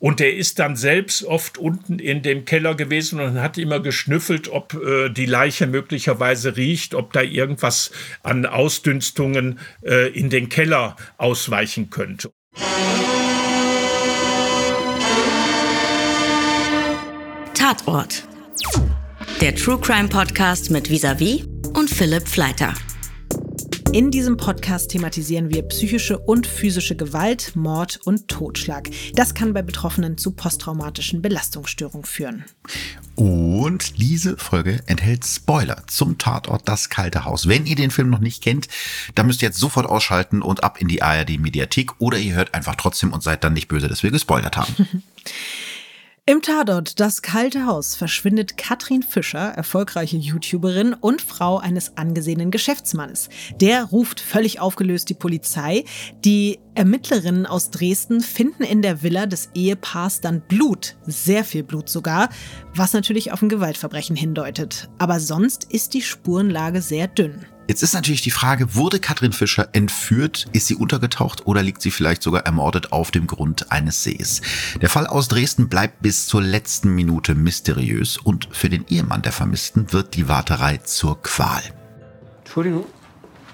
Und 0.00 0.22
er 0.22 0.34
ist 0.34 0.58
dann 0.58 0.76
selbst 0.76 1.24
oft 1.24 1.58
unten 1.58 1.98
in 1.98 2.22
dem 2.22 2.46
Keller 2.46 2.74
gewesen 2.74 3.20
und 3.20 3.40
hat 3.40 3.58
immer 3.58 3.80
geschnüffelt, 3.80 4.48
ob 4.48 4.72
äh, 4.72 5.10
die 5.10 5.26
Leiche 5.26 5.66
möglicherweise 5.66 6.56
riecht, 6.56 6.94
ob 6.94 7.12
da 7.12 7.20
irgendwas 7.20 7.92
an 8.22 8.46
Ausdünstungen 8.46 9.58
äh, 9.82 10.08
in 10.08 10.30
den 10.30 10.48
Keller 10.48 10.96
ausweichen 11.18 11.90
könnte. 11.90 12.30
Tatort. 17.52 18.26
Der 19.42 19.54
True 19.54 19.78
Crime 19.78 20.08
Podcast 20.08 20.70
mit 20.70 20.88
Visavi 20.88 21.44
und 21.74 21.90
Philipp 21.90 22.26
Fleiter. 22.26 22.72
In 23.92 24.12
diesem 24.12 24.36
Podcast 24.36 24.90
thematisieren 24.90 25.52
wir 25.52 25.62
psychische 25.62 26.16
und 26.16 26.46
physische 26.46 26.94
Gewalt, 26.94 27.56
Mord 27.56 27.98
und 28.04 28.28
Totschlag. 28.28 28.88
Das 29.14 29.34
kann 29.34 29.52
bei 29.52 29.62
Betroffenen 29.62 30.16
zu 30.16 30.30
posttraumatischen 30.30 31.22
Belastungsstörungen 31.22 32.04
führen. 32.04 32.44
Und 33.16 33.98
diese 33.98 34.36
Folge 34.36 34.80
enthält 34.86 35.26
Spoiler 35.26 35.82
zum 35.88 36.18
Tatort 36.18 36.68
Das 36.68 36.88
Kalte 36.88 37.24
Haus. 37.24 37.48
Wenn 37.48 37.66
ihr 37.66 37.74
den 37.74 37.90
Film 37.90 38.10
noch 38.10 38.20
nicht 38.20 38.44
kennt, 38.44 38.68
dann 39.16 39.26
müsst 39.26 39.42
ihr 39.42 39.48
jetzt 39.48 39.58
sofort 39.58 39.86
ausschalten 39.86 40.40
und 40.40 40.62
ab 40.62 40.80
in 40.80 40.86
die 40.86 41.02
ARD 41.02 41.40
Mediathek 41.40 42.00
oder 42.00 42.16
ihr 42.16 42.34
hört 42.34 42.54
einfach 42.54 42.76
trotzdem 42.76 43.12
und 43.12 43.24
seid 43.24 43.42
dann 43.42 43.54
nicht 43.54 43.66
böse, 43.66 43.88
dass 43.88 44.04
wir 44.04 44.12
gespoilert 44.12 44.56
haben. 44.56 44.72
Im 46.30 46.42
Tatort 46.42 47.00
Das 47.00 47.22
Kalte 47.22 47.66
Haus 47.66 47.96
verschwindet 47.96 48.56
Katrin 48.56 49.02
Fischer, 49.02 49.48
erfolgreiche 49.48 50.16
YouTuberin 50.16 50.94
und 50.94 51.20
Frau 51.20 51.58
eines 51.58 51.96
angesehenen 51.96 52.52
Geschäftsmannes. 52.52 53.30
Der 53.60 53.82
ruft 53.82 54.20
völlig 54.20 54.60
aufgelöst 54.60 55.08
die 55.08 55.14
Polizei. 55.14 55.84
Die 56.24 56.60
Ermittlerinnen 56.76 57.46
aus 57.46 57.70
Dresden 57.70 58.20
finden 58.20 58.62
in 58.62 58.80
der 58.80 59.02
Villa 59.02 59.26
des 59.26 59.50
Ehepaars 59.56 60.20
dann 60.20 60.40
Blut, 60.42 60.98
sehr 61.04 61.42
viel 61.42 61.64
Blut 61.64 61.88
sogar, 61.88 62.28
was 62.76 62.92
natürlich 62.92 63.32
auf 63.32 63.42
ein 63.42 63.48
Gewaltverbrechen 63.48 64.14
hindeutet. 64.14 64.88
Aber 64.98 65.18
sonst 65.18 65.64
ist 65.64 65.94
die 65.94 66.02
Spurenlage 66.02 66.80
sehr 66.80 67.08
dünn. 67.08 67.44
Jetzt 67.70 67.84
ist 67.84 67.94
natürlich 67.94 68.20
die 68.20 68.32
Frage, 68.32 68.74
wurde 68.74 68.98
Katrin 68.98 69.32
Fischer 69.32 69.68
entführt? 69.70 70.46
Ist 70.52 70.66
sie 70.66 70.74
untergetaucht 70.74 71.46
oder 71.46 71.62
liegt 71.62 71.80
sie 71.82 71.92
vielleicht 71.92 72.20
sogar 72.20 72.44
ermordet 72.44 72.90
auf 72.90 73.12
dem 73.12 73.28
Grund 73.28 73.70
eines 73.70 74.02
Sees? 74.02 74.42
Der 74.82 74.88
Fall 74.88 75.06
aus 75.06 75.28
Dresden 75.28 75.68
bleibt 75.68 76.02
bis 76.02 76.26
zur 76.26 76.42
letzten 76.42 76.92
Minute 76.96 77.36
mysteriös 77.36 78.18
und 78.18 78.48
für 78.50 78.68
den 78.68 78.86
Ehemann 78.88 79.22
der 79.22 79.30
Vermissten 79.30 79.92
wird 79.92 80.16
die 80.16 80.28
Warterei 80.28 80.78
zur 80.78 81.22
Qual. 81.22 81.62
Entschuldigung, 82.40 82.86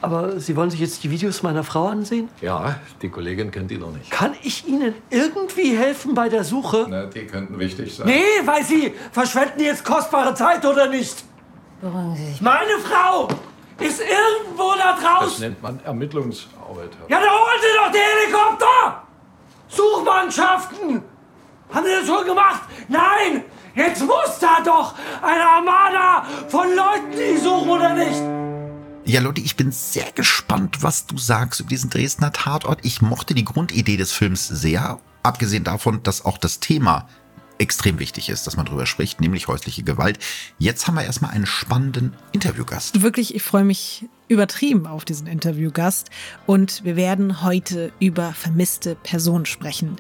aber 0.01 0.41
Sie 0.41 0.57
wollen 0.57 0.71
sich 0.71 0.81
jetzt 0.81 1.05
die 1.05 1.11
Videos 1.11 1.43
meiner 1.43 1.63
Frau 1.63 1.89
ansehen? 1.89 2.31
Ja, 2.41 2.81
die 3.03 3.11
Kollegin 3.11 3.51
kennt 3.51 3.71
die 3.71 3.77
noch 3.77 3.93
nicht. 3.93 4.11
Kann 4.11 4.33
ich 4.43 4.67
Ihnen 4.67 4.95
irgendwie 5.11 5.77
helfen 5.77 6.15
bei 6.15 6.31
der 6.31 6.45
Suche? 6.45 6.87
Na, 6.89 7.05
die 7.05 7.27
könnten 7.27 7.59
wichtig 7.59 7.95
sein. 7.95 8.07
Nee, 8.07 8.47
weil 8.47 8.65
Sie 8.65 8.95
verschwenden 9.13 9.61
jetzt 9.61 9.85
kostbare 9.85 10.35
Zeit 10.35 10.65
oder 10.65 10.89
nicht? 10.89 11.23
Beruhigen 11.83 12.17
Sie 12.17 12.25
sich. 12.25 12.41
Meine 12.41 12.79
Frau 12.83 13.29
ist 13.79 14.01
irgendwo 14.01 14.73
da 14.79 14.93
Das 14.95 15.03
draußen. 15.03 15.41
nennt 15.41 15.63
man 15.63 15.81
Ermittlungsarbeit. 15.85 16.91
Ja, 17.09 17.21
dann 17.21 17.29
holen 17.31 17.61
Sie 17.61 17.77
doch 17.77 17.93
den 17.93 18.01
Helikopter! 18.01 19.03
Suchmannschaften! 19.69 21.03
Haben 21.73 21.85
Sie 21.87 21.93
das 21.93 22.07
schon 22.07 22.25
gemacht? 22.27 22.63
Nein! 22.89 23.45
Jetzt 23.75 24.01
muss 24.03 24.39
da 24.41 24.61
doch 24.65 24.95
eine 25.21 25.45
Armada 25.45 26.25
von 26.49 26.67
Leuten, 26.75 27.11
die 27.13 27.37
suchen 27.37 27.69
oder 27.69 27.93
nicht? 27.93 28.23
Ja, 29.05 29.21
Leute, 29.21 29.41
ich 29.43 29.55
bin 29.57 29.71
sehr 29.71 30.11
gespannt, 30.13 30.83
was 30.83 31.07
du 31.07 31.19
sagst 31.19 31.61
über 31.61 31.69
diesen 31.69 31.91
Dresdner 31.91 32.33
Tatort. 32.33 32.81
Ich 32.85 33.03
mochte 33.03 33.35
die 33.35 33.45
Grundidee 33.45 33.97
des 33.99 34.13
Films 34.13 34.49
sehr, 34.49 34.99
abgesehen 35.23 35.63
davon, 35.63 36.03
dass 36.03 36.25
auch 36.25 36.39
das 36.39 36.59
Thema 36.61 37.07
extrem 37.59 37.99
wichtig 37.99 38.29
ist, 38.29 38.47
dass 38.47 38.57
man 38.57 38.67
drüber 38.67 38.87
spricht, 38.87 39.21
nämlich 39.21 39.49
häusliche 39.49 39.83
Gewalt. 39.83 40.19
Jetzt 40.59 40.87
haben 40.87 40.95
wir 40.95 41.05
erstmal 41.05 41.31
einen 41.31 41.47
spannenden 41.47 42.15
Interviewgast. 42.33 43.03
Wirklich, 43.03 43.35
ich 43.35 43.43
freue 43.43 43.65
mich 43.65 44.07
übertrieben 44.29 44.87
auf 44.87 45.05
diesen 45.05 45.27
Interviewgast 45.27 46.11
und 46.47 46.85
wir 46.85 46.97
werden 46.97 47.43
heute 47.43 47.93
über 48.01 48.33
vermisste 48.33 48.97
Personen 48.97 49.47
sprechen. 49.47 49.97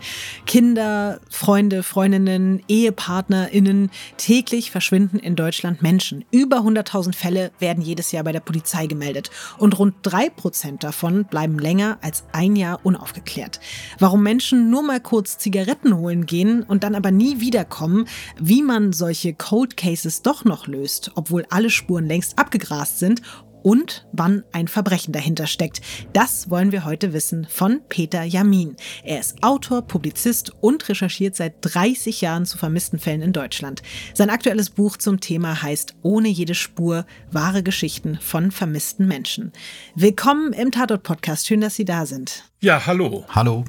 Kinder, 0.46 1.20
Freunde, 1.30 1.82
Freundinnen, 1.82 2.62
EhepartnerInnen. 2.68 3.90
Täglich 4.16 4.70
verschwinden 4.70 5.18
in 5.18 5.36
Deutschland 5.36 5.82
Menschen. 5.82 6.24
Über 6.30 6.58
100.000 6.58 7.14
Fälle 7.14 7.52
werden 7.58 7.82
jedes 7.82 8.12
Jahr 8.12 8.24
bei 8.24 8.32
der 8.32 8.40
Polizei 8.40 8.86
gemeldet 8.86 9.30
und 9.58 9.78
rund 9.78 9.94
drei 10.02 10.28
Prozent 10.30 10.82
davon 10.82 11.24
bleiben 11.24 11.58
länger 11.58 11.98
als 12.02 12.24
ein 12.32 12.56
Jahr 12.56 12.80
unaufgeklärt. 12.84 13.60
Warum 13.98 14.22
Menschen 14.22 14.70
nur 14.70 14.82
mal 14.82 15.00
kurz 15.00 15.38
Zigaretten 15.38 15.96
holen 15.96 16.26
gehen 16.26 16.62
und 16.62 16.82
dann 16.84 16.94
aber 16.94 17.10
nie 17.10 17.40
wiederkommen, 17.40 18.06
wie 18.40 18.62
man 18.62 18.92
solche 18.92 19.34
Cold 19.34 19.76
Cases 19.76 20.22
doch 20.22 20.44
noch 20.44 20.66
löst, 20.66 21.12
obwohl 21.14 21.46
alle 21.50 21.70
Spuren 21.70 22.06
längst 22.06 22.38
abgegrast 22.38 22.98
sind 22.98 23.22
und 23.66 24.06
wann 24.12 24.44
ein 24.52 24.68
Verbrechen 24.68 25.12
dahinter 25.12 25.48
steckt. 25.48 25.80
Das 26.12 26.50
wollen 26.50 26.70
wir 26.70 26.84
heute 26.84 27.12
wissen 27.12 27.48
von 27.50 27.80
Peter 27.88 28.22
Jamin. 28.22 28.76
Er 29.02 29.18
ist 29.18 29.42
Autor, 29.42 29.82
Publizist 29.82 30.52
und 30.60 30.88
recherchiert 30.88 31.34
seit 31.34 31.54
30 31.62 32.20
Jahren 32.20 32.46
zu 32.46 32.58
vermissten 32.58 33.00
Fällen 33.00 33.22
in 33.22 33.32
Deutschland. 33.32 33.82
Sein 34.14 34.30
aktuelles 34.30 34.70
Buch 34.70 34.98
zum 34.98 35.18
Thema 35.18 35.62
heißt 35.62 35.96
Ohne 36.02 36.28
jede 36.28 36.54
Spur, 36.54 37.06
wahre 37.32 37.64
Geschichten 37.64 38.20
von 38.22 38.52
vermissten 38.52 39.08
Menschen. 39.08 39.50
Willkommen 39.96 40.52
im 40.52 40.70
Tatort-Podcast. 40.70 41.48
Schön, 41.48 41.60
dass 41.60 41.74
Sie 41.74 41.84
da 41.84 42.06
sind. 42.06 42.44
Ja, 42.60 42.86
hallo. 42.86 43.24
Hallo. 43.30 43.64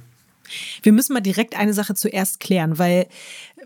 Wir 0.81 0.94
müssen 0.94 1.14
mal 1.14 1.22
direkt 1.22 1.58
eine 1.58 1.74
Sache 1.74 1.96
zuerst 1.96 2.40
klären, 2.40 2.78
weil 2.78 3.08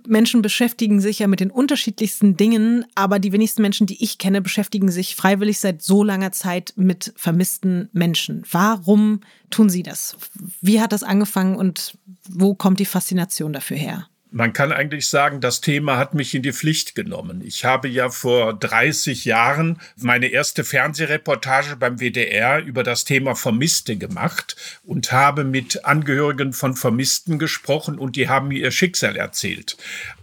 Menschen 0.07 0.41
beschäftigen 0.41 1.01
sich 1.01 1.19
ja 1.19 1.27
mit 1.27 1.39
den 1.39 1.51
unterschiedlichsten 1.51 2.37
Dingen, 2.37 2.85
aber 2.95 3.19
die 3.19 3.31
wenigsten 3.31 3.61
Menschen, 3.61 3.87
die 3.87 4.03
ich 4.03 4.17
kenne, 4.17 4.41
beschäftigen 4.41 4.91
sich 4.91 5.15
freiwillig 5.15 5.59
seit 5.59 5.81
so 5.81 6.03
langer 6.03 6.31
Zeit 6.31 6.73
mit 6.75 7.13
vermissten 7.15 7.89
Menschen. 7.93 8.43
Warum 8.51 9.21
tun 9.49 9.69
sie 9.69 9.83
das? 9.83 10.17
Wie 10.61 10.81
hat 10.81 10.91
das 10.91 11.03
angefangen 11.03 11.55
und 11.55 11.97
wo 12.29 12.53
kommt 12.53 12.79
die 12.79 12.85
Faszination 12.85 13.53
dafür 13.53 13.77
her? 13.77 14.07
Man 14.33 14.53
kann 14.53 14.71
eigentlich 14.71 15.09
sagen, 15.09 15.41
das 15.41 15.59
Thema 15.59 15.97
hat 15.97 16.13
mich 16.13 16.33
in 16.33 16.41
die 16.41 16.53
Pflicht 16.53 16.95
genommen. 16.95 17.41
Ich 17.45 17.65
habe 17.65 17.89
ja 17.89 18.09
vor 18.09 18.53
30 18.53 19.25
Jahren 19.25 19.77
meine 19.97 20.27
erste 20.27 20.63
Fernsehreportage 20.63 21.75
beim 21.75 21.99
WDR 21.99 22.63
über 22.63 22.83
das 22.83 23.03
Thema 23.03 23.35
Vermisste 23.35 23.97
gemacht 23.97 24.55
und 24.83 25.11
habe 25.11 25.43
mit 25.43 25.83
Angehörigen 25.83 26.53
von 26.53 26.77
Vermissten 26.77 27.39
gesprochen 27.39 27.99
und 27.99 28.15
die 28.15 28.29
haben 28.29 28.47
mir 28.47 28.59
ihr 28.59 28.71
Schicksal 28.71 29.17
erzählt. 29.17 29.75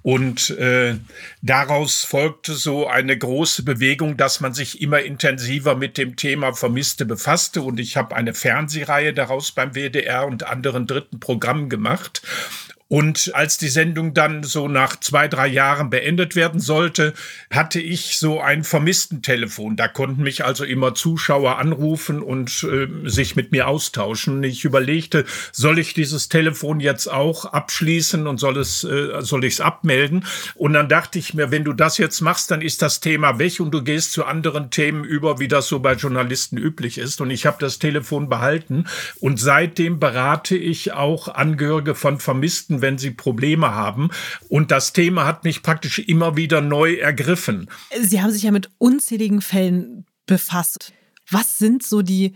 Und 0.02 0.48
äh, 0.56 0.94
daraus 1.42 2.02
folgte 2.04 2.54
so 2.54 2.86
eine 2.86 3.18
große 3.18 3.62
Bewegung, 3.62 4.16
dass 4.16 4.40
man 4.40 4.54
sich 4.54 4.80
immer 4.80 5.00
intensiver 5.00 5.74
mit 5.74 5.98
dem 5.98 6.16
Thema 6.16 6.54
Vermisste 6.54 7.04
befasste. 7.04 7.60
Und 7.60 7.78
ich 7.78 7.98
habe 7.98 8.16
eine 8.16 8.32
Fernsehreihe 8.32 9.12
daraus 9.12 9.52
beim 9.52 9.74
WDR 9.74 10.26
und 10.26 10.44
anderen 10.44 10.86
dritten 10.86 11.20
Programmen 11.20 11.68
gemacht. 11.68 12.22
Und 12.88 13.32
als 13.34 13.58
die 13.58 13.68
Sendung 13.68 14.14
dann 14.14 14.42
so 14.42 14.66
nach 14.66 14.98
zwei, 14.98 15.28
drei 15.28 15.46
Jahren 15.46 15.90
beendet 15.90 16.36
werden 16.36 16.58
sollte, 16.58 17.12
hatte 17.50 17.80
ich 17.80 18.16
so 18.16 18.40
ein 18.40 18.64
Vermisstentelefon. 18.64 19.76
Da 19.76 19.88
konnten 19.88 20.22
mich 20.22 20.46
also 20.46 20.64
immer 20.64 20.94
Zuschauer 20.94 21.58
anrufen 21.58 22.22
und 22.22 22.64
äh, 22.64 22.88
sich 23.06 23.36
mit 23.36 23.52
mir 23.52 23.68
austauschen. 23.68 24.42
Ich 24.42 24.64
überlegte, 24.64 25.26
soll 25.52 25.78
ich 25.78 25.92
dieses 25.92 26.30
Telefon 26.30 26.80
jetzt 26.80 27.08
auch 27.08 27.44
abschließen 27.44 28.26
und 28.26 28.38
soll 28.38 28.56
es, 28.56 28.84
äh, 28.84 29.20
soll 29.20 29.44
ich 29.44 29.54
es 29.54 29.60
abmelden? 29.60 30.24
Und 30.54 30.72
dann 30.72 30.88
dachte 30.88 31.18
ich 31.18 31.34
mir, 31.34 31.50
wenn 31.50 31.64
du 31.64 31.74
das 31.74 31.98
jetzt 31.98 32.22
machst, 32.22 32.50
dann 32.50 32.62
ist 32.62 32.80
das 32.80 33.00
Thema 33.00 33.38
weg 33.38 33.60
und 33.60 33.70
du 33.70 33.82
gehst 33.82 34.12
zu 34.12 34.24
anderen 34.24 34.70
Themen 34.70 35.04
über, 35.04 35.38
wie 35.38 35.48
das 35.48 35.68
so 35.68 35.80
bei 35.80 35.92
Journalisten 35.92 36.56
üblich 36.56 36.96
ist. 36.96 37.20
Und 37.20 37.30
ich 37.30 37.44
habe 37.44 37.58
das 37.60 37.78
Telefon 37.78 38.30
behalten 38.30 38.86
und 39.20 39.38
seitdem 39.38 40.00
berate 40.00 40.56
ich 40.56 40.92
auch 40.94 41.28
Angehörige 41.28 41.94
von 41.94 42.18
Vermissten 42.18 42.77
wenn 42.82 42.98
sie 42.98 43.10
Probleme 43.10 43.74
haben. 43.74 44.10
Und 44.48 44.70
das 44.70 44.92
Thema 44.92 45.26
hat 45.26 45.44
mich 45.44 45.62
praktisch 45.62 45.98
immer 45.98 46.36
wieder 46.36 46.60
neu 46.60 46.94
ergriffen. 46.94 47.68
Sie 48.00 48.22
haben 48.22 48.30
sich 48.30 48.42
ja 48.42 48.50
mit 48.50 48.70
unzähligen 48.78 49.40
Fällen 49.40 50.06
befasst. 50.26 50.92
Was 51.30 51.58
sind 51.58 51.82
so 51.82 52.02
die 52.02 52.34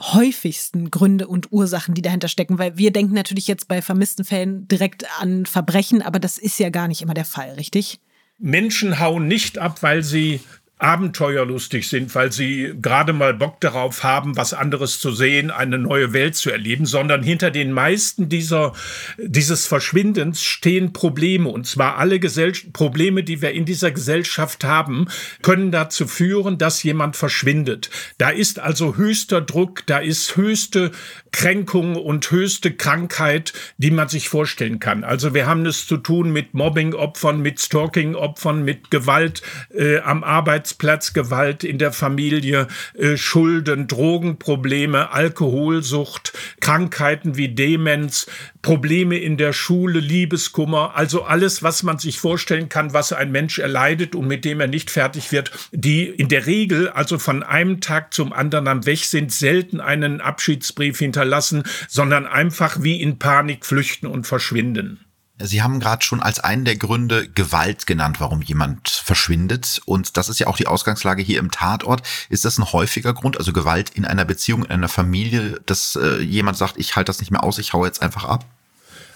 häufigsten 0.00 0.90
Gründe 0.90 1.28
und 1.28 1.52
Ursachen, 1.52 1.94
die 1.94 2.02
dahinter 2.02 2.28
stecken? 2.28 2.58
Weil 2.58 2.76
wir 2.76 2.90
denken 2.90 3.14
natürlich 3.14 3.46
jetzt 3.46 3.68
bei 3.68 3.80
vermissten 3.80 4.24
Fällen 4.24 4.66
direkt 4.68 5.06
an 5.20 5.46
Verbrechen, 5.46 6.02
aber 6.02 6.18
das 6.18 6.38
ist 6.38 6.58
ja 6.58 6.70
gar 6.70 6.88
nicht 6.88 7.02
immer 7.02 7.14
der 7.14 7.24
Fall, 7.24 7.54
richtig? 7.54 8.00
Menschen 8.38 8.98
hauen 8.98 9.28
nicht 9.28 9.58
ab, 9.58 9.82
weil 9.82 10.02
sie 10.02 10.40
abenteuerlustig 10.78 11.88
sind, 11.88 12.14
weil 12.16 12.32
sie 12.32 12.74
gerade 12.82 13.12
mal 13.12 13.32
Bock 13.32 13.60
darauf 13.60 14.02
haben, 14.02 14.36
was 14.36 14.52
anderes 14.52 14.98
zu 14.98 15.12
sehen, 15.12 15.50
eine 15.52 15.78
neue 15.78 16.12
Welt 16.12 16.34
zu 16.34 16.50
erleben, 16.50 16.84
sondern 16.84 17.22
hinter 17.22 17.52
den 17.52 17.70
meisten 17.70 18.28
dieser, 18.28 18.72
dieses 19.16 19.66
Verschwindens 19.66 20.42
stehen 20.42 20.92
Probleme. 20.92 21.48
Und 21.48 21.66
zwar 21.66 21.98
alle 21.98 22.18
Gesell 22.18 22.52
Probleme, 22.72 23.22
die 23.22 23.40
wir 23.40 23.52
in 23.52 23.64
dieser 23.64 23.92
Gesellschaft 23.92 24.64
haben, 24.64 25.06
können 25.42 25.70
dazu 25.70 26.06
führen, 26.06 26.58
dass 26.58 26.82
jemand 26.82 27.16
verschwindet. 27.16 27.88
Da 28.18 28.30
ist 28.30 28.58
also 28.58 28.96
höchster 28.96 29.40
Druck, 29.40 29.86
da 29.86 29.98
ist 29.98 30.36
höchste 30.36 30.90
Kränkung 31.30 31.96
und 31.96 32.30
höchste 32.30 32.72
Krankheit, 32.72 33.52
die 33.78 33.90
man 33.90 34.08
sich 34.08 34.28
vorstellen 34.28 34.80
kann. 34.80 35.04
Also 35.04 35.34
wir 35.34 35.46
haben 35.46 35.66
es 35.66 35.86
zu 35.86 35.96
tun 35.96 36.32
mit 36.32 36.54
Mobbing-Opfern, 36.54 37.40
mit 37.40 37.60
Stalking-Opfern, 37.60 38.64
mit 38.64 38.90
Gewalt 38.90 39.42
äh, 39.72 39.98
am 39.98 40.24
Arbeitsplatz, 40.64 41.12
Gewalt 41.12 41.62
in 41.62 41.76
der 41.76 41.92
Familie, 41.92 42.68
äh, 42.94 43.18
Schulden, 43.18 43.86
Drogenprobleme, 43.86 45.12
Alkoholsucht, 45.12 46.32
Krankheiten 46.60 47.36
wie 47.36 47.50
Demenz, 47.50 48.26
Probleme 48.62 49.18
in 49.18 49.36
der 49.36 49.52
Schule, 49.52 50.00
Liebeskummer, 50.00 50.96
also 50.96 51.24
alles, 51.24 51.62
was 51.62 51.82
man 51.82 51.98
sich 51.98 52.18
vorstellen 52.18 52.70
kann, 52.70 52.94
was 52.94 53.12
ein 53.12 53.30
Mensch 53.30 53.58
erleidet 53.58 54.14
und 54.14 54.26
mit 54.26 54.46
dem 54.46 54.58
er 54.58 54.66
nicht 54.66 54.90
fertig 54.90 55.32
wird, 55.32 55.50
die 55.72 56.06
in 56.06 56.30
der 56.30 56.46
Regel 56.46 56.88
also 56.88 57.18
von 57.18 57.42
einem 57.42 57.82
Tag 57.82 58.14
zum 58.14 58.32
anderen 58.32 58.66
am 58.66 58.86
Weg 58.86 59.04
sind, 59.04 59.32
selten 59.32 59.80
einen 59.80 60.22
Abschiedsbrief 60.22 60.98
hinterlassen, 60.98 61.64
sondern 61.88 62.26
einfach 62.26 62.82
wie 62.82 63.02
in 63.02 63.18
Panik 63.18 63.66
flüchten 63.66 64.06
und 64.06 64.26
verschwinden. 64.26 65.03
Sie 65.46 65.62
haben 65.62 65.78
gerade 65.78 66.02
schon 66.02 66.22
als 66.22 66.40
einen 66.40 66.64
der 66.64 66.76
Gründe 66.76 67.28
Gewalt 67.28 67.86
genannt, 67.86 68.18
warum 68.18 68.40
jemand 68.40 68.88
verschwindet. 68.88 69.82
Und 69.84 70.16
das 70.16 70.28
ist 70.28 70.38
ja 70.38 70.46
auch 70.46 70.56
die 70.56 70.66
Ausgangslage 70.66 71.22
hier 71.22 71.38
im 71.38 71.50
Tatort. 71.50 72.02
Ist 72.30 72.44
das 72.44 72.58
ein 72.58 72.72
häufiger 72.72 73.12
Grund, 73.12 73.36
also 73.36 73.52
Gewalt 73.52 73.90
in 73.90 74.04
einer 74.04 74.24
Beziehung, 74.24 74.64
in 74.64 74.70
einer 74.70 74.88
Familie, 74.88 75.60
dass 75.66 75.96
äh, 75.96 76.22
jemand 76.22 76.56
sagt, 76.56 76.78
ich 76.78 76.96
halte 76.96 77.10
das 77.10 77.20
nicht 77.20 77.30
mehr 77.30 77.44
aus, 77.44 77.58
ich 77.58 77.74
haue 77.74 77.86
jetzt 77.86 78.02
einfach 78.02 78.24
ab? 78.24 78.46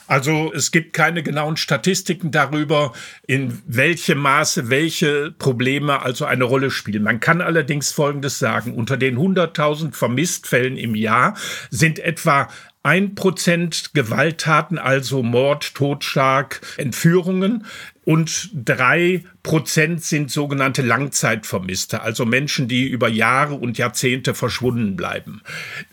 Also 0.08 0.50
es 0.54 0.70
gibt 0.70 0.94
keine 0.94 1.22
genauen 1.22 1.58
Statistiken 1.58 2.30
darüber, 2.30 2.94
in 3.26 3.62
welchem 3.66 4.18
Maße 4.18 4.70
welche 4.70 5.32
Probleme 5.38 6.00
also 6.00 6.24
eine 6.24 6.44
Rolle 6.44 6.70
spielen. 6.70 7.02
Man 7.02 7.20
kann 7.20 7.42
allerdings 7.42 7.92
Folgendes 7.92 8.38
sagen. 8.38 8.74
Unter 8.74 8.96
den 8.96 9.18
100.000 9.18 9.92
Vermisstfällen 9.92 10.78
im 10.78 10.94
Jahr 10.94 11.36
sind 11.70 11.98
etwa 11.98 12.48
ein 12.82 13.14
Prozent 13.14 13.92
Gewalttaten, 13.94 14.78
also 14.78 15.22
Mord, 15.22 15.74
Totschlag, 15.74 16.60
Entführungen 16.76 17.66
und 18.04 18.50
drei 18.54 19.24
Prozent 19.42 20.02
sind 20.02 20.30
sogenannte 20.30 20.82
Langzeitvermisste, 20.82 22.00
also 22.00 22.24
Menschen, 22.24 22.68
die 22.68 22.88
über 22.88 23.08
Jahre 23.08 23.54
und 23.54 23.78
Jahrzehnte 23.78 24.34
verschwunden 24.34 24.96
bleiben. 24.96 25.42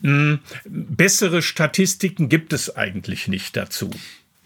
Hm, 0.02 0.38
bessere 0.64 1.42
Statistiken 1.42 2.28
gibt 2.28 2.52
es 2.52 2.74
eigentlich 2.74 3.28
nicht 3.28 3.56
dazu 3.56 3.90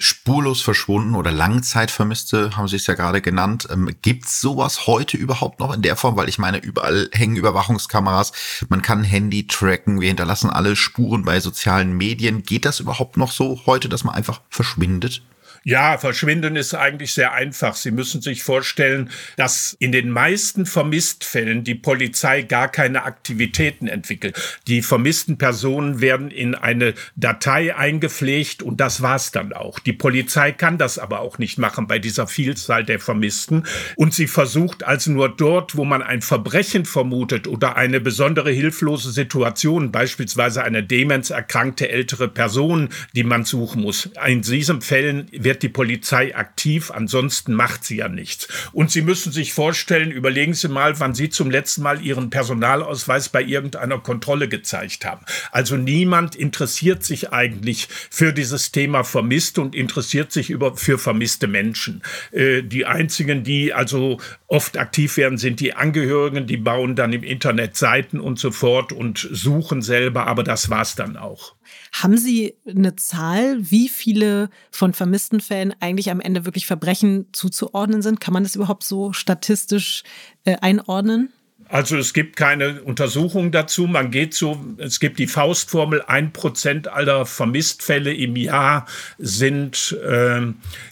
spurlos 0.01 0.63
verschwunden 0.63 1.15
oder 1.15 1.31
Langzeitvermisste, 1.31 2.57
haben 2.57 2.69
Sie 2.69 2.77
es 2.77 2.87
ja 2.87 2.95
gerade 2.95 3.21
genannt. 3.21 3.69
Ähm, 3.71 3.95
gibt's 4.03 4.41
sowas 4.41 4.87
heute 4.87 5.17
überhaupt 5.17 5.61
noch 5.61 5.73
in 5.73 5.83
der 5.83 5.97
Form? 5.97 6.17
Weil 6.17 6.29
ich 6.29 6.39
meine, 6.39 6.59
überall 6.59 7.09
hängen 7.13 7.37
Überwachungskameras, 7.37 8.33
man 8.69 8.83
kann 8.83 9.05
Handy 9.05 9.47
tracken, 9.47 10.01
wir 10.01 10.09
hinterlassen 10.09 10.51
alle 10.51 10.77
Spuren 10.77 11.25
bei 11.25 11.41
sozialen 11.41 11.97
Medien. 11.97 12.43
Geht 12.43 12.65
das 12.65 12.81
überhaupt 12.81 13.17
noch 13.17 13.33
so 13.33 13.61
heute, 13.67 13.89
dass 13.89 14.05
man 14.05 14.15
einfach 14.15 14.41
verschwindet? 14.49 15.23
Ja, 15.63 15.99
verschwinden 15.99 16.57
ist 16.57 16.75
eigentlich 16.75 17.13
sehr 17.13 17.35
einfach. 17.35 17.77
Sie 17.77 17.91
müssen 17.91 18.23
sich 18.23 18.43
vorstellen, 18.43 19.11
dass 19.37 19.77
in 19.79 19.93
den 19.93 20.09
meisten 20.09 20.65
Vermisstfällen 20.65 21.65
die 21.65 21.75
Polizei 21.75 22.43
gar 22.43 22.69
keine 22.69 23.03
Aktivitäten 23.03 23.87
entwickelt. 23.87 24.61
Die 24.67 24.81
vermissten 24.81 25.37
Personen 25.37 26.01
werden 26.01 26.31
in 26.31 26.55
eine 26.55 26.95
Datei 27.15 27.77
eingepflegt 27.77 28.63
und 28.63 28.81
das 28.81 29.03
war's 29.03 29.33
dann 29.33 29.53
auch. 29.53 29.79
Die 29.81 29.93
Polizei 29.93 30.53
kann 30.53 30.79
das 30.79 30.99
aber 30.99 31.21
auch 31.21 31.37
nicht 31.37 31.59
machen 31.59 31.87
bei 31.87 31.99
dieser 31.99 32.27
Vielzahl 32.27 32.83
der 32.83 32.99
Vermissten 32.99 33.65
und 33.97 34.15
sie 34.15 34.29
versucht 34.29 34.85
also 34.85 35.11
nur 35.11 35.29
dort, 35.29 35.77
wo 35.77 35.85
man 35.85 36.03
ein 36.03 36.23
Verbrechen 36.23 36.87
vermutet 36.87 37.47
oder 37.47 37.77
eine 37.77 38.01
besondere 38.01 38.51
hilflose 38.51 39.11
Situation, 39.11 39.93
beispielsweise 39.93 40.65
eine 40.65 40.83
demenzerkrankte 40.83 41.91
ältere 41.91 42.29
Person, 42.29 42.89
die 43.15 43.25
man 43.25 43.45
suchen 43.45 43.83
muss. 43.83 44.09
In 44.27 44.41
diesen 44.41 44.81
Fällen 44.81 45.29
wird 45.33 45.50
wird 45.51 45.65
die 45.65 45.69
Polizei 45.69 46.37
aktiv, 46.37 46.93
ansonsten 46.93 47.55
macht 47.55 47.83
sie 47.85 47.97
ja 47.97 48.09
nichts. 48.09 48.47
Und 48.73 48.93
Sie 48.93 49.03
müssen 49.03 49.33
sich 49.33 49.53
vorstellen, 49.53 50.13
überlegen 50.13 50.55
Sie 50.55 50.69
mal, 50.69 51.01
wann 51.01 51.13
Sie 51.13 51.29
zum 51.29 51.51
letzten 51.51 51.83
Mal 51.83 52.01
Ihren 52.03 52.31
Personalausweis 52.31 53.31
bei 53.31 53.43
irgendeiner 53.43 53.99
Kontrolle 53.99 54.47
gezeigt 54.47 55.05
haben. 55.05 55.27
Also 55.51 55.77
niemand 55.77 56.37
interessiert 56.37 57.03
sich 57.03 57.33
eigentlich 57.33 57.89
für 58.11 58.33
dieses 58.33 58.71
Thema 58.71 59.03
vermisst 59.03 59.59
und 59.59 59.75
interessiert 59.75 60.31
sich 60.31 60.51
über, 60.51 60.77
für 60.77 61.01
vermisste 61.01 61.49
Menschen. 61.49 62.03
Äh, 62.31 62.63
die 62.63 62.87
einzigen, 62.87 63.43
die 63.43 63.75
also 63.75 64.21
oft 64.47 64.79
aktiv 64.79 65.17
werden, 65.17 65.37
sind 65.37 65.59
die 65.59 65.75
Angehörigen, 65.75 66.47
die 66.47 66.59
bauen 66.59 66.95
dann 66.95 67.13
im 67.13 67.25
Internet 67.25 67.77
Seiten 67.77 68.21
und 68.21 68.39
so 68.39 68.53
fort 68.53 68.93
und 68.93 69.29
suchen 69.33 69.83
selber, 69.83 70.29
aber 70.29 70.45
das 70.45 70.71
war's 70.71 70.95
dann 70.95 71.17
auch. 71.17 71.57
Haben 71.93 72.17
Sie 72.17 72.55
eine 72.67 72.97
Zahl, 72.97 73.71
wie 73.71 73.89
viele 73.89 74.49
von 74.71 74.93
vermissten 74.93 75.41
Fällen 75.41 75.75
eigentlich 75.81 76.11
am 76.11 76.21
Ende 76.21 76.45
wirklich 76.45 76.67
Verbrechen 76.67 77.27
zuzuordnen 77.33 78.03
sind? 78.03 78.21
Kann 78.21 78.35
man 78.35 78.45
das 78.45 78.55
überhaupt 78.55 78.85
so 78.85 79.13
statistisch 79.13 80.05
äh, 80.45 80.57
einordnen? 80.61 81.33
Also 81.71 81.97
es 81.97 82.13
gibt 82.13 82.35
keine 82.35 82.83
Untersuchung 82.83 83.53
dazu. 83.53 83.87
Man 83.87 84.11
geht 84.11 84.35
so, 84.35 84.63
es 84.79 84.99
gibt 84.99 85.21
die 85.21 85.29
Faustformel, 85.29 86.03
ein 86.03 86.33
Prozent 86.33 86.89
aller 86.89 87.27
Vermisstfälle 87.27 88.13
im 88.13 88.35
Jahr 88.35 88.87
sind 89.19 89.97
äh, 90.05 90.41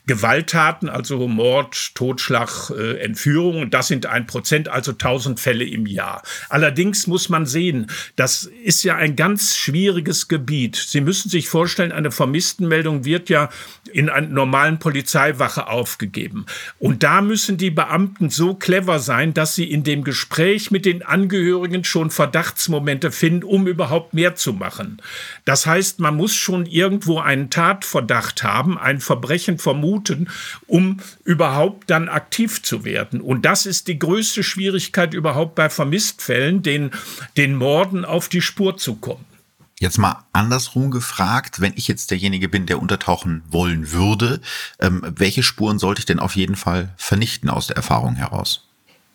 Gewalttaten, 0.07 0.89
also 0.89 1.27
Mord, 1.27 1.97
Totschlag, 1.97 2.71
äh, 2.71 2.99
Entführung. 2.99 3.71
Das 3.71 3.89
sind 3.89 4.07
ein 4.07 4.29
Prozent, 4.29 4.69
also 4.69 4.93
tausend 4.93 5.41
Fälle 5.41 5.65
im 5.65 5.87
Jahr. 5.87 6.23
Allerdings 6.49 7.09
muss 7.09 7.29
man 7.29 7.45
sehen, 7.45 7.89
das 8.15 8.45
ist 8.45 8.85
ja 8.85 8.95
ein 8.95 9.17
ganz 9.17 9.57
schwieriges 9.57 10.29
Gebiet. 10.29 10.77
Sie 10.77 11.01
müssen 11.01 11.29
sich 11.29 11.49
vorstellen, 11.49 11.91
eine 11.91 12.13
Vermisstenmeldung 12.13 13.05
wird 13.05 13.29
ja 13.31 13.49
in 13.93 14.09
einer 14.09 14.29
normalen 14.29 14.79
Polizeiwache 14.79 15.67
aufgegeben. 15.67 16.47
Und 16.79 17.03
da 17.03 17.21
müssen 17.21 17.57
die 17.57 17.71
Beamten 17.71 18.31
so 18.31 18.55
clever 18.55 19.01
sein, 19.01 19.35
dass 19.35 19.57
sie 19.57 19.71
in 19.71 19.83
dem 19.83 20.05
Gespräch 20.05 20.68
mit 20.71 20.87
den 20.87 21.03
Angehörigen 21.03 21.85
schon 21.85 22.11
Verdachtsmomente 22.11 23.11
finden, 23.11 23.45
um 23.45 23.67
überhaupt 23.67 24.15
mehr 24.15 24.35
zu 24.35 24.53
machen. 24.53 25.01
Das 25.45 25.67
heißt, 25.67 26.01
man 26.01 26.17
muss 26.17 26.35
schon 26.35 26.67
irgendwo 26.67 27.19
einen 27.19 27.51
Tatverdacht 27.51 28.43
haben, 28.43 28.79
ein 28.79 29.01
Verbrechen 29.01 29.59
vermuten, 29.59 30.29
um 30.67 30.99
überhaupt 31.25 31.91
dann 31.91 32.09
aktiv 32.09 32.63
zu 32.63 32.85
werden. 32.85 33.21
Und 33.21 33.45
das 33.45 33.67
ist 33.67 33.89
die 33.89 33.99
größte 33.99 34.43
Schwierigkeit 34.43 35.15
überhaupt 35.15 35.55
bei 35.55 35.71
Vermisstfällen, 35.71 36.63
den, 36.63 36.91
den 37.37 37.55
Morden 37.55 38.05
auf 38.05 38.29
die 38.29 38.43
Spur 38.43 38.77
zu 38.77 38.97
kommen. 38.97 39.25
Jetzt 39.81 39.99
mal 39.99 40.25
andersrum 40.33 40.91
gefragt, 40.91 41.61
wenn 41.61 41.73
ich 41.77 41.87
jetzt 41.87 42.11
derjenige 42.11 42.49
bin, 42.49 42.67
der 42.67 42.83
untertauchen 42.83 43.43
wollen 43.49 43.93
würde, 43.93 44.41
ähm, 44.81 45.03
welche 45.05 45.45
Spuren 45.45 45.79
sollte 45.79 46.01
ich 46.01 46.07
denn 46.07 46.19
auf 46.19 46.35
jeden 46.35 46.57
Fall 46.57 46.93
vernichten 46.97 47.49
aus 47.49 47.69
der 47.69 47.77
Erfahrung 47.77 48.17
heraus? 48.17 48.68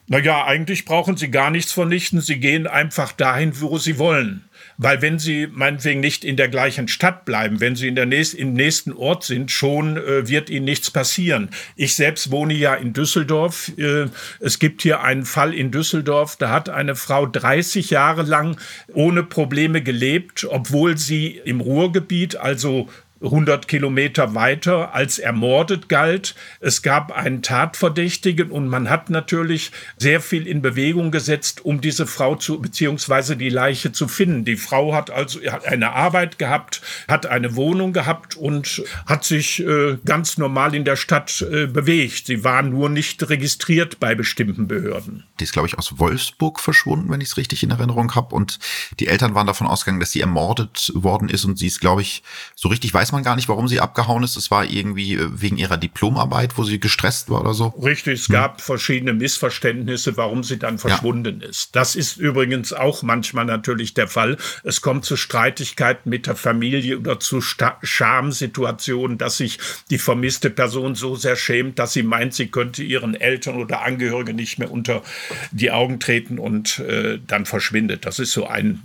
Naja, 0.08 0.46
eigentlich 0.46 0.84
brauchen 0.84 1.16
sie 1.16 1.32
gar 1.32 1.50
nichts 1.50 1.72
vernichten. 1.72 2.20
Sie 2.20 2.40
gehen 2.40 2.68
einfach 2.68 3.14
dahin, 3.14 3.62
wo 3.62 3.78
sie 3.78 3.98
wollen. 3.98 4.44
Weil 4.78 5.02
wenn 5.02 5.18
sie 5.18 5.48
meinetwegen 5.48 6.02
nicht 6.02 6.26
in 6.26 6.36
der 6.36 6.50
gleichen 6.50 6.88
Stadt 6.90 7.26
bleiben, 7.26 7.62
wenn 7.62 7.76
sie 7.76 7.88
in 7.88 7.96
der 7.96 8.06
nächsten, 8.06 8.38
im 8.38 8.54
nächsten 8.54 8.92
Ort 8.92 9.24
sind, 9.24 9.50
schon 9.50 9.98
äh, 9.98 10.28
wird 10.28 10.50
ihnen 10.50 10.66
nichts 10.66 10.92
passieren. 10.92 11.50
Ich 11.76 11.96
selbst 11.96 12.32
wohne 12.32 12.54
ja 12.54 12.74
in 12.76 12.92
Düsseldorf. 12.92 13.72
Äh, 13.78 14.08
es 14.40 14.60
gibt 14.60 14.82
hier 14.82 15.02
einen 15.02 15.26
Fall 15.26 15.54
in 15.54 15.72
Düsseldorf, 15.72 16.36
da 16.36 16.50
hat 16.50 16.70
eine 16.70 16.96
Frau 16.96 17.26
30 17.26 17.90
Jahre 17.90 18.24
lang 18.24 18.58
ohne 18.94 19.24
Probleme 19.24 19.82
gelebt, 19.82 20.46
obwohl 20.50 20.98
sie 20.98 21.40
im 21.46 21.62
Ruhrgebiet, 21.62 22.36
also 22.36 22.90
100 23.24 23.68
Kilometer 23.68 24.36
weiter 24.36 24.94
als 24.94 25.20
ermordet 25.20 25.90
galt. 25.90 26.36
Es 26.60 26.82
gab 26.82 27.12
einen 27.12 27.42
Tatverdächtigen 27.42 28.52
und 28.52 28.68
man 28.68 28.90
hat 28.90 29.10
natürlich 29.10 29.72
sehr 29.98 30.22
viel 30.22 30.48
in 30.48 30.62
Bewegung 30.62 31.12
gesetzt, 31.12 31.64
um 31.66 31.82
diese 31.82 32.06
Frau 32.06 32.36
zu, 32.36 32.60
beziehungsweise 32.60 33.38
die 33.38 33.50
Leiche 33.50 33.92
zu 33.92 34.08
finden. 34.08 34.46
Die 34.46 34.58
Frau 34.58 34.94
hat 34.94 35.10
also 35.10 35.40
eine 35.66 35.94
Arbeit 35.94 36.38
gehabt, 36.38 36.82
hat 37.08 37.26
eine 37.26 37.56
Wohnung 37.56 37.94
gehabt 37.94 38.36
und 38.36 38.84
hat 39.06 39.24
sich 39.24 39.62
äh, 39.62 39.98
ganz 40.06 40.38
normal 40.38 40.76
in 40.76 40.84
der 40.84 40.96
Stadt 40.96 41.42
äh, 41.42 41.68
bewegt. 41.68 42.28
Sie 42.28 42.44
war 42.44 42.62
nur 42.62 42.90
nicht 42.90 43.30
registriert 43.30 44.00
bei 44.00 44.16
bestimmten 44.16 44.68
Behörden. 44.68 45.24
Die 45.40 45.46
ist, 45.46 45.54
glaube 45.54 45.68
ich, 45.68 45.78
aus 45.78 46.00
Wolfsburg 46.00 46.60
verschwunden, 46.60 47.10
wenn 47.10 47.22
ich 47.22 47.30
es 47.30 47.38
richtig 47.38 47.64
in 47.64 47.72
Erinnerung 47.72 48.14
habe. 48.16 48.36
Und 48.36 48.60
die 49.00 49.08
Eltern 49.08 49.36
waren 49.36 49.48
davon 49.48 49.68
ausgegangen, 49.68 50.00
dass 50.00 50.12
sie 50.12 50.22
ermordet 50.22 50.92
worden 50.94 51.30
ist. 51.30 51.46
Und 51.46 51.58
sie 51.58 51.68
ist, 51.68 51.80
glaube 51.80 52.02
ich, 52.02 52.24
so 52.56 52.70
richtig 52.70 52.94
weiß 52.94 53.13
man 53.14 53.24
gar 53.24 53.36
nicht, 53.36 53.48
warum 53.48 53.68
sie 53.68 53.80
abgehauen 53.80 54.24
ist. 54.24 54.36
Es 54.36 54.52
war 54.52 54.66
irgendwie 54.66 55.14
äh, 55.16 55.30
wegen 55.32 55.58
ihrer 55.58 55.78
Diplomarbeit, 55.78 56.58
wo 56.58 56.64
sie 56.64 56.80
gestresst 56.80 57.30
war 57.30 57.42
oder 57.42 57.54
so. 57.54 57.68
Richtig, 57.68 58.22
es 58.22 58.28
hm. 58.28 58.34
gab 58.34 58.62
verschiedene 58.62 59.14
Missverständnisse, 59.14 60.18
warum 60.18 60.44
sie 60.44 60.60
dann 60.60 60.78
verschwunden 60.78 61.40
ja. 61.42 61.48
ist. 61.48 61.76
Das 61.76 61.96
ist 61.96 62.18
übrigens 62.18 62.74
auch 62.74 63.04
manchmal 63.04 63.46
natürlich 63.46 63.94
der 63.94 64.08
Fall. 64.08 64.38
Es 64.64 64.82
kommt 64.82 65.06
zu 65.06 65.16
Streitigkeiten 65.16 66.10
mit 66.10 66.28
der 66.28 66.36
Familie 66.36 67.00
oder 67.00 67.20
zu 67.20 67.40
Schamsituationen, 67.42 69.18
dass 69.18 69.38
sich 69.38 69.60
die 69.90 69.98
vermisste 69.98 70.50
Person 70.50 70.96
so 70.96 71.16
sehr 71.16 71.36
schämt, 71.36 71.80
dass 71.80 71.94
sie 71.94 72.04
meint, 72.04 72.34
sie 72.34 72.48
könnte 72.48 72.84
ihren 72.84 73.16
Eltern 73.16 73.56
oder 73.56 73.84
Angehörigen 73.84 74.36
nicht 74.36 74.60
mehr 74.60 74.72
unter 74.72 75.04
die 75.52 75.72
Augen 75.72 76.00
treten 76.00 76.40
und 76.40 76.80
äh, 76.80 77.20
dann 77.26 77.46
verschwindet. 77.46 78.06
Das 78.06 78.20
ist 78.20 78.34
so 78.34 78.48
ein 78.48 78.82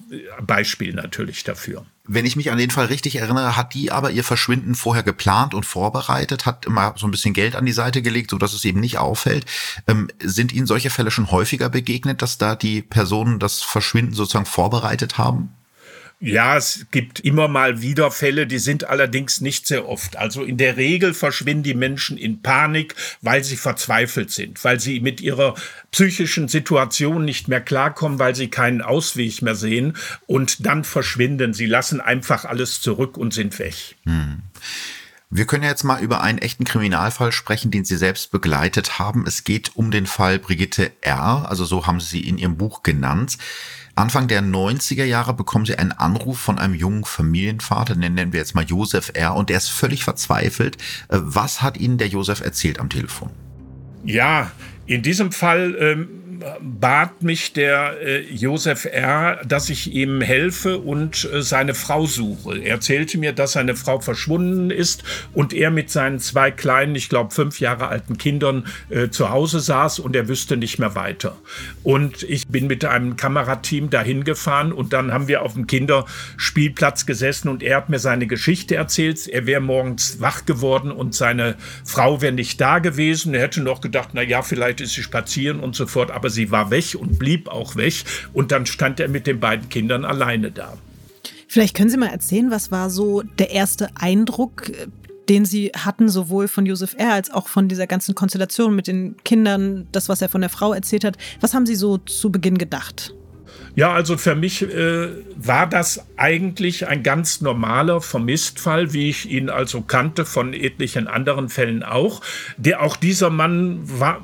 Beispiel 0.47 0.94
natürlich 0.94 1.44
dafür. 1.44 1.85
Wenn 2.11 2.25
ich 2.25 2.37
mich 2.37 2.50
an 2.50 2.57
den 2.57 2.71
Fall 2.71 2.87
richtig 2.87 3.17
erinnere, 3.17 3.55
hat 3.55 3.75
die 3.75 3.93
aber 3.93 4.11
ihr 4.11 4.25
Verschwinden 4.25 4.75
vorher 4.75 5.03
geplant 5.03 5.53
und 5.53 5.67
vorbereitet, 5.67 6.47
hat 6.47 6.65
immer 6.65 6.95
so 6.97 7.07
ein 7.07 7.11
bisschen 7.11 7.35
Geld 7.35 7.55
an 7.55 7.67
die 7.67 7.73
Seite 7.73 8.00
gelegt, 8.00 8.31
so 8.31 8.38
dass 8.38 8.55
es 8.55 8.65
eben 8.65 8.81
nicht 8.81 8.97
auffällt. 8.97 9.45
Ähm, 9.87 10.09
sind 10.19 10.53
Ihnen 10.55 10.67
solche 10.67 10.88
Fälle 10.88 11.11
schon 11.11 11.31
häufiger 11.31 11.69
begegnet, 11.69 12.23
dass 12.23 12.38
da 12.38 12.57
die 12.57 12.81
Personen 12.81 13.38
das 13.38 13.61
Verschwinden 13.61 14.15
sozusagen 14.15 14.47
vorbereitet 14.47 15.19
haben? 15.19 15.58
Ja, 16.21 16.57
es 16.57 16.87
gibt 16.91 17.21
immer 17.21 17.47
mal 17.47 17.81
wieder 17.81 18.11
Fälle, 18.11 18.49
die 18.49 18.59
sind 18.59 18.85
allerdings 18.85 19.41
nicht 19.41 19.69
sehr 19.69 19.89
oft. 19.89 20.17
Also 20.17 20.43
in 20.43 20.57
der 20.57 20.77
Regel 20.77 21.15
verschwinden 21.15 21.63
die 21.63 21.75
Menschen 21.75 22.19
in 22.19 22.43
Panik, 22.43 22.97
weil 23.23 23.45
sie 23.45 23.57
verzweifelt 23.57 24.33
sind, 24.33 24.65
weil 24.65 24.81
sie 24.81 24.99
mit 24.99 25.21
ihrer 25.21 25.55
psychischen 25.93 26.49
Situation 26.49 27.25
nicht 27.25 27.47
mehr 27.47 27.61
klarkommen, 27.61 28.19
weil 28.19 28.35
sie 28.35 28.49
keinen 28.49 28.83
Ausweg 28.83 29.43
mehr 29.43 29.55
sehen 29.55 29.97
und 30.27 30.67
dann 30.67 30.83
verschwinden. 30.83 31.55
Sie 31.55 31.67
lassen 31.67 32.01
einfach 32.01 32.45
alles 32.45 32.81
zurück 32.81 33.17
und 33.17 33.33
sind 33.33 33.57
weg. 33.61 33.97
Hm. 34.05 34.43
Wir 35.31 35.45
können 35.45 35.65
jetzt 35.65 35.85
mal 35.85 36.03
über 36.03 36.23
einen 36.23 36.39
echten 36.39 36.65
Kriminalfall 36.65 37.33
sprechen, 37.33 37.71
den 37.71 37.85
Sie 37.85 37.99
selbst 37.99 38.33
begleitet 38.33 38.99
haben. 38.99 39.25
Es 39.27 39.45
geht 39.45 39.77
um 39.77 39.91
den 39.91 40.07
Fall 40.07 40.39
Brigitte 40.39 40.91
R., 41.03 41.47
also 41.49 41.67
so 41.67 41.87
haben 41.87 42.01
Sie 42.01 42.27
in 42.27 42.39
Ihrem 42.39 42.57
Buch 42.57 42.83
genannt. 42.83 43.37
Anfang 43.99 44.28
der 44.28 44.43
90er 44.43 45.05
Jahre 45.05 45.35
bekommen 45.35 45.67
sie 45.67 45.76
einen 45.76 45.90
Anruf 45.90 46.38
von 46.38 46.59
einem 46.59 46.75
jungen 46.75 47.05
Familienvater, 47.05 47.97
den 47.97 48.14
nennen 48.14 48.33
wir 48.33 48.38
jetzt 48.38 48.55
mal 48.55 48.64
Josef 48.64 49.11
R. 49.14 49.35
Und 49.35 49.50
der 49.50 49.57
ist 49.57 49.69
völlig 49.69 50.05
verzweifelt. 50.05 50.76
Äh, 51.09 51.19
was 51.21 51.62
hat 51.62 51.76
Ihnen 51.76 51.99
der 51.99 52.07
Josef 52.07 52.40
erzählt 52.40 52.78
am 52.78 52.90
Telefon? 52.90 53.31
Ja, 54.05 54.52
in 54.87 55.02
diesem 55.02 55.33
Fall 55.33 55.76
ähm, 55.81 56.09
bat 56.61 57.23
mich 57.23 57.52
der 57.52 57.97
äh, 58.00 58.21
Josef 58.33 58.85
R., 58.85 59.40
dass 59.47 59.71
ich 59.71 59.92
ihm 59.92 60.21
helfe 60.21 60.78
und 60.78 61.28
äh, 61.33 61.42
seine 61.42 61.75
Frau 61.75 62.07
suche. 62.07 62.59
Er 62.59 62.73
erzählte 62.73 63.18
mir, 63.18 63.33
dass 63.33 63.52
seine 63.52 63.76
Frau 63.76 64.00
verschwunden 64.00 64.71
ist 64.71 65.04
und 65.35 65.52
er 65.52 65.71
mit 65.71 65.90
seinen 65.90 66.18
zwei 66.21 66.50
kleinen, 66.50 66.95
ich 66.95 67.09
glaube 67.09 67.35
fünf 67.35 67.61
Jahre 67.61 67.88
alten 67.88 68.18
Kindern 68.18 68.66
äh, 68.90 69.09
zu 69.09 69.30
Hause 69.30 69.61
saß 69.61 69.99
und 69.99 70.14
er 70.14 70.28
wüsste 70.28 70.57
nicht 70.57 70.78
mehr 70.78 70.95
weiter. 70.95 71.37
Und 71.83 72.23
ich 72.23 72.47
bin 72.49 72.66
mit 72.66 72.85
einem 72.85 73.16
Kamerateam 73.16 73.90
dahin 73.90 74.25
gefahren 74.25 74.73
und 74.73 74.92
dann 74.92 75.12
haben 75.12 75.28
wir 75.28 75.42
auf 75.42 75.54
dem 75.54 75.66
Kinderspielplatz 75.66 77.07
gesessen 77.07 77.49
und 77.49 77.62
er 77.62 77.76
hat 77.76 77.88
mir 77.88 77.99
seine 77.99 78.26
Geschichte 78.26 78.76
erzählt. 78.76 79.26
Er 79.26 79.47
wäre 79.47 79.61
morgens 79.61 80.21
wach 80.21 80.45
geworden 80.45 80.92
und 80.92 81.14
seine 81.14 81.57
Frau 81.85 82.21
wäre 82.23 82.33
nicht 82.33 82.61
da 82.61 82.78
gewesen. 82.78 83.35
Er 83.35 83.42
hätte 83.42 83.61
noch 83.61 83.80
gedacht, 83.80 84.11
na 84.12 84.23
ja, 84.23 84.42
vielleicht 84.42 84.80
ist 84.80 84.95
sie 84.95 85.02
spazieren 85.02 85.61
und 85.61 85.75
so 85.75 85.87
fort, 85.87 86.11
aber 86.11 86.27
aber 86.28 86.35
sie 86.35 86.50
war 86.50 86.70
weg 86.70 86.94
und 86.94 87.18
blieb 87.18 87.49
auch 87.49 87.76
weg. 87.76 88.04
Und 88.35 88.52
dann 88.52 88.66
stand 88.66 89.00
er 89.00 89.08
mit 89.08 89.26
den 89.26 89.40
beiden 89.40 89.70
Kindern 89.70 90.04
alleine 90.04 90.50
da. 90.50 90.76
Vielleicht 91.49 91.75
können 91.75 91.88
Sie 91.88 91.97
mal 91.97 92.11
erzählen, 92.11 92.50
was 92.50 92.70
war 92.70 92.90
so 92.90 93.23
der 93.23 93.50
erste 93.50 93.88
Eindruck, 93.94 94.70
den 95.30 95.47
Sie 95.47 95.73
hatten, 95.75 96.11
sowohl 96.11 96.47
von 96.47 96.66
Josef 96.66 96.94
R. 96.99 97.14
als 97.14 97.30
auch 97.30 97.49
von 97.49 97.68
dieser 97.68 97.87
ganzen 97.87 98.14
Konstellation 98.14 98.76
mit 98.76 98.87
den 98.87 99.16
Kindern, 99.25 99.87
das, 99.90 100.11
was 100.11 100.20
er 100.20 100.28
von 100.28 100.42
der 100.42 100.50
Frau 100.50 100.75
erzählt 100.75 101.04
hat. 101.04 101.16
Was 101.40 101.54
haben 101.54 101.64
Sie 101.64 101.75
so 101.75 101.97
zu 101.97 102.30
Beginn 102.30 102.58
gedacht? 102.58 103.14
Ja, 103.75 103.92
also 103.92 104.18
für 104.18 104.35
mich 104.35 104.62
äh, 104.62 105.08
war 105.37 105.66
das 105.66 106.04
eigentlich 106.16 106.87
ein 106.87 107.02
ganz 107.02 107.40
normaler 107.40 108.00
Vermisstfall, 108.00 108.92
wie 108.92 109.08
ich 109.08 109.30
ihn 109.30 109.49
also 109.49 109.80
kannte 109.80 110.26
von 110.26 110.52
etlichen 110.52 111.06
anderen 111.06 111.49
Fällen 111.49 111.82
auch. 111.82 112.20
Der 112.56 112.82
auch 112.82 112.97
dieser 112.97 113.30
Mann 113.30 113.80
war 113.85 114.20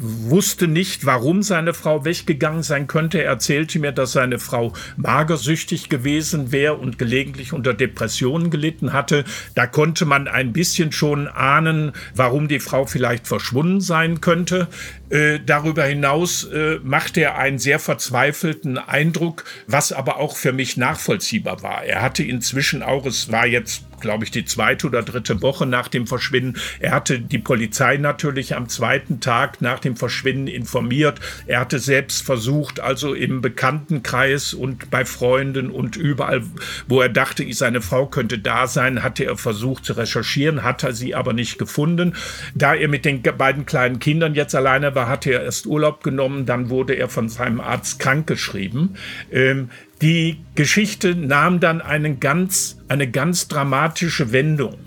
wusste 0.00 0.68
nicht, 0.68 1.06
warum 1.06 1.42
seine 1.42 1.74
Frau 1.74 2.04
weggegangen 2.04 2.62
sein 2.62 2.86
könnte. 2.86 3.18
Er 3.18 3.30
erzählte 3.30 3.78
mir, 3.78 3.92
dass 3.92 4.12
seine 4.12 4.38
Frau 4.38 4.72
magersüchtig 4.96 5.88
gewesen 5.88 6.52
wäre 6.52 6.74
und 6.74 6.98
gelegentlich 6.98 7.52
unter 7.52 7.74
Depressionen 7.74 8.50
gelitten 8.50 8.92
hatte. 8.92 9.24
Da 9.54 9.66
konnte 9.66 10.04
man 10.04 10.28
ein 10.28 10.52
bisschen 10.52 10.92
schon 10.92 11.26
ahnen, 11.26 11.92
warum 12.14 12.48
die 12.48 12.60
Frau 12.60 12.86
vielleicht 12.86 13.26
verschwunden 13.26 13.80
sein 13.80 14.20
könnte. 14.20 14.68
Äh, 15.10 15.40
darüber 15.44 15.84
hinaus 15.84 16.44
äh, 16.44 16.78
machte 16.82 17.22
er 17.22 17.38
einen 17.38 17.58
sehr 17.58 17.78
verzweifelten 17.78 18.78
Eindruck, 18.78 19.44
was 19.66 19.92
aber 19.92 20.18
auch 20.18 20.36
für 20.36 20.52
mich 20.52 20.76
nachvollziehbar 20.76 21.62
war. 21.62 21.84
Er 21.84 22.02
hatte 22.02 22.22
inzwischen 22.22 22.82
auch, 22.82 23.06
es 23.06 23.32
war 23.32 23.46
jetzt 23.46 23.84
glaube 24.00 24.24
ich, 24.24 24.30
die 24.30 24.44
zweite 24.44 24.86
oder 24.86 25.02
dritte 25.02 25.42
Woche 25.42 25.66
nach 25.66 25.88
dem 25.88 26.06
Verschwinden. 26.06 26.58
Er 26.80 26.92
hatte 26.92 27.20
die 27.20 27.38
Polizei 27.38 27.96
natürlich 27.96 28.54
am 28.56 28.68
zweiten 28.68 29.20
Tag 29.20 29.60
nach 29.60 29.78
dem 29.78 29.96
Verschwinden 29.96 30.46
informiert. 30.46 31.20
Er 31.46 31.60
hatte 31.60 31.78
selbst 31.78 32.24
versucht, 32.24 32.80
also 32.80 33.14
im 33.14 33.40
Bekanntenkreis 33.40 34.54
und 34.54 34.90
bei 34.90 35.04
Freunden 35.04 35.70
und 35.70 35.96
überall, 35.96 36.42
wo 36.86 37.00
er 37.00 37.08
dachte, 37.08 37.46
seine 37.52 37.80
Frau 37.80 38.06
könnte 38.06 38.38
da 38.38 38.66
sein, 38.66 39.02
hatte 39.02 39.24
er 39.24 39.36
versucht 39.36 39.84
zu 39.84 39.94
recherchieren, 39.94 40.62
hat 40.62 40.84
er 40.84 40.92
sie 40.92 41.14
aber 41.14 41.32
nicht 41.32 41.58
gefunden. 41.58 42.14
Da 42.54 42.74
er 42.74 42.88
mit 42.88 43.04
den 43.04 43.22
beiden 43.22 43.66
kleinen 43.66 43.98
Kindern 43.98 44.34
jetzt 44.34 44.54
alleine 44.54 44.94
war, 44.94 44.97
hatte 45.06 45.30
er 45.30 45.42
erst 45.42 45.66
Urlaub 45.66 46.02
genommen, 46.02 46.46
dann 46.46 46.70
wurde 46.70 46.94
er 46.94 47.08
von 47.08 47.28
seinem 47.28 47.60
Arzt 47.60 48.00
krankgeschrieben. 48.00 48.96
Ähm, 49.30 49.70
die 50.00 50.38
Geschichte 50.54 51.14
nahm 51.14 51.60
dann 51.60 51.80
einen 51.80 52.20
ganz, 52.20 52.78
eine 52.88 53.10
ganz 53.10 53.48
dramatische 53.48 54.32
Wendung. 54.32 54.78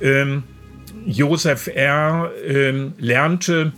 Ähm, 0.00 0.42
Josef 1.06 1.68
R. 1.68 2.32
Ähm, 2.46 2.94
lernte 2.98 3.72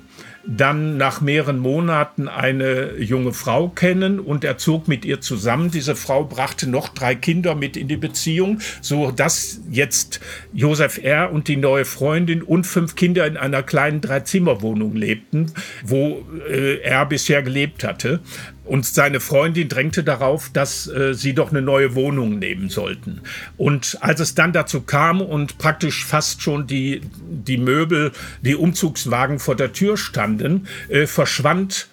dann 0.49 0.97
nach 0.97 1.21
mehreren 1.21 1.59
Monaten 1.59 2.29
eine 2.29 2.97
junge 2.99 3.33
Frau 3.33 3.69
kennen 3.69 4.21
und 4.21 4.45
er 4.45 4.59
zog 4.59 4.89
mit 4.89 5.05
ihr 5.05 5.21
zusammen. 5.21 5.71
Diese 5.71 5.97
Frau 5.97 6.25
brachte 6.25 6.69
noch 6.69 6.89
drei 6.89 7.15
Kinder 7.15 7.55
mit 7.55 7.77
in 7.77 7.89
die 7.89 7.97
Beziehung, 7.97 8.61
so 8.81 9.11
dass 9.11 9.61
jetzt 9.71 10.21
Josef 10.53 10.99
R. 11.03 11.33
und 11.33 11.49
die 11.49 11.57
neue 11.57 11.85
Freundin 11.85 12.43
und 12.43 12.65
fünf 12.65 12.95
Kinder 12.95 13.27
in 13.27 13.37
einer 13.37 13.63
kleinen 13.63 14.01
Dreizimmerwohnung 14.01 14.95
lebten, 14.95 15.53
wo 15.85 16.25
äh, 16.49 16.81
er 16.81 17.07
bisher 17.07 17.43
gelebt 17.43 17.85
hatte. 17.85 18.21
Und 18.67 18.85
seine 18.85 19.21
Freundin 19.21 19.69
drängte 19.69 20.05
darauf, 20.05 20.51
dass 20.53 20.89
äh, 20.89 21.15
sie 21.15 21.35
doch 21.35 21.51
eine 21.51 21.63
neue 21.63 21.95
Wohnung 21.95 22.39
nehmen 22.39 22.69
sollten. 22.69 23.21
Und 23.57 23.99
als 24.01 24.21
es 24.21 24.35
dann 24.35 24.53
dazu 24.53 24.83
kam 24.83 25.21
und 25.21 25.59
praktisch 25.59 26.05
fast 26.05 26.43
schon 26.43 26.67
die, 26.67 27.01
die 27.29 27.59
Möbel, 27.59 28.13
die 28.43 28.57
Umzugswagen 28.57 29.39
vor 29.39 29.55
der 29.55 29.73
Tür 29.73 29.97
standen, 29.97 30.67
äh, 30.89 31.07
verschwand 31.07 31.89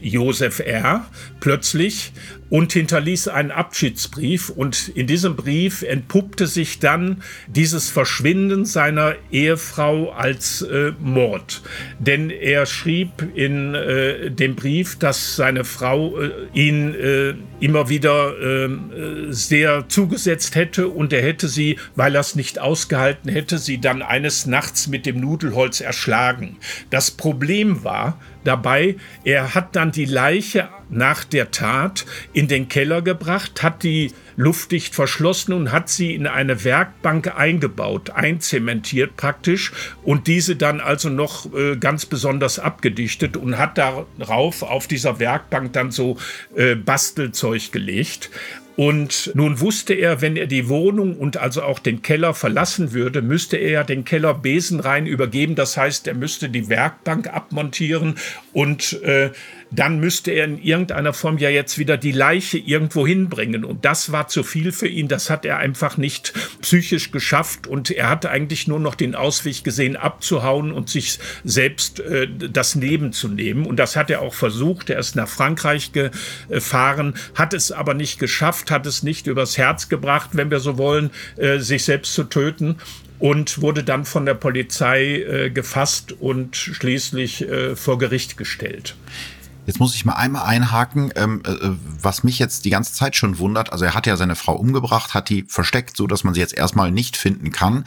Josef 0.00 0.60
R. 0.60 1.06
plötzlich 1.40 2.12
und 2.48 2.72
hinterließ 2.72 3.28
einen 3.28 3.50
Abschiedsbrief. 3.50 4.50
Und 4.50 4.88
in 4.88 5.06
diesem 5.06 5.36
Brief 5.36 5.82
entpuppte 5.82 6.46
sich 6.46 6.78
dann 6.78 7.22
dieses 7.46 7.90
Verschwinden 7.90 8.64
seiner 8.64 9.14
Ehefrau 9.30 10.10
als 10.10 10.62
äh, 10.62 10.92
Mord. 11.00 11.62
Denn 11.98 12.30
er 12.30 12.66
schrieb 12.66 13.10
in 13.34 13.74
äh, 13.74 14.30
dem 14.30 14.54
Brief, 14.54 14.98
dass 14.98 15.36
seine 15.36 15.64
Frau 15.64 16.18
äh, 16.20 16.30
ihn 16.52 16.94
äh, 16.94 17.34
immer 17.60 17.88
wieder 17.88 18.34
ähm, 18.40 18.90
äh, 18.92 19.32
sehr 19.32 19.88
zugesetzt 19.88 20.54
hätte 20.54 20.88
und 20.88 21.12
er 21.12 21.22
hätte 21.22 21.48
sie, 21.48 21.78
weil 21.94 22.14
er 22.14 22.20
es 22.20 22.36
nicht 22.36 22.58
ausgehalten 22.58 23.30
hätte, 23.30 23.58
sie 23.58 23.80
dann 23.80 24.02
eines 24.02 24.46
Nachts 24.46 24.86
mit 24.86 25.06
dem 25.06 25.20
Nudelholz 25.20 25.80
erschlagen. 25.80 26.56
Das 26.90 27.10
Problem 27.10 27.82
war, 27.82 28.18
dabei. 28.46 28.96
Er 29.24 29.54
hat 29.54 29.76
dann 29.76 29.92
die 29.92 30.04
Leiche 30.04 30.68
nach 30.88 31.24
der 31.24 31.50
Tat 31.50 32.06
in 32.32 32.48
den 32.48 32.68
Keller 32.68 33.02
gebracht, 33.02 33.62
hat 33.62 33.82
die 33.82 34.12
luftdicht 34.36 34.94
verschlossen 34.94 35.52
und 35.52 35.72
hat 35.72 35.88
sie 35.88 36.14
in 36.14 36.26
eine 36.26 36.62
Werkbank 36.62 37.36
eingebaut, 37.36 38.10
einzementiert 38.10 39.16
praktisch 39.16 39.72
und 40.02 40.26
diese 40.26 40.56
dann 40.56 40.80
also 40.80 41.08
noch 41.08 41.52
äh, 41.54 41.76
ganz 41.76 42.06
besonders 42.06 42.58
abgedichtet 42.58 43.36
und 43.36 43.58
hat 43.58 43.78
darauf 43.78 44.62
auf 44.62 44.86
dieser 44.86 45.18
Werkbank 45.18 45.72
dann 45.72 45.90
so 45.90 46.18
äh, 46.54 46.74
Bastelzeug 46.74 47.72
gelegt. 47.72 48.30
Und 48.76 49.30
nun 49.34 49.60
wusste 49.62 49.94
er, 49.94 50.20
wenn 50.20 50.36
er 50.36 50.46
die 50.46 50.68
Wohnung 50.68 51.16
und 51.16 51.38
also 51.38 51.62
auch 51.62 51.78
den 51.78 52.02
Keller 52.02 52.34
verlassen 52.34 52.92
würde, 52.92 53.22
müsste 53.22 53.56
er 53.56 53.84
den 53.84 54.04
Keller 54.04 54.34
besenrein 54.34 55.06
übergeben. 55.06 55.54
Das 55.54 55.78
heißt, 55.78 56.06
er 56.06 56.14
müsste 56.14 56.50
die 56.50 56.68
Werkbank 56.68 57.26
abmontieren 57.32 58.16
und 58.52 59.00
äh, 59.02 59.30
dann 59.70 59.98
müsste 59.98 60.30
er 60.30 60.44
in 60.44 60.62
irgendeiner 60.62 61.12
Form 61.12 61.38
ja 61.38 61.50
jetzt 61.50 61.78
wieder 61.78 61.96
die 61.96 62.12
Leiche 62.12 62.58
irgendwo 62.58 63.06
hinbringen. 63.06 63.64
Und 63.64 63.84
das 63.84 64.12
war 64.12 64.28
zu 64.28 64.42
viel 64.42 64.72
für 64.72 64.86
ihn. 64.86 65.08
Das 65.08 65.28
hat 65.28 65.44
er 65.44 65.58
einfach 65.58 65.96
nicht 65.96 66.32
psychisch 66.62 67.10
geschafft. 67.10 67.66
Und 67.66 67.90
er 67.90 68.08
hatte 68.08 68.30
eigentlich 68.30 68.68
nur 68.68 68.78
noch 68.78 68.94
den 68.94 69.14
Ausweg 69.14 69.64
gesehen, 69.64 69.96
abzuhauen 69.96 70.72
und 70.72 70.88
sich 70.88 71.18
selbst 71.44 72.00
äh, 72.00 72.28
das 72.28 72.74
Leben 72.74 73.12
zu 73.12 73.28
nehmen. 73.28 73.66
Und 73.66 73.76
das 73.76 73.96
hat 73.96 74.10
er 74.10 74.22
auch 74.22 74.34
versucht. 74.34 74.90
Er 74.90 74.98
ist 74.98 75.16
nach 75.16 75.28
Frankreich 75.28 75.90
gefahren, 75.92 77.14
hat 77.34 77.52
es 77.52 77.72
aber 77.72 77.94
nicht 77.94 78.18
geschafft, 78.18 78.70
hat 78.70 78.86
es 78.86 79.02
nicht 79.02 79.26
übers 79.26 79.58
Herz 79.58 79.88
gebracht, 79.88 80.30
wenn 80.32 80.50
wir 80.50 80.60
so 80.60 80.78
wollen, 80.78 81.10
äh, 81.36 81.58
sich 81.58 81.84
selbst 81.84 82.14
zu 82.14 82.24
töten 82.24 82.76
und 83.18 83.62
wurde 83.62 83.82
dann 83.82 84.04
von 84.04 84.26
der 84.26 84.34
Polizei 84.34 85.22
äh, 85.22 85.50
gefasst 85.50 86.12
und 86.12 86.56
schließlich 86.56 87.48
äh, 87.48 87.76
vor 87.76 87.98
Gericht 87.98 88.36
gestellt. 88.36 88.94
Jetzt 89.66 89.80
muss 89.80 89.94
ich 89.94 90.04
mal 90.04 90.14
einmal 90.14 90.44
einhaken, 90.44 91.12
ähm, 91.16 91.42
äh, 91.44 91.70
was 92.00 92.22
mich 92.24 92.38
jetzt 92.38 92.64
die 92.64 92.70
ganze 92.70 92.92
Zeit 92.92 93.16
schon 93.16 93.38
wundert. 93.38 93.72
Also 93.72 93.84
er 93.84 93.94
hat 93.94 94.06
ja 94.06 94.16
seine 94.16 94.36
Frau 94.36 94.54
umgebracht, 94.54 95.12
hat 95.12 95.28
die 95.28 95.44
versteckt, 95.48 95.96
so 95.96 96.06
dass 96.06 96.24
man 96.24 96.34
sie 96.34 96.40
jetzt 96.40 96.54
erstmal 96.54 96.90
nicht 96.90 97.16
finden 97.16 97.50
kann. 97.50 97.84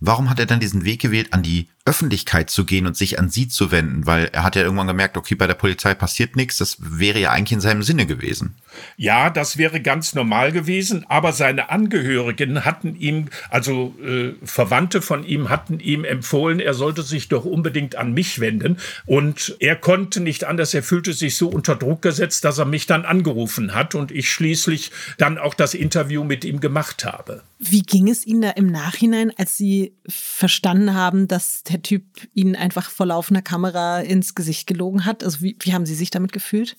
Warum 0.00 0.28
hat 0.28 0.38
er 0.38 0.46
dann 0.46 0.60
diesen 0.60 0.84
Weg 0.84 1.00
gewählt, 1.00 1.32
an 1.32 1.42
die 1.42 1.68
Öffentlichkeit 1.84 2.48
zu 2.48 2.64
gehen 2.64 2.86
und 2.86 2.96
sich 2.96 3.18
an 3.18 3.28
sie 3.28 3.48
zu 3.48 3.70
wenden? 3.70 4.06
Weil 4.06 4.26
er 4.32 4.44
hat 4.44 4.56
ja 4.56 4.62
irgendwann 4.62 4.86
gemerkt, 4.86 5.16
okay, 5.16 5.34
bei 5.34 5.46
der 5.46 5.54
Polizei 5.54 5.94
passiert 5.94 6.36
nichts. 6.36 6.58
Das 6.58 6.76
wäre 6.80 7.18
ja 7.18 7.30
eigentlich 7.32 7.52
in 7.52 7.60
seinem 7.60 7.82
Sinne 7.82 8.06
gewesen. 8.06 8.56
Ja, 8.96 9.30
das 9.30 9.56
wäre 9.58 9.80
ganz 9.80 10.14
normal 10.14 10.52
gewesen, 10.52 11.04
aber 11.08 11.32
seine 11.32 11.70
Angehörigen 11.70 12.64
hatten 12.64 12.94
ihm, 12.96 13.28
also 13.50 13.94
äh, 14.02 14.32
Verwandte 14.44 15.02
von 15.02 15.24
ihm 15.24 15.48
hatten 15.48 15.80
ihm 15.80 16.04
empfohlen, 16.04 16.60
er 16.60 16.74
sollte 16.74 17.02
sich 17.02 17.28
doch 17.28 17.44
unbedingt 17.44 17.96
an 17.96 18.12
mich 18.12 18.40
wenden. 18.40 18.78
Und 19.06 19.56
er 19.58 19.76
konnte 19.76 20.20
nicht 20.20 20.44
anders, 20.44 20.74
er 20.74 20.82
fühlte 20.82 21.12
sich 21.12 21.36
so 21.36 21.48
unter 21.48 21.76
Druck 21.76 22.02
gesetzt, 22.02 22.44
dass 22.44 22.58
er 22.58 22.64
mich 22.64 22.86
dann 22.86 23.04
angerufen 23.04 23.74
hat 23.74 23.94
und 23.94 24.12
ich 24.12 24.30
schließlich 24.30 24.92
dann 25.18 25.38
auch 25.38 25.54
das 25.54 25.74
Interview 25.74 26.24
mit 26.24 26.44
ihm 26.44 26.60
gemacht 26.60 27.04
habe. 27.04 27.42
Wie 27.64 27.82
ging 27.82 28.08
es 28.08 28.26
Ihnen 28.26 28.42
da 28.42 28.50
im 28.50 28.66
Nachhinein, 28.66 29.32
als 29.36 29.56
Sie 29.56 29.96
verstanden 30.08 30.94
haben, 30.94 31.28
dass 31.28 31.62
der 31.62 31.80
Typ 31.80 32.04
Ihnen 32.34 32.56
einfach 32.56 32.90
vor 32.90 33.06
laufender 33.06 33.40
Kamera 33.40 34.00
ins 34.00 34.34
Gesicht 34.34 34.66
gelogen 34.66 35.04
hat? 35.04 35.22
Also 35.22 35.42
wie, 35.42 35.56
wie 35.60 35.72
haben 35.72 35.86
Sie 35.86 35.94
sich 35.94 36.10
damit 36.10 36.32
gefühlt? 36.32 36.76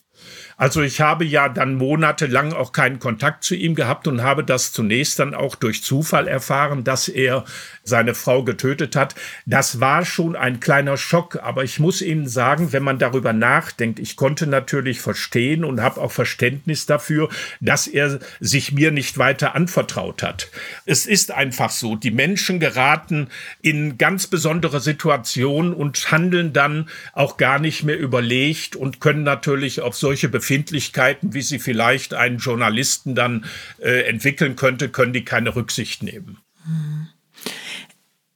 Also 0.57 0.81
ich 0.81 1.01
habe 1.01 1.25
ja 1.25 1.49
dann 1.49 1.75
monatelang 1.75 2.53
auch 2.53 2.71
keinen 2.71 2.99
Kontakt 2.99 3.43
zu 3.43 3.55
ihm 3.55 3.75
gehabt 3.75 4.07
und 4.07 4.21
habe 4.21 4.43
das 4.43 4.71
zunächst 4.71 5.19
dann 5.19 5.33
auch 5.33 5.55
durch 5.55 5.83
Zufall 5.83 6.27
erfahren, 6.27 6.83
dass 6.83 7.07
er 7.07 7.45
seine 7.83 8.15
Frau 8.15 8.43
getötet 8.43 8.95
hat. 8.95 9.15
Das 9.45 9.79
war 9.79 10.05
schon 10.05 10.35
ein 10.35 10.59
kleiner 10.59 10.97
Schock, 10.97 11.39
aber 11.41 11.63
ich 11.63 11.79
muss 11.79 12.01
Ihnen 12.01 12.27
sagen, 12.27 12.71
wenn 12.71 12.83
man 12.83 12.99
darüber 12.99 13.33
nachdenkt, 13.33 13.99
ich 13.99 14.15
konnte 14.15 14.47
natürlich 14.47 15.01
verstehen 15.01 15.65
und 15.65 15.81
habe 15.81 15.99
auch 16.01 16.11
Verständnis 16.11 16.85
dafür, 16.85 17.29
dass 17.59 17.87
er 17.87 18.19
sich 18.39 18.71
mir 18.71 18.91
nicht 18.91 19.17
weiter 19.17 19.55
anvertraut 19.55 20.23
hat. 20.23 20.49
Es 20.85 21.05
ist 21.05 21.31
einfach 21.31 21.69
so, 21.69 21.95
die 21.95 22.11
Menschen 22.11 22.59
geraten 22.59 23.27
in 23.61 23.97
ganz 23.97 24.27
besondere 24.27 24.79
Situationen 24.79 25.73
und 25.73 26.11
handeln 26.11 26.53
dann 26.53 26.89
auch 27.13 27.37
gar 27.37 27.59
nicht 27.59 27.83
mehr 27.83 27.99
überlegt 27.99 28.75
und 28.75 28.99
können 29.01 29.23
natürlich 29.23 29.81
auf 29.81 29.95
solche 29.95 30.29
Befindlichkeiten, 30.43 31.33
wie 31.33 31.41
sie 31.41 31.57
vielleicht 31.57 32.13
einen 32.13 32.37
Journalisten 32.37 33.15
dann 33.15 33.45
äh, 33.79 34.01
entwickeln 34.09 34.57
könnte, 34.57 34.89
können 34.89 35.13
die 35.13 35.23
keine 35.23 35.55
Rücksicht 35.55 36.03
nehmen. 36.03 36.37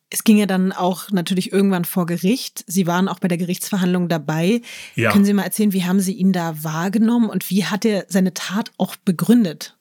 Es 0.10 0.24
ging 0.24 0.38
ja 0.38 0.46
dann 0.46 0.72
auch 0.72 1.12
natürlich 1.12 1.52
irgendwann 1.52 1.84
vor 1.84 2.06
Gericht. 2.06 2.64
Sie 2.66 2.88
waren 2.88 3.10
auch 3.10 3.20
bei 3.20 3.28
der 3.28 3.38
Gerichtsverhandlung 3.38 4.08
dabei. 4.08 4.62
Ja. 4.96 5.12
Können 5.12 5.26
Sie 5.26 5.34
mal 5.34 5.44
erzählen, 5.44 5.74
wie 5.74 5.84
haben 5.84 6.00
Sie 6.00 6.14
ihn 6.14 6.32
da 6.32 6.64
wahrgenommen 6.64 7.30
und 7.30 7.50
wie 7.50 7.66
hat 7.66 7.84
er 7.84 8.06
seine 8.08 8.34
Tat 8.34 8.72
auch 8.78 8.96
begründet? 8.96 9.76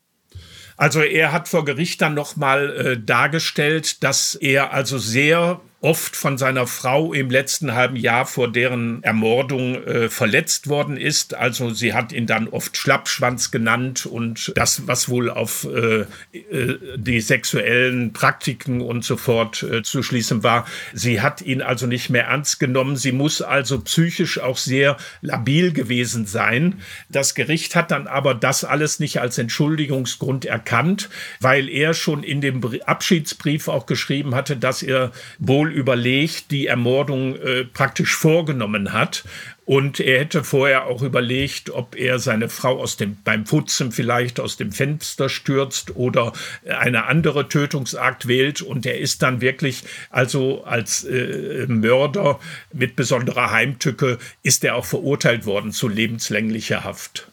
Also 0.77 1.01
er 1.01 1.31
hat 1.31 1.47
vor 1.47 1.65
Gericht 1.65 2.03
dann 2.03 2.15
nochmal 2.15 2.77
äh, 2.77 3.01
dargestellt, 3.01 4.03
dass 4.03 4.35
er 4.35 4.73
also 4.73 4.99
sehr 4.99 5.61
oft 5.87 6.17
von 6.17 6.37
seiner 6.37 6.67
Frau 6.67 7.13
im 7.13 7.31
letzten 7.31 7.75
halben 7.75 7.95
Jahr 7.95 8.27
vor 8.27 8.51
deren 8.51 9.05
Ermordung 9.05 9.85
äh, 9.85 10.09
verletzt 10.09 10.69
worden 10.69 10.97
ist. 10.97 11.35
Also 11.35 11.71
sie 11.71 11.95
hat 11.95 12.11
ihn 12.13 12.27
dann 12.27 12.49
oft 12.49 12.77
Schlappschwanz 12.77 13.53
genannt 13.53 14.05
und 14.05 14.53
das, 14.57 14.89
was 14.89 15.09
wohl 15.09 15.31
auf 15.31 15.65
äh, 15.65 16.07
äh, 16.33 16.79
die 16.97 17.21
sexuellen 17.21 18.13
Praktiken 18.13 18.81
und 18.81 19.05
so 19.05 19.17
fort 19.17 19.63
äh, 19.63 19.83
zu 19.85 20.03
schließen 20.03 20.43
war. 20.43 20.67
Sie 20.93 21.21
hat 21.21 21.41
ihn 21.43 21.63
also 21.63 21.87
nicht 21.87 22.11
mehr 22.11 22.25
ernst 22.25 22.59
genommen. 22.59 22.97
Sie 22.97 23.13
muss 23.13 23.41
also 23.41 23.81
psychisch 23.81 24.41
auch 24.41 24.57
sehr 24.57 24.97
labil 25.21 25.73
gewesen 25.73 26.27
sein. 26.27 26.81
Das 27.09 27.37
Gericht 27.37 27.77
hat 27.77 27.93
dann 27.93 28.09
aber 28.09 28.35
das 28.35 28.65
alles 28.65 28.99
nicht 28.99 29.21
als 29.21 29.39
Entschuldigungsgrund 29.39 30.47
erkannt, 30.47 31.11
weil 31.39 31.69
er 31.69 31.95
schon 31.95 32.25
in 32.25 32.41
dem 32.41 32.61
Abschiedsbrief 32.87 33.69
auch 33.69 33.87
geschrieben 33.87 34.35
hatte, 34.35 34.57
dass 34.57 34.83
er 34.83 35.13
wohl 35.39 35.67
wohl 35.67 35.76
überlegt 35.77 36.51
die 36.53 36.67
Ermordung 36.67 37.37
äh, 37.37 37.65
praktisch 37.65 38.17
vorgenommen 38.17 38.95
hat. 38.95 39.25
Und 39.67 40.01
er 40.01 40.21
hätte 40.21 40.43
vorher 40.43 40.87
auch 40.87 41.03
überlegt, 41.03 41.69
ob 41.71 41.97
er 41.97 42.19
seine 42.19 42.49
Frau 42.49 42.81
aus 42.81 42.97
dem, 42.97 43.19
beim 43.25 43.45
Putzen 43.45 43.93
vielleicht 43.93 44.41
aus 44.41 44.57
dem 44.57 44.73
Fenster 44.73 45.29
stürzt 45.29 45.95
oder 45.97 46.33
eine 46.67 47.05
andere 47.05 47.49
Tötungsakt 47.49 48.27
wählt. 48.27 48.63
Und 48.63 48.87
er 48.87 48.99
ist 48.99 49.23
dann 49.23 49.43
wirklich, 49.43 49.83
also 50.09 50.65
als 50.65 51.05
äh, 51.05 51.67
Mörder 51.69 52.41
mit 52.73 52.97
besonderer 52.97 53.51
Heimtücke, 53.51 54.19
ist 54.43 54.65
er 54.65 54.77
auch 54.77 54.87
verurteilt 54.87 55.45
worden 55.45 55.73
zu 55.73 55.89
lebenslänglicher 55.89 56.85
Haft. 56.85 57.29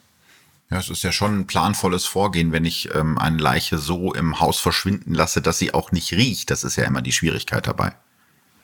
Ja, 0.70 0.80
es 0.80 0.90
ist 0.90 1.04
ja 1.04 1.12
schon 1.12 1.38
ein 1.38 1.46
planvolles 1.46 2.04
Vorgehen, 2.04 2.52
wenn 2.52 2.66
ich 2.66 2.94
ähm, 2.94 3.16
eine 3.16 3.38
Leiche 3.38 3.78
so 3.78 4.12
im 4.12 4.40
Haus 4.40 4.60
verschwinden 4.60 5.14
lasse, 5.14 5.40
dass 5.40 5.58
sie 5.58 5.72
auch 5.72 5.92
nicht 5.92 6.12
riecht. 6.12 6.50
Das 6.50 6.64
ist 6.64 6.76
ja 6.76 6.84
immer 6.84 7.00
die 7.00 7.12
Schwierigkeit 7.12 7.66
dabei. 7.66 7.92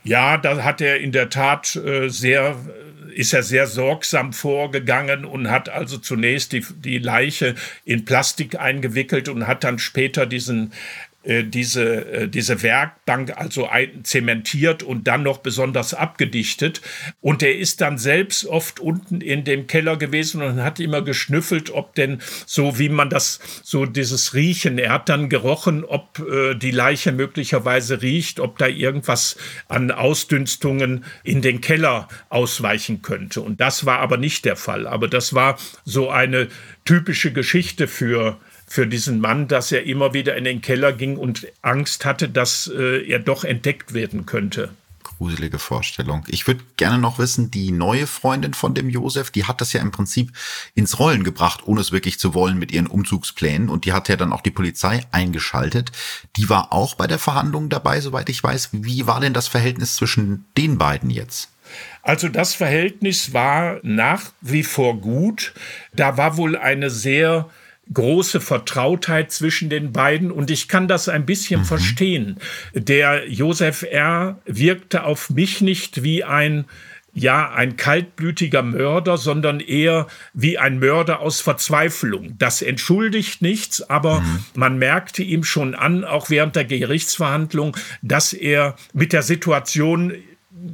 Ja, 0.02 0.38
da 0.38 0.62
hat 0.64 0.80
er 0.80 0.98
in 0.98 1.12
der 1.12 1.28
Tat 1.28 1.76
äh, 1.76 2.08
sehr, 2.08 2.56
ist 3.14 3.32
er 3.32 3.42
sehr 3.42 3.66
sorgsam 3.66 4.32
vorgegangen 4.32 5.24
und 5.24 5.50
hat 5.50 5.68
also 5.68 5.98
zunächst 5.98 6.52
die, 6.52 6.64
die 6.76 6.98
Leiche 6.98 7.54
in 7.84 8.04
Plastik 8.04 8.58
eingewickelt 8.58 9.28
und 9.28 9.46
hat 9.46 9.64
dann 9.64 9.78
später 9.78 10.26
diesen 10.26 10.72
diese, 11.22 12.06
äh, 12.06 12.28
diese 12.28 12.62
Werkbank 12.62 13.36
also 13.36 13.68
ein, 13.68 14.04
zementiert 14.04 14.82
und 14.82 15.06
dann 15.06 15.22
noch 15.22 15.38
besonders 15.38 15.92
abgedichtet. 15.92 16.80
Und 17.20 17.42
er 17.42 17.56
ist 17.56 17.82
dann 17.82 17.98
selbst 17.98 18.46
oft 18.46 18.80
unten 18.80 19.20
in 19.20 19.44
dem 19.44 19.66
Keller 19.66 19.98
gewesen 19.98 20.40
und 20.42 20.62
hat 20.62 20.80
immer 20.80 21.02
geschnüffelt, 21.02 21.70
ob 21.70 21.94
denn 21.94 22.20
so, 22.46 22.78
wie 22.78 22.88
man 22.88 23.10
das, 23.10 23.38
so 23.62 23.84
dieses 23.84 24.32
Riechen, 24.32 24.78
er 24.78 24.92
hat 24.92 25.10
dann 25.10 25.28
gerochen, 25.28 25.84
ob 25.84 26.20
äh, 26.20 26.54
die 26.54 26.70
Leiche 26.70 27.12
möglicherweise 27.12 28.00
riecht, 28.00 28.40
ob 28.40 28.56
da 28.56 28.66
irgendwas 28.66 29.36
an 29.68 29.90
Ausdünstungen 29.90 31.04
in 31.22 31.42
den 31.42 31.60
Keller 31.60 32.08
ausweichen 32.30 33.02
könnte. 33.02 33.42
Und 33.42 33.60
das 33.60 33.84
war 33.84 33.98
aber 33.98 34.16
nicht 34.16 34.46
der 34.46 34.56
Fall. 34.56 34.86
Aber 34.86 35.06
das 35.06 35.34
war 35.34 35.58
so 35.84 36.08
eine 36.08 36.48
typische 36.86 37.32
Geschichte 37.32 37.88
für 37.88 38.38
für 38.70 38.86
diesen 38.86 39.20
Mann, 39.20 39.48
dass 39.48 39.72
er 39.72 39.82
immer 39.82 40.14
wieder 40.14 40.36
in 40.36 40.44
den 40.44 40.62
Keller 40.62 40.92
ging 40.92 41.16
und 41.16 41.48
Angst 41.60 42.04
hatte, 42.04 42.28
dass 42.28 42.70
äh, 42.72 43.04
er 43.04 43.18
doch 43.18 43.42
entdeckt 43.42 43.94
werden 43.94 44.26
könnte. 44.26 44.70
Gruselige 45.02 45.58
Vorstellung. 45.58 46.24
Ich 46.28 46.46
würde 46.46 46.62
gerne 46.76 46.98
noch 46.98 47.18
wissen, 47.18 47.50
die 47.50 47.72
neue 47.72 48.06
Freundin 48.06 48.54
von 48.54 48.72
dem 48.72 48.88
Josef, 48.88 49.32
die 49.32 49.44
hat 49.44 49.60
das 49.60 49.72
ja 49.72 49.80
im 49.80 49.90
Prinzip 49.90 50.32
ins 50.76 51.00
Rollen 51.00 51.24
gebracht, 51.24 51.62
ohne 51.66 51.80
es 51.80 51.90
wirklich 51.90 52.20
zu 52.20 52.32
wollen 52.32 52.60
mit 52.60 52.70
ihren 52.70 52.86
Umzugsplänen. 52.86 53.68
Und 53.68 53.86
die 53.86 53.92
hat 53.92 54.08
ja 54.08 54.14
dann 54.14 54.32
auch 54.32 54.40
die 54.40 54.52
Polizei 54.52 55.04
eingeschaltet. 55.10 55.90
Die 56.36 56.48
war 56.48 56.72
auch 56.72 56.94
bei 56.94 57.08
der 57.08 57.18
Verhandlung 57.18 57.70
dabei, 57.70 58.00
soweit 58.00 58.28
ich 58.28 58.42
weiß. 58.42 58.68
Wie 58.70 59.06
war 59.08 59.18
denn 59.18 59.34
das 59.34 59.48
Verhältnis 59.48 59.96
zwischen 59.96 60.44
den 60.56 60.78
beiden 60.78 61.10
jetzt? 61.10 61.50
Also 62.02 62.28
das 62.28 62.54
Verhältnis 62.54 63.32
war 63.32 63.80
nach 63.82 64.30
wie 64.40 64.62
vor 64.62 65.00
gut. 65.00 65.54
Da 65.92 66.16
war 66.16 66.36
wohl 66.36 66.56
eine 66.56 66.88
sehr 66.88 67.50
große 67.92 68.40
Vertrautheit 68.40 69.32
zwischen 69.32 69.68
den 69.68 69.92
beiden 69.92 70.30
und 70.30 70.50
ich 70.50 70.68
kann 70.68 70.88
das 70.88 71.08
ein 71.08 71.26
bisschen 71.26 71.60
mhm. 71.60 71.64
verstehen. 71.64 72.36
Der 72.74 73.28
Josef 73.28 73.82
R. 73.82 74.38
wirkte 74.46 75.04
auf 75.04 75.30
mich 75.30 75.60
nicht 75.60 76.02
wie 76.02 76.24
ein 76.24 76.66
ja, 77.12 77.50
ein 77.50 77.76
kaltblütiger 77.76 78.62
Mörder, 78.62 79.18
sondern 79.18 79.60
eher 79.60 80.06
wie 80.32 80.58
ein 80.58 80.78
Mörder 80.78 81.20
aus 81.20 81.40
Verzweiflung. 81.40 82.36
Das 82.38 82.62
entschuldigt 82.62 83.42
nichts, 83.42 83.82
aber 83.82 84.20
mhm. 84.20 84.44
man 84.54 84.78
merkte 84.78 85.22
ihm 85.22 85.42
schon 85.42 85.74
an, 85.74 86.04
auch 86.04 86.30
während 86.30 86.54
der 86.56 86.66
Gerichtsverhandlung, 86.66 87.76
dass 88.02 88.32
er 88.32 88.76
mit 88.92 89.12
der 89.12 89.22
Situation 89.22 90.14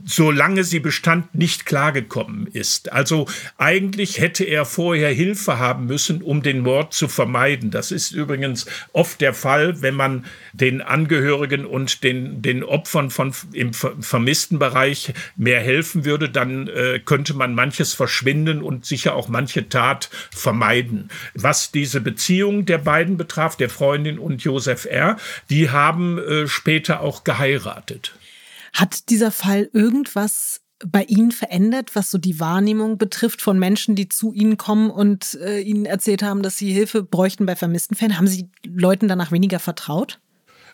solange 0.04 0.64
sie 0.64 0.80
bestand, 0.80 1.34
nicht 1.34 1.66
klargekommen 1.66 2.46
ist. 2.46 2.92
Also 2.92 3.28
eigentlich 3.58 4.20
hätte 4.20 4.44
er 4.44 4.64
vorher 4.64 5.12
Hilfe 5.12 5.58
haben 5.58 5.86
müssen, 5.86 6.22
um 6.22 6.42
den 6.42 6.60
Mord 6.60 6.94
zu 6.94 7.08
vermeiden. 7.08 7.70
Das 7.70 7.92
ist 7.92 8.12
übrigens 8.12 8.64
oft 8.92 9.20
der 9.20 9.34
Fall, 9.34 9.82
wenn 9.82 9.94
man 9.94 10.24
den 10.54 10.80
Angehörigen 10.80 11.66
und 11.66 12.04
den, 12.04 12.40
den 12.40 12.64
Opfern 12.64 13.10
von, 13.10 13.34
im 13.52 13.74
vermissten 13.74 14.58
Bereich 14.58 15.12
mehr 15.36 15.60
helfen 15.60 16.06
würde, 16.06 16.30
dann 16.30 16.68
äh, 16.68 16.98
könnte 17.04 17.34
man 17.34 17.54
manches 17.54 17.92
verschwinden 17.92 18.62
und 18.62 18.86
sicher 18.86 19.14
auch 19.14 19.28
manche 19.28 19.68
Tat 19.68 20.08
vermeiden. 20.30 21.10
Was 21.34 21.70
diese 21.70 22.00
Beziehung 22.00 22.64
der 22.64 22.78
beiden 22.78 23.18
betraf, 23.18 23.56
der 23.56 23.68
Freundin 23.68 24.18
und 24.18 24.42
Josef 24.42 24.86
R., 24.86 25.18
die 25.50 25.68
haben 25.68 26.18
äh, 26.18 26.48
später 26.48 27.00
auch 27.00 27.24
geheiratet. 27.24 28.14
Hat 28.76 29.08
dieser 29.08 29.30
Fall 29.30 29.70
irgendwas 29.72 30.60
bei 30.84 31.04
Ihnen 31.04 31.32
verändert, 31.32 31.92
was 31.94 32.10
so 32.10 32.18
die 32.18 32.38
Wahrnehmung 32.40 32.98
betrifft 32.98 33.40
von 33.40 33.58
Menschen, 33.58 33.94
die 33.94 34.10
zu 34.10 34.34
Ihnen 34.34 34.58
kommen 34.58 34.90
und 34.90 35.38
äh, 35.40 35.60
Ihnen 35.60 35.86
erzählt 35.86 36.22
haben, 36.22 36.42
dass 36.42 36.58
Sie 36.58 36.70
Hilfe 36.72 37.02
bräuchten 37.02 37.46
bei 37.46 37.56
vermissten 37.56 37.96
Fällen? 37.96 38.18
Haben 38.18 38.26
Sie 38.26 38.50
Leuten 38.66 39.08
danach 39.08 39.32
weniger 39.32 39.60
vertraut? 39.60 40.20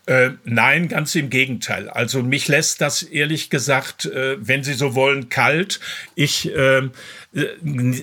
Äh, 0.06 0.30
nein, 0.42 0.88
ganz 0.88 1.14
im 1.14 1.30
Gegenteil. 1.30 1.88
Also 1.88 2.24
mich 2.24 2.48
lässt 2.48 2.80
das 2.80 3.04
ehrlich 3.04 3.50
gesagt, 3.50 4.06
äh, 4.06 4.36
wenn 4.40 4.64
Sie 4.64 4.72
so 4.72 4.96
wollen, 4.96 5.28
kalt. 5.28 5.78
Ich 6.16 6.52
äh, 6.52 6.88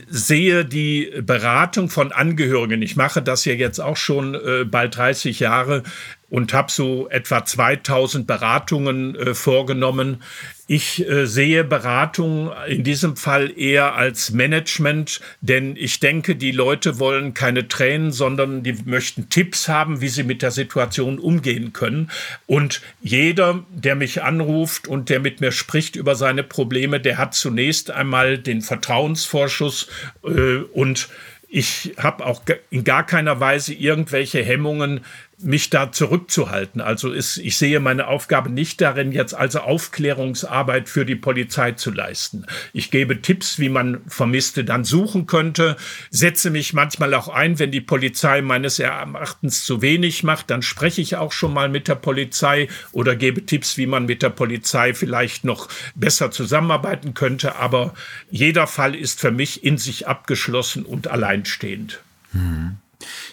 sehe 0.09 0.63
die 0.63 1.11
Beratung 1.21 1.89
von 1.89 2.13
Angehörigen. 2.13 2.81
Ich 2.81 2.95
mache 2.95 3.21
das 3.21 3.43
ja 3.43 3.51
jetzt 3.51 3.79
auch 3.79 3.97
schon 3.97 4.33
äh, 4.33 4.63
bald 4.63 4.95
30 4.95 5.41
Jahre 5.41 5.83
und 6.29 6.53
habe 6.53 6.71
so 6.71 7.09
etwa 7.09 7.45
2000 7.45 8.27
Beratungen 8.27 9.15
äh, 9.15 9.33
vorgenommen. 9.33 10.21
Ich 10.67 11.07
äh, 11.09 11.25
sehe 11.25 11.63
Beratung 11.63 12.51
in 12.67 12.83
diesem 12.83 13.17
Fall 13.17 13.51
eher 13.57 13.95
als 13.95 14.31
Management, 14.31 15.19
denn 15.41 15.75
ich 15.75 15.99
denke, 15.99 16.35
die 16.35 16.51
Leute 16.51 16.99
wollen 16.99 17.33
keine 17.33 17.67
Tränen, 17.67 18.11
sondern 18.11 18.61
die 18.61 18.75
möchten 18.85 19.29
Tipps 19.29 19.67
haben, 19.67 20.01
wie 20.01 20.09
sie 20.09 20.23
mit 20.23 20.43
der 20.43 20.51
Situation 20.51 21.17
umgehen 21.17 21.73
können. 21.73 22.11
Und 22.45 22.81
jeder, 23.01 23.63
der 23.71 23.95
mich 23.95 24.21
anruft 24.21 24.87
und 24.87 25.09
der 25.09 25.19
mit 25.19 25.41
mir 25.41 25.51
spricht 25.51 25.95
über 25.95 26.13
seine 26.13 26.43
Probleme, 26.43 26.99
der 26.99 27.17
hat 27.17 27.33
zunächst 27.33 27.89
einmal 27.89 28.37
den 28.37 28.61
Vertrauensvorschuss 28.61 29.87
äh, 30.23 30.57
und 30.73 31.09
ich 31.51 31.95
habe 31.97 32.25
auch 32.27 32.43
in 32.69 32.83
gar 32.83 33.03
keiner 33.03 33.39
Weise 33.39 33.73
irgendwelche 33.73 34.43
Hemmungen, 34.43 35.01
mich 35.41 35.69
da 35.69 35.91
zurückzuhalten. 35.91 36.81
Also 36.81 37.11
ist, 37.11 37.37
ich 37.37 37.57
sehe 37.57 37.79
meine 37.79 38.07
Aufgabe 38.07 38.49
nicht 38.49 38.81
darin, 38.81 39.11
jetzt 39.11 39.33
also 39.33 39.59
Aufklärungsarbeit 39.59 40.89
für 40.89 41.05
die 41.05 41.15
Polizei 41.15 41.71
zu 41.71 41.91
leisten. 41.91 42.45
Ich 42.73 42.91
gebe 42.91 43.21
Tipps, 43.21 43.57
wie 43.59 43.69
man 43.69 44.01
Vermisste 44.07 44.65
dann 44.65 44.83
suchen 44.83 45.27
könnte, 45.27 45.77
setze 46.09 46.49
mich 46.49 46.73
manchmal 46.73 47.13
auch 47.13 47.29
ein, 47.29 47.57
wenn 47.59 47.71
die 47.71 47.81
Polizei 47.81 48.41
meines 48.41 48.79
Erachtens 48.79 49.63
zu 49.63 49.81
wenig 49.81 50.23
macht, 50.23 50.49
dann 50.49 50.61
spreche 50.61 51.01
ich 51.01 51.15
auch 51.15 51.31
schon 51.31 51.53
mal 51.53 51.69
mit 51.69 51.87
der 51.87 51.95
Polizei 51.95 52.67
oder 52.91 53.15
gebe 53.15 53.45
Tipps, 53.45 53.77
wie 53.77 53.87
man 53.87 54.05
mit 54.05 54.21
der 54.21 54.29
Polizei 54.29 54.93
vielleicht 54.93 55.45
noch 55.45 55.69
besser 55.95 56.31
zusammenarbeiten 56.31 57.13
könnte. 57.13 57.55
Aber 57.55 57.93
jeder 58.29 58.67
Fall 58.67 58.95
ist 58.95 59.19
für 59.21 59.31
mich 59.31 59.63
in 59.63 59.77
sich 59.77 60.07
abgeschlossen 60.07 60.85
und 60.85 61.07
alleinstehend. 61.07 62.01
Hm. 62.33 62.77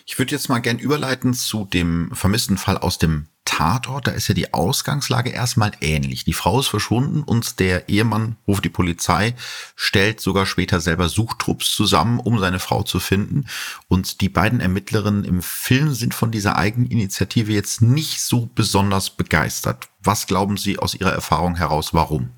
Ich 0.04 0.18
würde 0.18 0.32
jetzt 0.32 0.48
mal 0.48 0.60
gern 0.60 0.78
überleiten 0.78 1.34
zu 1.34 1.64
dem 1.64 2.10
vermissten 2.14 2.58
Fall 2.58 2.78
aus 2.78 2.98
dem 2.98 3.26
Tatort. 3.44 4.06
Da 4.06 4.10
ist 4.10 4.28
ja 4.28 4.34
die 4.34 4.52
Ausgangslage 4.52 5.30
erstmal 5.30 5.72
ähnlich. 5.80 6.24
Die 6.24 6.34
Frau 6.34 6.60
ist 6.60 6.68
verschwunden 6.68 7.22
und 7.22 7.58
der 7.58 7.88
Ehemann 7.88 8.36
ruft 8.46 8.64
die 8.64 8.70
Polizei, 8.70 9.34
stellt 9.74 10.20
sogar 10.20 10.44
später 10.44 10.80
selber 10.80 11.08
Suchtrupps 11.08 11.74
zusammen, 11.74 12.20
um 12.20 12.38
seine 12.38 12.58
Frau 12.58 12.82
zu 12.82 13.00
finden. 13.00 13.46
Und 13.88 14.20
die 14.20 14.28
beiden 14.28 14.60
Ermittlerinnen 14.60 15.24
im 15.24 15.42
Film 15.42 15.94
sind 15.94 16.14
von 16.14 16.30
dieser 16.30 16.56
Eigeninitiative 16.56 17.52
jetzt 17.52 17.80
nicht 17.80 18.20
so 18.20 18.50
besonders 18.54 19.10
begeistert. 19.10 19.88
Was 20.02 20.26
glauben 20.26 20.56
Sie 20.56 20.78
aus 20.78 20.94
Ihrer 20.94 21.12
Erfahrung 21.12 21.56
heraus, 21.56 21.94
warum? 21.94 22.30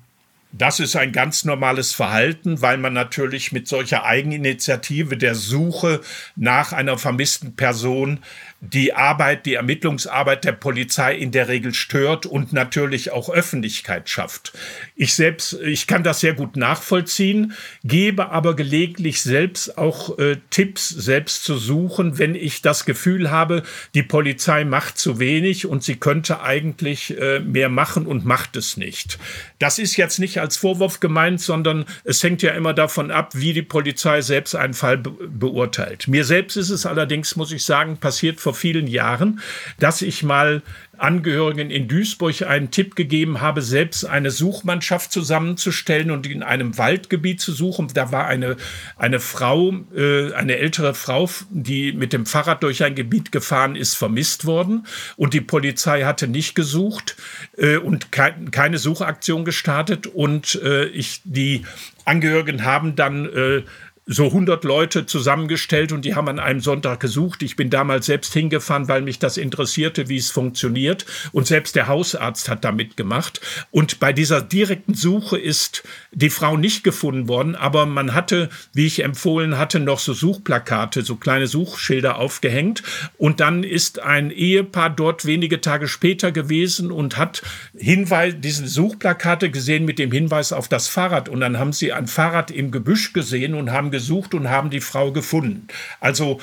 Das 0.51 0.79
ist 0.79 0.95
ein 0.95 1.11
ganz 1.11 1.45
normales 1.45 1.93
Verhalten, 1.93 2.61
weil 2.61 2.77
man 2.77 2.93
natürlich 2.93 3.51
mit 3.51 3.67
solcher 3.67 4.03
Eigeninitiative 4.03 5.15
der 5.15 5.35
Suche 5.35 6.01
nach 6.35 6.73
einer 6.73 6.97
vermissten 6.97 7.55
Person 7.55 8.19
die 8.61 8.93
Arbeit, 8.93 9.45
die 9.45 9.53
Ermittlungsarbeit 9.53 10.43
der 10.43 10.51
Polizei 10.51 11.15
in 11.15 11.31
der 11.31 11.47
Regel 11.47 11.73
stört 11.73 12.25
und 12.25 12.51
natürlich 12.51 13.11
auch 13.11 13.29
Öffentlichkeit 13.29 14.09
schafft. 14.09 14.51
Ich 14.95 15.13
selbst, 15.13 15.53
ich 15.53 15.87
kann 15.87 16.03
das 16.03 16.19
sehr 16.19 16.33
gut 16.33 16.57
nachvollziehen, 16.57 17.53
gebe 17.85 18.31
aber 18.31 18.57
gelegentlich 18.57 19.21
selbst 19.21 19.77
auch 19.77 20.17
äh, 20.19 20.37
Tipps, 20.49 20.89
selbst 20.89 21.45
zu 21.45 21.57
suchen, 21.57 22.17
wenn 22.17 22.35
ich 22.35 22.61
das 22.61 22.83
Gefühl 22.83 23.31
habe, 23.31 23.63
die 23.93 24.03
Polizei 24.03 24.65
macht 24.65 24.97
zu 24.97 25.19
wenig 25.19 25.65
und 25.65 25.83
sie 25.83 25.95
könnte 25.95 26.41
eigentlich 26.41 27.17
äh, 27.17 27.39
mehr 27.39 27.69
machen 27.69 28.05
und 28.07 28.25
macht 28.25 28.57
es 28.57 28.75
nicht. 28.75 29.19
Das 29.59 29.79
ist 29.79 29.95
jetzt 29.95 30.19
nicht 30.19 30.38
als 30.41 30.57
Vorwurf 30.57 30.99
gemeint, 30.99 31.41
sondern 31.41 31.85
es 32.03 32.23
hängt 32.23 32.41
ja 32.41 32.51
immer 32.51 32.73
davon 32.73 33.11
ab, 33.11 33.31
wie 33.33 33.53
die 33.53 33.61
Polizei 33.61 34.21
selbst 34.21 34.55
einen 34.55 34.73
Fall 34.73 34.97
be 34.97 35.11
beurteilt. 35.27 36.07
Mir 36.07 36.25
selbst 36.25 36.57
ist 36.57 36.69
es 36.69 36.85
allerdings, 36.85 37.35
muss 37.35 37.51
ich 37.51 37.63
sagen, 37.63 37.97
passiert 37.97 38.39
vor 38.39 38.53
vielen 38.53 38.87
Jahren, 38.87 39.39
dass 39.79 40.01
ich 40.01 40.23
mal 40.23 40.61
Angehörigen 41.01 41.69
in 41.69 41.87
Duisburg 41.87 42.41
einen 42.43 42.71
Tipp 42.71 42.95
gegeben 42.95 43.41
habe, 43.41 43.61
selbst 43.61 44.05
eine 44.05 44.31
Suchmannschaft 44.31 45.11
zusammenzustellen 45.11 46.11
und 46.11 46.27
in 46.27 46.43
einem 46.43 46.77
Waldgebiet 46.77 47.41
zu 47.41 47.51
suchen. 47.51 47.87
Da 47.93 48.11
war 48.11 48.27
eine, 48.27 48.57
eine 48.97 49.19
Frau, 49.19 49.73
äh, 49.95 50.33
eine 50.33 50.57
ältere 50.57 50.93
Frau, 50.93 51.29
die 51.49 51.93
mit 51.93 52.13
dem 52.13 52.25
Fahrrad 52.25 52.63
durch 52.63 52.83
ein 52.83 52.95
Gebiet 52.95 53.31
gefahren 53.31 53.75
ist, 53.75 53.95
vermisst 53.95 54.45
worden. 54.45 54.85
Und 55.15 55.33
die 55.33 55.41
Polizei 55.41 56.03
hatte 56.03 56.27
nicht 56.27 56.55
gesucht 56.55 57.15
äh, 57.57 57.77
und 57.77 58.11
kein, 58.11 58.51
keine 58.51 58.77
Suchaktion 58.77 59.45
gestartet. 59.45 60.07
Und 60.07 60.55
äh, 60.63 60.85
ich, 60.85 61.21
die 61.23 61.65
Angehörigen 62.05 62.65
haben 62.65 62.95
dann 62.95 63.25
äh, 63.25 63.63
so 64.11 64.25
100 64.25 64.63
Leute 64.63 65.05
zusammengestellt 65.05 65.91
und 65.91 66.03
die 66.03 66.15
haben 66.15 66.27
an 66.29 66.39
einem 66.39 66.61
Sonntag 66.61 66.99
gesucht. 66.99 67.43
Ich 67.43 67.55
bin 67.55 67.69
damals 67.69 68.07
selbst 68.07 68.33
hingefahren, 68.33 68.87
weil 68.87 69.03
mich 69.03 69.19
das 69.19 69.37
interessierte, 69.37 70.09
wie 70.09 70.17
es 70.17 70.31
funktioniert. 70.31 71.05
Und 71.31 71.45
selbst 71.45 71.75
der 71.75 71.87
Hausarzt 71.87 72.49
hat 72.49 72.65
da 72.65 72.71
mitgemacht. 72.71 73.39
Und 73.69 73.99
bei 73.99 74.11
dieser 74.11 74.41
direkten 74.41 74.95
Suche 74.95 75.37
ist 75.37 75.83
die 76.11 76.31
Frau 76.31 76.57
nicht 76.57 76.83
gefunden 76.83 77.27
worden, 77.27 77.55
aber 77.55 77.85
man 77.85 78.15
hatte, 78.15 78.49
wie 78.73 78.87
ich 78.87 79.03
empfohlen 79.03 79.59
hatte, 79.59 79.79
noch 79.79 79.99
so 79.99 80.13
Suchplakate, 80.13 81.03
so 81.03 81.15
kleine 81.15 81.45
Suchschilder 81.45 82.17
aufgehängt. 82.17 82.81
Und 83.19 83.39
dann 83.39 83.63
ist 83.63 83.99
ein 83.99 84.31
Ehepaar 84.31 84.89
dort 84.89 85.25
wenige 85.25 85.61
Tage 85.61 85.87
später 85.87 86.31
gewesen 86.31 86.91
und 86.91 87.17
hat 87.17 87.43
Hinweis, 87.77 88.33
diese 88.39 88.67
Suchplakate 88.67 89.51
gesehen 89.51 89.85
mit 89.85 89.99
dem 89.99 90.11
Hinweis 90.11 90.51
auf 90.51 90.67
das 90.67 90.87
Fahrrad. 90.87 91.29
Und 91.29 91.41
dann 91.41 91.59
haben 91.59 91.73
sie 91.73 91.93
ein 91.93 92.07
Fahrrad 92.07 92.49
im 92.49 92.71
Gebüsch 92.71 93.13
gesehen 93.13 93.53
und 93.53 93.71
haben 93.71 93.91
gesucht 93.99 94.33
und 94.33 94.49
haben 94.49 94.69
die 94.69 94.81
Frau 94.81 95.11
gefunden. 95.11 95.67
Also 95.99 96.39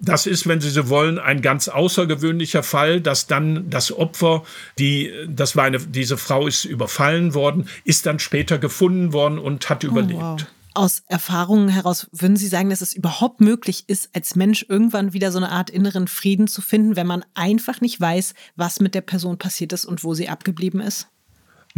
das 0.00 0.26
ist, 0.26 0.46
wenn 0.48 0.60
Sie 0.60 0.70
so 0.70 0.88
wollen, 0.88 1.18
ein 1.18 1.42
ganz 1.42 1.68
außergewöhnlicher 1.68 2.62
Fall, 2.62 3.00
dass 3.00 3.26
dann 3.26 3.68
das 3.68 3.92
Opfer, 3.92 4.44
die, 4.78 5.12
das 5.28 5.56
war 5.56 5.64
eine, 5.64 5.78
diese 5.78 6.16
Frau 6.16 6.46
ist 6.46 6.64
überfallen 6.64 7.34
worden, 7.34 7.68
ist 7.84 8.06
dann 8.06 8.18
später 8.18 8.58
gefunden 8.58 9.12
worden 9.12 9.38
und 9.38 9.68
hat 9.68 9.84
oh, 9.84 9.88
überlebt. 9.88 10.20
Wow. 10.20 10.46
Aus 10.72 11.02
Erfahrungen 11.08 11.68
heraus 11.68 12.08
würden 12.12 12.36
Sie 12.36 12.46
sagen, 12.46 12.70
dass 12.70 12.80
es 12.80 12.92
überhaupt 12.92 13.40
möglich 13.40 13.84
ist, 13.88 14.08
als 14.14 14.36
Mensch 14.36 14.64
irgendwann 14.68 15.12
wieder 15.12 15.32
so 15.32 15.38
eine 15.38 15.50
Art 15.50 15.68
inneren 15.68 16.06
Frieden 16.08 16.46
zu 16.46 16.62
finden, 16.62 16.96
wenn 16.96 17.08
man 17.08 17.24
einfach 17.34 17.80
nicht 17.80 18.00
weiß, 18.00 18.34
was 18.56 18.80
mit 18.80 18.94
der 18.94 19.00
Person 19.00 19.36
passiert 19.36 19.72
ist 19.72 19.84
und 19.84 20.04
wo 20.04 20.14
sie 20.14 20.28
abgeblieben 20.28 20.80
ist? 20.80 21.08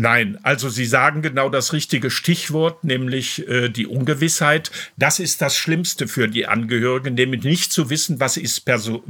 Nein, 0.03 0.37
also 0.43 0.69
Sie 0.69 0.85
sagen 0.85 1.23
genau 1.23 1.49
das 1.49 1.73
richtige 1.73 2.11
Stichwort, 2.11 2.83
nämlich 2.83 3.47
äh, 3.47 3.69
die 3.69 3.87
Ungewissheit. 3.87 4.73
Das 4.97 5.21
ist 5.21 5.41
das 5.41 5.57
Schlimmste 5.57 6.09
für 6.09 6.27
die 6.27 6.49
Angehörigen, 6.49 7.15
nämlich 7.15 7.45
nicht 7.45 7.73
zu 7.73 7.89
wissen, 7.89 8.19
was 8.19 8.37
ist 8.37 8.65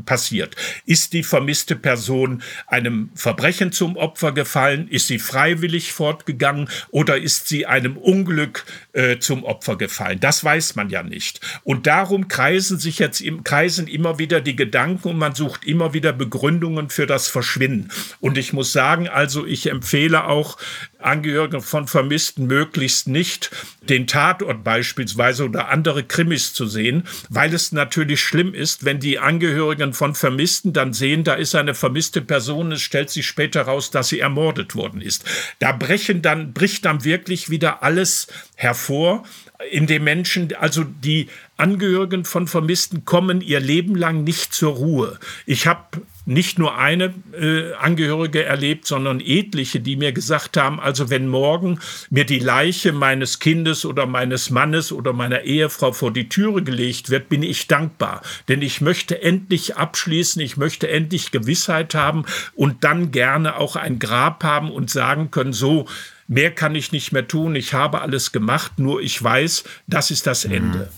passiert. 0.05 0.55
Ist 0.85 1.15
die 1.15 1.23
vermisste 1.23 1.77
Person 1.77 2.43
einem 2.67 3.09
Verbrechen 3.15 3.73
zum 3.73 3.97
Opfer 3.97 4.33
gefallen? 4.33 4.87
Ist 4.87 5.07
sie 5.07 5.19
freiwillig 5.19 5.95
fortgegangen 5.95 6.69
oder 6.91 7.17
ist 7.17 7.49
sie 7.49 7.65
einem 7.65 7.97
Unglück 7.97 8.67
äh, 8.93 9.19
zum 9.19 9.45
Opfer 9.45 9.77
gefallen? 9.77 10.21
Das 10.21 10.45
weiß 10.45 10.77
man 10.77 10.91
ja 10.91 11.03
nicht. 11.03 11.41
Und 11.65 11.87
darum 11.87 12.29
kreisen 12.29 12.79
sich 12.79 12.99
jetzt 12.99 13.23
im 13.23 13.45
Kreisen 13.45 13.87
immer 13.87 14.19
wieder 14.19 14.43
die 14.43 14.57
Gedanken 14.57 15.09
und 15.09 15.17
man 15.17 15.35
sucht 15.35 15.65
immer 15.65 15.95
wieder 15.95 16.13
Begründungen 16.13 16.91
für 16.91 17.07
das 17.07 17.29
Verschwinden. 17.29 17.89
Und 18.21 18.37
ich 18.37 18.53
muss 18.53 18.73
sagen, 18.73 19.09
also 19.09 19.47
ich 19.47 19.71
empfehle 19.71 20.27
auch 20.27 20.59
Angehörige 20.99 21.61
von 21.61 21.87
Vermissten 21.87 22.47
möglichst 22.47 23.09
nicht 23.09 23.51
den 23.89 24.07
Tatort 24.07 24.63
beispielsweise 24.63 25.45
oder 25.45 25.69
andere 25.69 26.05
Krimis 26.05 26.55
zu 26.55 26.67
sehen, 26.67 27.05
weil 27.29 27.53
es 27.53 27.73
natürlich 27.73 28.21
schlimm 28.21 28.55
ist, 28.55 28.85
wenn 28.85 29.01
die 29.01 29.19
Angehörigen 29.19 29.93
von 29.93 30.15
Vermissten 30.15 30.73
dann 30.73 30.93
sehen, 30.93 31.25
da 31.25 31.35
ist 31.35 31.55
eine 31.55 31.75
vermisste 31.75 32.21
Person, 32.21 32.73
es 32.73 32.83
stellt 32.83 33.11
sich 33.11 33.27
später 33.27 33.63
raus, 33.63 33.91
dass 33.91 34.09
sie 34.09 34.21
ermordet 34.21 34.75
worden 34.75 35.01
ist. 35.01 35.25
Da 35.59 35.73
brechen 35.73 36.23
dann, 36.23 36.53
bricht 36.53 36.85
dann 36.85 37.05
wirklich 37.05 37.51
wieder 37.51 37.83
alles 37.83 38.29
hervor, 38.55 39.25
in 39.71 39.87
dem 39.87 40.05
Menschen, 40.05 40.55
also 40.57 40.85
die 40.85 41.29
Angehörigen 41.57 42.25
von 42.25 42.49
Vermissten 42.49 43.05
kommen 43.05 43.41
ihr 43.41 43.61
Leben 43.61 43.95
lang 43.95 44.25
nicht 44.25 44.53
zur 44.53 44.75
Ruhe. 44.75 45.19
Ich 45.47 45.67
habe 45.67 46.03
nicht 46.25 46.59
nur 46.59 46.79
eine 46.79 47.13
äh, 47.33 47.73
Angehörige 47.75 48.45
erlebt, 48.45 48.87
sondern 48.87 49.21
etliche, 49.21 49.81
die 49.81 49.97
mir 49.97 50.13
gesagt 50.13 50.57
haben, 50.57 50.79
also 50.79 51.11
wenn 51.11 51.29
morgen 51.29 51.81
mir 52.11 52.25
die 52.25 52.39
Leiche 52.39 52.93
meines 52.93 53.41
Kindes 53.41 53.85
oder 53.85 54.07
meines 54.07 54.51
Mannes 54.51 54.93
oder 54.93 55.13
meiner 55.13 55.43
Ehefrau 55.43 55.93
vor 55.93 56.13
die 56.13 56.29
Türe 56.29 56.63
gelegt 56.63 57.11
wird, 57.11 57.29
bin 57.29 57.43
ich 57.43 57.67
dankbar. 57.67 58.23
Denn 58.49 58.63
ich 58.63 58.81
möchte 58.81 59.21
endlich 59.23 59.77
abschließen, 59.77 60.41
ich 60.41 60.57
möchte 60.57 60.89
endlich 60.89 61.33
Gewissheit 61.33 61.95
haben 61.95 62.25
und 62.55 62.85
dann 62.85 63.11
gerne 63.11 63.57
auch 63.57 63.77
ein 63.77 63.99
Grab 63.99 64.45
haben 64.45 64.71
und 64.71 64.91
sagen 64.91 65.31
können, 65.31 65.53
so, 65.53 65.87
mehr 66.29 66.53
kann 66.53 66.75
ich 66.75 66.93
nicht 66.93 67.13
mehr 67.13 67.27
tun, 67.27 67.57
ich 67.57 67.75
habe 67.75 68.01
alles 68.01 68.33
gemacht, 68.33 68.79
nur 68.79 69.01
ich 69.01 69.23
weiß, 69.23 69.65
das 69.87 70.11
ist 70.11 70.27
das 70.27 70.45
Ende. 70.45 70.89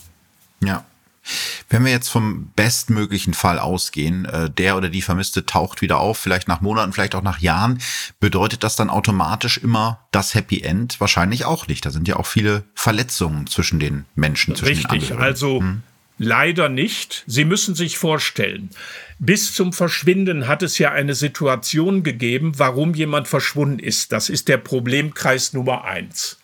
Ja. 0.62 0.84
Wenn 1.70 1.84
wir 1.84 1.92
jetzt 1.92 2.08
vom 2.08 2.50
bestmöglichen 2.54 3.34
Fall 3.34 3.58
ausgehen, 3.58 4.26
äh, 4.26 4.50
der 4.50 4.76
oder 4.76 4.88
die 4.88 5.02
Vermisste 5.02 5.46
taucht 5.46 5.82
wieder 5.82 5.98
auf, 5.98 6.18
vielleicht 6.18 6.48
nach 6.48 6.60
Monaten, 6.60 6.92
vielleicht 6.92 7.14
auch 7.14 7.22
nach 7.22 7.40
Jahren, 7.40 7.80
bedeutet 8.20 8.62
das 8.62 8.76
dann 8.76 8.90
automatisch 8.90 9.58
immer 9.58 10.06
das 10.10 10.34
Happy 10.34 10.60
End? 10.60 11.00
Wahrscheinlich 11.00 11.44
auch 11.44 11.66
nicht. 11.66 11.86
Da 11.86 11.90
sind 11.90 12.08
ja 12.08 12.16
auch 12.16 12.26
viele 12.26 12.64
Verletzungen 12.74 13.46
zwischen 13.46 13.80
den 13.80 14.04
Menschen. 14.14 14.54
Zwischen 14.54 14.86
Richtig, 14.86 15.08
den 15.08 15.18
also 15.18 15.60
hm. 15.60 15.82
leider 16.18 16.68
nicht. 16.68 17.24
Sie 17.26 17.44
müssen 17.44 17.74
sich 17.74 17.96
vorstellen, 17.96 18.70
bis 19.18 19.54
zum 19.54 19.72
Verschwinden 19.72 20.46
hat 20.46 20.62
es 20.62 20.78
ja 20.78 20.90
eine 20.92 21.14
Situation 21.14 22.02
gegeben, 22.02 22.52
warum 22.58 22.94
jemand 22.94 23.28
verschwunden 23.28 23.78
ist. 23.78 24.12
Das 24.12 24.28
ist 24.28 24.48
der 24.48 24.58
Problemkreis 24.58 25.54
Nummer 25.54 25.84
eins. 25.84 26.38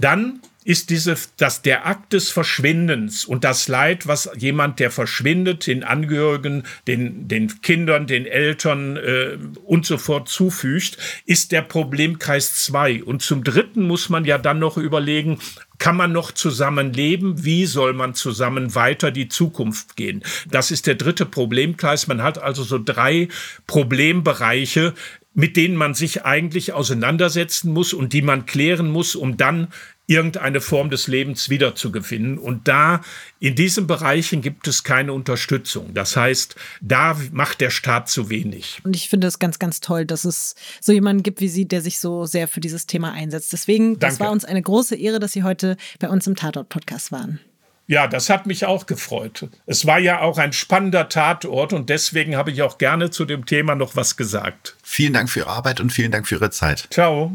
Dann 0.00 0.40
ist 0.68 0.90
diese, 0.90 1.16
dass 1.38 1.62
der 1.62 1.86
Akt 1.86 2.12
des 2.12 2.28
Verschwindens 2.28 3.24
und 3.24 3.42
das 3.42 3.68
Leid, 3.68 4.06
was 4.06 4.28
jemand, 4.36 4.80
der 4.80 4.90
verschwindet, 4.90 5.66
den 5.66 5.82
Angehörigen, 5.82 6.64
den, 6.86 7.26
den 7.26 7.62
Kindern, 7.62 8.06
den 8.06 8.26
Eltern 8.26 8.98
äh, 8.98 9.38
und 9.64 9.86
so 9.86 9.96
fort 9.96 10.28
zufügt, 10.28 10.98
ist 11.24 11.52
der 11.52 11.62
Problemkreis 11.62 12.56
zwei. 12.56 13.02
Und 13.02 13.22
zum 13.22 13.44
Dritten 13.44 13.86
muss 13.86 14.10
man 14.10 14.26
ja 14.26 14.36
dann 14.36 14.58
noch 14.58 14.76
überlegen, 14.76 15.38
kann 15.78 15.96
man 15.96 16.12
noch 16.12 16.32
zusammen 16.32 16.92
leben? 16.92 17.46
Wie 17.46 17.64
soll 17.64 17.94
man 17.94 18.12
zusammen 18.12 18.74
weiter 18.74 19.10
die 19.10 19.28
Zukunft 19.28 19.96
gehen? 19.96 20.22
Das 20.50 20.70
ist 20.70 20.86
der 20.86 20.96
dritte 20.96 21.24
Problemkreis. 21.24 22.08
Man 22.08 22.22
hat 22.22 22.36
also 22.36 22.62
so 22.62 22.78
drei 22.78 23.28
Problembereiche, 23.66 24.92
mit 25.32 25.56
denen 25.56 25.76
man 25.76 25.94
sich 25.94 26.26
eigentlich 26.26 26.74
auseinandersetzen 26.74 27.72
muss 27.72 27.94
und 27.94 28.12
die 28.12 28.22
man 28.22 28.44
klären 28.44 28.90
muss, 28.90 29.16
um 29.16 29.38
dann 29.38 29.68
irgendeine 30.08 30.60
Form 30.60 30.90
des 30.90 31.06
Lebens 31.06 31.50
wiederzugewinnen. 31.50 32.38
Und 32.38 32.66
da, 32.66 33.02
in 33.38 33.54
diesen 33.54 33.86
Bereichen 33.86 34.40
gibt 34.40 34.66
es 34.66 34.82
keine 34.82 35.12
Unterstützung. 35.12 35.92
Das 35.94 36.16
heißt, 36.16 36.56
da 36.80 37.16
macht 37.30 37.60
der 37.60 37.70
Staat 37.70 38.08
zu 38.08 38.30
wenig. 38.30 38.80
Und 38.84 38.96
ich 38.96 39.08
finde 39.10 39.26
es 39.26 39.38
ganz, 39.38 39.58
ganz 39.58 39.80
toll, 39.80 40.06
dass 40.06 40.24
es 40.24 40.56
so 40.80 40.92
jemanden 40.92 41.22
gibt 41.22 41.40
wie 41.40 41.48
Sie, 41.48 41.68
der 41.68 41.82
sich 41.82 42.00
so 42.00 42.24
sehr 42.24 42.48
für 42.48 42.60
dieses 42.60 42.86
Thema 42.86 43.12
einsetzt. 43.12 43.52
Deswegen, 43.52 43.98
das 43.98 44.14
Danke. 44.14 44.24
war 44.24 44.32
uns 44.32 44.44
eine 44.46 44.62
große 44.62 44.96
Ehre, 44.96 45.20
dass 45.20 45.32
Sie 45.32 45.42
heute 45.42 45.76
bei 46.00 46.08
uns 46.08 46.26
im 46.26 46.34
Tatort-Podcast 46.34 47.12
waren. 47.12 47.38
Ja, 47.86 48.06
das 48.06 48.30
hat 48.30 48.46
mich 48.46 48.66
auch 48.66 48.86
gefreut. 48.86 49.48
Es 49.66 49.86
war 49.86 49.98
ja 49.98 50.20
auch 50.20 50.38
ein 50.38 50.52
spannender 50.52 51.08
Tatort 51.08 51.72
und 51.72 51.88
deswegen 51.90 52.36
habe 52.36 52.50
ich 52.50 52.62
auch 52.62 52.78
gerne 52.78 53.10
zu 53.10 53.24
dem 53.24 53.46
Thema 53.46 53.74
noch 53.74 53.96
was 53.96 54.16
gesagt. 54.16 54.76
Vielen 54.82 55.14
Dank 55.14 55.28
für 55.30 55.40
Ihre 55.40 55.50
Arbeit 55.50 55.80
und 55.80 55.90
vielen 55.90 56.12
Dank 56.12 56.26
für 56.26 56.36
Ihre 56.36 56.50
Zeit. 56.50 56.88
Ciao. 56.90 57.32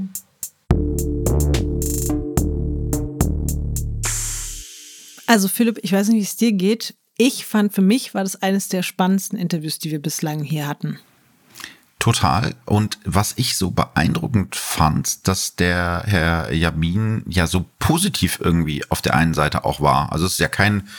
Also 5.27 5.47
Philipp, 5.47 5.79
ich 5.81 5.91
weiß 5.91 6.09
nicht, 6.09 6.17
wie 6.17 6.23
es 6.23 6.35
dir 6.35 6.51
geht. 6.51 6.95
Ich 7.17 7.45
fand, 7.45 7.73
für 7.73 7.81
mich 7.81 8.13
war 8.13 8.23
das 8.23 8.41
eines 8.41 8.67
der 8.67 8.83
spannendsten 8.83 9.37
Interviews, 9.37 9.79
die 9.79 9.91
wir 9.91 10.01
bislang 10.01 10.43
hier 10.43 10.67
hatten. 10.67 10.99
Total. 12.03 12.53
Und 12.65 12.99
was 13.05 13.31
ich 13.37 13.55
so 13.55 13.71
beeindruckend 13.71 14.57
fand, 14.57 15.25
dass 15.25 15.55
der 15.55 16.03
Herr 16.05 16.51
Jamin 16.51 17.23
ja 17.29 17.47
so 17.47 17.63
positiv 17.79 18.39
irgendwie 18.41 18.83
auf 18.89 19.01
der 19.01 19.15
einen 19.15 19.33
Seite 19.33 19.63
auch 19.63 19.79
war. 19.79 20.11
Also 20.11 20.25
es 20.25 20.33
ist 20.33 20.39
ja 20.39 20.49
kein 20.49 20.89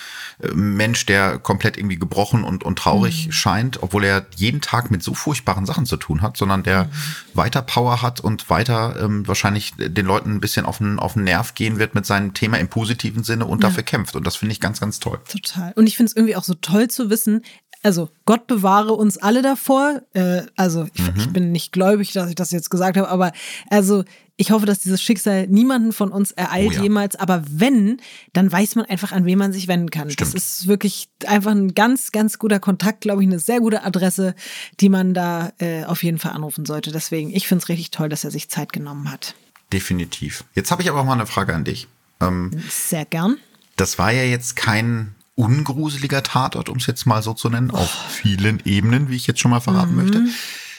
äh, 0.40 0.49
Mensch, 0.55 1.05
der 1.05 1.38
komplett 1.38 1.77
irgendwie 1.77 1.99
gebrochen 1.99 2.43
und, 2.43 2.64
und 2.64 2.79
traurig 2.79 3.27
mhm. 3.27 3.33
scheint, 3.33 3.83
obwohl 3.83 4.05
er 4.05 4.25
jeden 4.37 4.62
Tag 4.62 4.90
mit 4.90 5.03
so 5.03 5.12
furchtbaren 5.12 5.67
Sachen 5.67 5.85
zu 5.85 5.99
tun 5.99 6.23
hat, 6.23 6.38
sondern 6.38 6.62
der 6.62 6.85
mhm. 6.85 6.90
weiter 7.35 7.61
Power 7.61 8.01
hat 8.01 8.21
und 8.21 8.49
weiter 8.49 8.97
ähm, 8.99 9.29
wahrscheinlich 9.29 9.75
den 9.77 10.07
Leuten 10.07 10.33
ein 10.33 10.40
bisschen 10.40 10.64
auf 10.64 10.79
den, 10.79 10.99
auf 10.99 11.12
den 11.12 11.25
Nerv 11.25 11.55
gehen 11.55 11.79
wird 11.79 11.95
mit 11.95 12.07
seinem 12.07 12.33
Thema 12.33 12.59
im 12.59 12.69
positiven 12.69 13.25
Sinne 13.25 13.45
und 13.45 13.62
ja. 13.62 13.69
dafür 13.69 13.83
kämpft. 13.83 14.17
Und 14.17 14.27
das 14.27 14.37
finde 14.37 14.53
ich 14.53 14.61
ganz, 14.61 14.81
ganz 14.81 15.01
toll. 15.01 15.21
Total. 15.29 15.75
Und 15.77 15.87
ich 15.87 15.99
finde 15.99 16.09
es 16.09 16.17
irgendwie 16.17 16.37
auch 16.37 16.45
so 16.45 16.55
toll 16.55 16.88
zu 16.88 17.11
wissen, 17.11 17.45
also 17.85 18.09
Gott 18.25 18.47
bewahre 18.47 18.94
uns 18.94 19.18
alle 19.18 19.42
davor. 19.42 20.03
Äh, 20.14 20.42
also 20.57 20.88
ich, 20.94 21.03
mhm. 21.03 21.12
ich, 21.16 21.29
bin 21.31 21.53
nicht 21.53 21.73
gläubig, 21.73 22.12
dass 22.12 22.29
ich 22.29 22.35
das 22.35 22.51
jetzt 22.51 22.70
gesagt 22.70 22.97
habe, 22.97 23.09
aber 23.09 23.33
also 23.70 24.05
ich 24.37 24.51
hoffe, 24.51 24.66
dass 24.66 24.81
dieses 24.81 25.01
Schicksal 25.01 25.47
niemanden 25.47 25.92
von 25.92 26.11
uns 26.11 26.33
ereilt 26.33 26.70
oh 26.70 26.73
ja. 26.73 26.83
jemals. 26.83 27.14
Aber 27.14 27.44
wenn, 27.49 28.01
dann 28.33 28.51
weiß 28.51 28.75
man 28.75 28.87
einfach, 28.87 29.12
an 29.12 29.27
wen 29.27 29.38
man 29.38 29.53
sich 29.53 29.68
wenden 29.68 29.90
kann. 29.90 30.11
Stimmt. 30.11 30.35
Das 30.35 30.42
ist 30.42 30.66
wirklich 30.66 31.09
einfach 31.27 31.53
ein 31.53 31.75
ganz, 31.75 32.11
ganz 32.11 32.38
guter 32.38 32.59
Kontakt, 32.59 33.03
glaube 33.03 33.23
ich, 33.23 33.29
eine 33.29 33.38
sehr 33.38 33.61
gute 33.61 33.85
Adresse, 33.85 34.35
die 34.81 34.88
man 34.88 35.14
da 35.14 35.53
äh, 35.59 35.85
auf 35.85 36.03
jeden 36.03 36.18
Fall 36.18 36.33
anrufen 36.33 36.64
sollte. 36.64 36.90
Deswegen, 36.90 37.31
ich 37.31 37.47
finde 37.47 37.62
es 37.62 37.68
richtig 37.68 37.90
toll, 37.90 38.09
dass 38.09 38.25
er 38.25 38.31
sich 38.31 38.49
Zeit 38.49 38.73
genommen 38.73 39.12
hat. 39.12 39.35
Definitiv. 39.73 40.44
Jetzt 40.55 40.70
habe 40.70 40.83
ich 40.83 40.88
aber 40.90 41.01
auch 41.01 41.05
mal 41.05 41.12
eine 41.12 41.27
Frage 41.27 41.55
an 41.55 41.64
dich. 41.64 41.87
Ähm, 42.20 42.51
sehr 42.68 43.05
gern. 43.05 43.37
Das 43.77 43.99
war 43.99 44.11
ja 44.11 44.23
jetzt 44.23 44.57
kein 44.57 45.14
ungruseliger 45.37 46.23
Tatort, 46.23 46.68
um 46.68 46.77
es 46.79 46.87
jetzt 46.87 47.07
mal 47.07 47.23
so 47.23 47.35
zu 47.35 47.49
nennen, 47.51 47.70
oh. 47.73 47.77
auf 47.77 47.90
vielen 47.90 48.61
Ebenen, 48.64 49.09
wie 49.09 49.16
ich 49.16 49.27
jetzt 49.27 49.40
schon 49.40 49.51
mal 49.51 49.61
verraten 49.61 49.94
mhm. 49.94 50.03
möchte. 50.03 50.25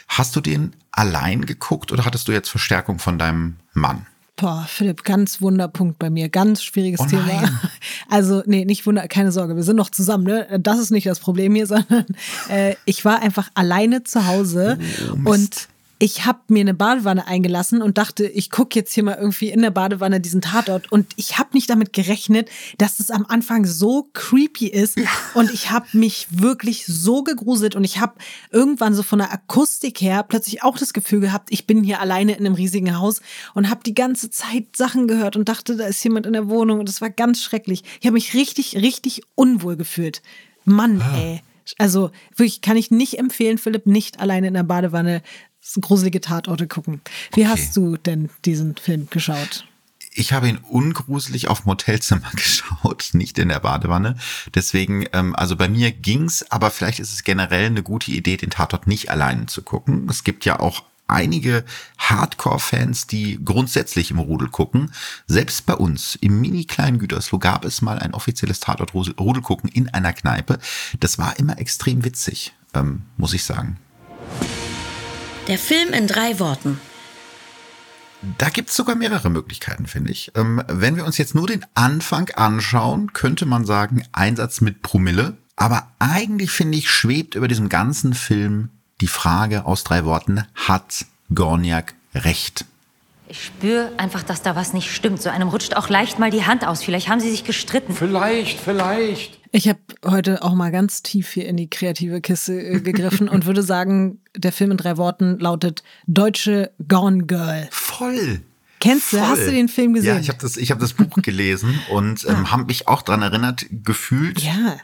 Hast 0.07 0.35
du 0.35 0.41
den 0.41 0.73
allein 0.91 1.45
geguckt 1.45 1.91
oder 1.91 2.05
hattest 2.05 2.27
du 2.27 2.31
jetzt 2.31 2.49
Verstärkung 2.49 2.99
von 2.99 3.17
deinem 3.17 3.57
Mann? 3.73 4.05
Boah, 4.37 4.65
Philipp, 4.67 5.03
ganz 5.03 5.41
Wunderpunkt 5.41 5.97
bei 5.97 6.09
mir. 6.09 6.27
Ganz 6.27 6.61
schwieriges 6.61 6.99
oh 6.99 7.05
Thema. 7.05 7.61
Also, 8.09 8.43
nee, 8.45 8.65
nicht 8.65 8.85
Wunder, 8.85 9.07
keine 9.07 9.31
Sorge, 9.31 9.55
wir 9.55 9.63
sind 9.63 9.77
noch 9.77 9.89
zusammen, 9.89 10.25
ne? 10.25 10.59
Das 10.59 10.77
ist 10.77 10.91
nicht 10.91 11.07
das 11.07 11.19
Problem 11.19 11.55
hier, 11.55 11.65
sondern 11.67 12.05
äh, 12.49 12.75
ich 12.85 13.03
war 13.03 13.21
einfach 13.21 13.49
alleine 13.55 14.03
zu 14.03 14.27
Hause 14.27 14.77
oh, 15.09 15.31
und 15.31 15.69
ich 15.97 16.25
habe 16.25 16.39
mir 16.49 16.59
eine 16.59 16.73
Badewanne 16.73 17.25
eingelassen 17.25 17.81
und 17.81 17.97
dachte, 17.97 18.27
ich 18.27 18.49
gucke 18.49 18.77
jetzt 18.77 18.93
hier 18.93 19.03
mal 19.03 19.15
irgendwie 19.17 19.49
in 19.49 19.61
der 19.61 19.71
Badewanne 19.71 20.19
diesen 20.19 20.41
Tatort. 20.41 20.91
Und 20.91 21.07
ich 21.15 21.37
habe 21.37 21.51
nicht 21.53 21.69
damit 21.69 21.93
gerechnet, 21.93 22.49
dass 22.77 22.99
es 22.99 23.09
am 23.11 23.25
Anfang 23.25 23.65
so 23.65 24.09
creepy 24.13 24.67
ist. 24.67 24.97
Und 25.35 25.53
ich 25.53 25.71
habe 25.71 25.87
mich 25.93 26.27
wirklich 26.29 26.85
so 26.85 27.23
gegruselt. 27.23 27.75
Und 27.75 27.85
ich 27.85 28.01
habe 28.01 28.15
irgendwann 28.51 28.93
so 28.93 29.03
von 29.03 29.19
der 29.19 29.31
Akustik 29.31 30.01
her 30.01 30.23
plötzlich 30.23 30.63
auch 30.63 30.77
das 30.77 30.91
Gefühl 30.91 31.21
gehabt, 31.21 31.47
ich 31.49 31.65
bin 31.65 31.83
hier 31.83 32.01
alleine 32.01 32.33
in 32.33 32.45
einem 32.45 32.55
riesigen 32.55 32.97
Haus 32.97 33.21
und 33.53 33.69
habe 33.69 33.81
die 33.85 33.95
ganze 33.95 34.29
Zeit 34.29 34.75
Sachen 34.75 35.07
gehört 35.07 35.37
und 35.37 35.47
dachte, 35.47 35.77
da 35.77 35.87
ist 35.87 36.03
jemand 36.03 36.25
in 36.25 36.33
der 36.33 36.49
Wohnung. 36.49 36.79
Und 36.79 36.89
das 36.89 36.99
war 36.99 37.09
ganz 37.09 37.41
schrecklich. 37.41 37.83
Ich 38.01 38.05
habe 38.05 38.15
mich 38.15 38.33
richtig, 38.33 38.75
richtig 38.75 39.21
unwohl 39.35 39.77
gefühlt. 39.77 40.21
Mann, 40.65 41.01
ah. 41.01 41.17
ey. 41.17 41.41
Also 41.79 42.11
wirklich 42.35 42.61
kann 42.61 42.77
ich 42.77 42.91
nicht 42.91 43.17
empfehlen, 43.17 43.57
Philipp, 43.57 43.87
nicht 43.87 44.19
alleine 44.19 44.49
in 44.49 44.53
der 44.53 44.63
Badewanne 44.63 45.23
gruselige 45.81 46.21
Tatorte 46.21 46.67
gucken. 46.67 47.01
Wie 47.33 47.41
okay. 47.41 47.49
hast 47.49 47.75
du 47.75 47.97
denn 47.97 48.29
diesen 48.45 48.75
Film 48.77 49.07
geschaut? 49.09 49.65
Ich 50.17 50.31
habe 50.31 50.47
ihn 50.47 50.57
ungruselig 50.57 51.49
auf 51.49 51.65
Motelzimmer 51.65 52.31
geschaut, 52.35 53.09
nicht 53.13 53.37
in 53.37 53.49
der 53.49 53.59
Badewanne. 53.59 54.15
Deswegen, 54.53 55.05
ähm, 55.11 55.35
also 55.35 55.55
bei 55.55 55.67
mir 55.67 55.91
ging's, 55.91 56.49
aber 56.49 56.71
vielleicht 56.71 56.99
ist 56.99 57.13
es 57.13 57.23
generell 57.23 57.65
eine 57.65 57.83
gute 57.83 58.11
Idee, 58.11 58.37
den 58.37 58.49
Tatort 58.49 58.87
nicht 58.87 59.09
alleine 59.09 59.47
zu 59.47 59.61
gucken. 59.61 60.07
Es 60.09 60.23
gibt 60.23 60.45
ja 60.45 60.59
auch 60.59 60.83
einige 61.07 61.65
Hardcore-Fans, 61.97 63.07
die 63.07 63.39
grundsätzlich 63.43 64.09
im 64.09 64.19
Rudel 64.19 64.49
gucken. 64.49 64.91
Selbst 65.27 65.65
bei 65.65 65.75
uns 65.75 66.15
im 66.15 66.39
mini 66.41 66.65
kleinen 66.65 66.97
Gütersloh 66.97 67.37
gab 67.37 67.65
es 67.65 67.81
mal 67.81 67.99
ein 67.99 68.13
offizielles 68.13 68.59
Tatort-Rudel 68.61 69.43
gucken 69.43 69.69
in 69.69 69.89
einer 69.89 70.13
Kneipe. 70.13 70.59
Das 70.99 71.17
war 71.17 71.37
immer 71.37 71.59
extrem 71.59 72.05
witzig, 72.05 72.53
ähm, 72.73 73.03
muss 73.17 73.33
ich 73.33 73.43
sagen. 73.43 73.77
Der 75.47 75.59
Film 75.59 75.93
in 75.93 76.07
drei 76.07 76.39
Worten. 76.39 76.81
Da 78.39 78.49
gibt 78.49 78.71
es 78.71 78.75
sogar 78.75 78.95
mehrere 78.95 79.29
Möglichkeiten, 79.29 79.85
finde 79.85 80.11
ich. 80.11 80.31
Ähm, 80.33 80.63
wenn 80.67 80.95
wir 80.95 81.05
uns 81.05 81.19
jetzt 81.19 81.35
nur 81.35 81.45
den 81.45 81.63
Anfang 81.75 82.31
anschauen, 82.31 83.13
könnte 83.13 83.45
man 83.45 83.63
sagen, 83.63 84.03
Einsatz 84.11 84.61
mit 84.61 84.81
Promille. 84.81 85.37
Aber 85.55 85.87
eigentlich, 85.99 86.49
finde 86.49 86.79
ich, 86.79 86.89
schwebt 86.89 87.35
über 87.35 87.47
diesem 87.47 87.69
ganzen 87.69 88.15
Film 88.15 88.69
die 89.01 89.07
Frage 89.07 89.65
aus 89.65 89.83
drei 89.83 90.03
Worten, 90.03 90.43
hat 90.55 91.05
Gorniak 91.33 91.93
recht? 92.15 92.65
Ich 93.27 93.45
spüre 93.45 93.91
einfach, 93.97 94.23
dass 94.23 94.41
da 94.41 94.55
was 94.55 94.73
nicht 94.73 94.91
stimmt. 94.91 95.21
So 95.21 95.29
einem 95.29 95.49
rutscht 95.49 95.75
auch 95.75 95.89
leicht 95.89 96.17
mal 96.17 96.31
die 96.31 96.45
Hand 96.45 96.65
aus. 96.65 96.83
Vielleicht 96.83 97.07
haben 97.07 97.19
sie 97.19 97.29
sich 97.29 97.43
gestritten. 97.43 97.93
Vielleicht, 97.93 98.59
vielleicht. 98.59 99.39
Ich 99.55 99.69
habe 99.69 99.79
heute 100.03 100.43
auch 100.43 100.53
mal 100.53 100.69
ganz 100.69 101.01
tief 101.01 101.29
hier 101.29 101.47
in 101.47 101.55
die 101.55 101.69
kreative 101.69 102.19
Kiste 102.19 102.61
äh, 102.61 102.81
gegriffen 102.81 103.29
und 103.29 103.45
würde 103.45 103.63
sagen, 103.63 104.19
der 104.35 104.51
Film 104.51 104.71
in 104.71 104.77
drei 104.77 104.97
Worten 104.97 105.39
lautet 105.39 105.81
Deutsche 106.07 106.71
Gone 106.89 107.23
Girl. 107.23 107.69
Voll. 107.71 108.41
Kennst 108.81 109.13
du? 109.13 109.17
Voll. 109.17 109.27
Hast 109.27 109.47
du 109.47 109.51
den 109.51 109.69
Film 109.69 109.93
gesehen? 109.93 110.15
Ja, 110.15 110.19
ich 110.19 110.27
habe 110.27 110.39
das, 110.41 110.57
ich 110.57 110.71
hab 110.71 110.79
das 110.79 110.91
Buch 110.91 111.21
gelesen 111.21 111.79
und 111.89 112.25
ähm, 112.27 112.51
habe 112.51 112.65
mich 112.65 112.89
auch 112.89 113.01
dran 113.01 113.21
erinnert, 113.21 113.65
gefühlt. 113.71 114.41
Ja. 114.41 114.75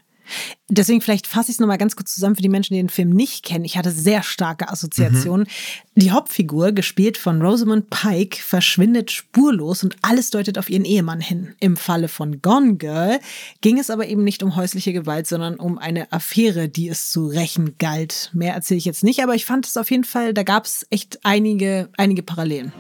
Deswegen 0.69 1.01
vielleicht 1.01 1.27
fasse 1.27 1.51
ich 1.51 1.55
es 1.55 1.59
nochmal 1.59 1.77
ganz 1.77 1.95
kurz 1.95 2.13
zusammen 2.13 2.35
für 2.35 2.41
die 2.41 2.49
Menschen, 2.49 2.73
die 2.73 2.79
den 2.79 2.89
Film 2.89 3.09
nicht 3.09 3.43
kennen. 3.43 3.65
Ich 3.65 3.77
hatte 3.77 3.91
sehr 3.91 4.23
starke 4.23 4.69
Assoziationen. 4.69 5.47
Die 5.95 6.11
Hauptfigur, 6.11 6.71
gespielt 6.71 7.17
von 7.17 7.41
Rosamund 7.41 7.89
Pike, 7.89 8.37
verschwindet 8.41 9.11
spurlos 9.11 9.83
und 9.83 9.97
alles 10.01 10.29
deutet 10.29 10.57
auf 10.57 10.69
ihren 10.69 10.85
Ehemann 10.85 11.19
hin. 11.19 11.55
Im 11.59 11.75
Falle 11.75 12.07
von 12.07 12.41
Gone 12.41 12.75
Girl 12.75 13.19
ging 13.59 13.77
es 13.77 13.89
aber 13.89 14.07
eben 14.07 14.23
nicht 14.23 14.43
um 14.43 14.55
häusliche 14.55 14.93
Gewalt, 14.93 15.27
sondern 15.27 15.55
um 15.55 15.77
eine 15.77 16.11
Affäre, 16.11 16.69
die 16.69 16.87
es 16.87 17.11
zu 17.11 17.27
rächen 17.27 17.77
galt. 17.77 18.29
Mehr 18.33 18.53
erzähle 18.53 18.77
ich 18.77 18.85
jetzt 18.85 19.03
nicht, 19.03 19.21
aber 19.21 19.35
ich 19.35 19.45
fand 19.45 19.65
es 19.65 19.77
auf 19.77 19.91
jeden 19.91 20.05
Fall, 20.05 20.33
da 20.33 20.43
gab 20.43 20.65
es 20.65 20.85
echt 20.89 21.19
einige, 21.23 21.89
einige 21.97 22.23
Parallelen. 22.23 22.71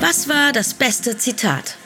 Was 0.00 0.28
war 0.28 0.52
das 0.52 0.74
beste 0.74 1.16
Zitat? 1.16 1.76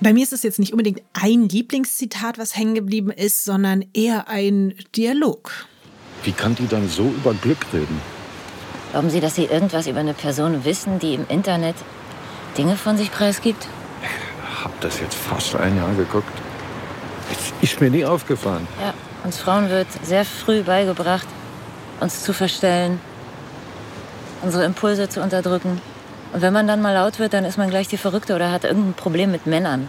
Bei 0.00 0.12
mir 0.12 0.22
ist 0.22 0.32
es 0.32 0.42
jetzt 0.42 0.58
nicht 0.58 0.72
unbedingt 0.72 1.00
ein 1.14 1.48
Lieblingszitat, 1.48 2.36
was 2.36 2.54
hängen 2.54 2.74
geblieben 2.74 3.10
ist, 3.10 3.44
sondern 3.44 3.82
eher 3.94 4.28
ein 4.28 4.74
Dialog. 4.94 5.66
Wie 6.22 6.32
kann 6.32 6.54
die 6.54 6.66
dann 6.66 6.88
so 6.88 7.04
über 7.04 7.32
Glück 7.32 7.72
reden? 7.72 8.00
Glauben 8.92 9.08
Sie, 9.08 9.20
dass 9.20 9.36
Sie 9.36 9.44
irgendwas 9.44 9.86
über 9.86 10.00
eine 10.00 10.12
Person 10.12 10.64
wissen, 10.64 10.98
die 10.98 11.14
im 11.14 11.26
Internet 11.28 11.76
Dinge 12.58 12.76
von 12.76 12.98
sich 12.98 13.10
preisgibt? 13.10 13.68
Hab 14.62 14.78
das 14.80 15.00
jetzt 15.00 15.14
fast 15.14 15.56
ein 15.56 15.76
Jahr 15.76 15.94
geguckt. 15.94 16.32
Das 17.30 17.52
ist 17.62 17.80
mir 17.80 17.90
nie 17.90 18.04
aufgefallen. 18.04 18.66
Ja, 18.80 18.92
uns 19.24 19.38
Frauen 19.38 19.70
wird 19.70 19.88
sehr 20.04 20.24
früh 20.24 20.62
beigebracht, 20.62 21.26
uns 22.00 22.22
zu 22.22 22.34
verstellen, 22.34 23.00
unsere 24.42 24.64
Impulse 24.64 25.08
zu 25.08 25.22
unterdrücken. 25.22 25.80
Und 26.32 26.42
wenn 26.42 26.52
man 26.52 26.66
dann 26.66 26.82
mal 26.82 26.92
laut 26.92 27.18
wird, 27.18 27.32
dann 27.32 27.44
ist 27.44 27.58
man 27.58 27.70
gleich 27.70 27.88
die 27.88 27.96
Verrückte 27.96 28.34
oder 28.34 28.50
hat 28.50 28.64
irgendein 28.64 28.94
Problem 28.94 29.32
mit 29.32 29.46
Männern. 29.46 29.88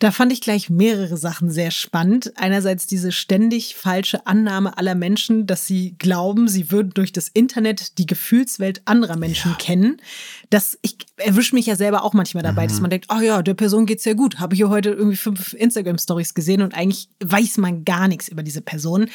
Da 0.00 0.10
fand 0.12 0.32
ich 0.32 0.40
gleich 0.40 0.70
mehrere 0.70 1.18
Sachen 1.18 1.50
sehr 1.50 1.70
spannend. 1.70 2.32
Einerseits 2.36 2.86
diese 2.86 3.12
ständig 3.12 3.74
falsche 3.74 4.26
Annahme 4.26 4.78
aller 4.78 4.94
Menschen, 4.94 5.46
dass 5.46 5.66
sie 5.66 5.94
glauben, 5.98 6.48
sie 6.48 6.70
würden 6.70 6.92
durch 6.94 7.12
das 7.12 7.28
Internet 7.28 7.98
die 7.98 8.06
Gefühlswelt 8.06 8.80
anderer 8.86 9.18
Menschen 9.18 9.58
kennen. 9.58 10.00
Das, 10.48 10.78
ich 10.80 10.96
erwische 11.18 11.54
mich 11.54 11.66
ja 11.66 11.76
selber 11.76 12.02
auch 12.02 12.14
manchmal 12.14 12.42
dabei, 12.42 12.66
dass 12.66 12.80
man 12.80 12.88
denkt, 12.88 13.08
oh 13.14 13.20
ja, 13.20 13.42
der 13.42 13.52
Person 13.52 13.84
geht's 13.84 14.06
ja 14.06 14.14
gut. 14.14 14.40
Habe 14.40 14.54
ich 14.54 14.60
hier 14.60 14.70
heute 14.70 14.88
irgendwie 14.88 15.18
fünf 15.18 15.52
Instagram-Stories 15.52 16.32
gesehen 16.32 16.62
und 16.62 16.74
eigentlich 16.74 17.10
weiß 17.22 17.58
man 17.58 17.84
gar 17.84 18.08
nichts 18.08 18.28
über 18.28 18.42
diese 18.42 18.62
Person. 18.62 19.10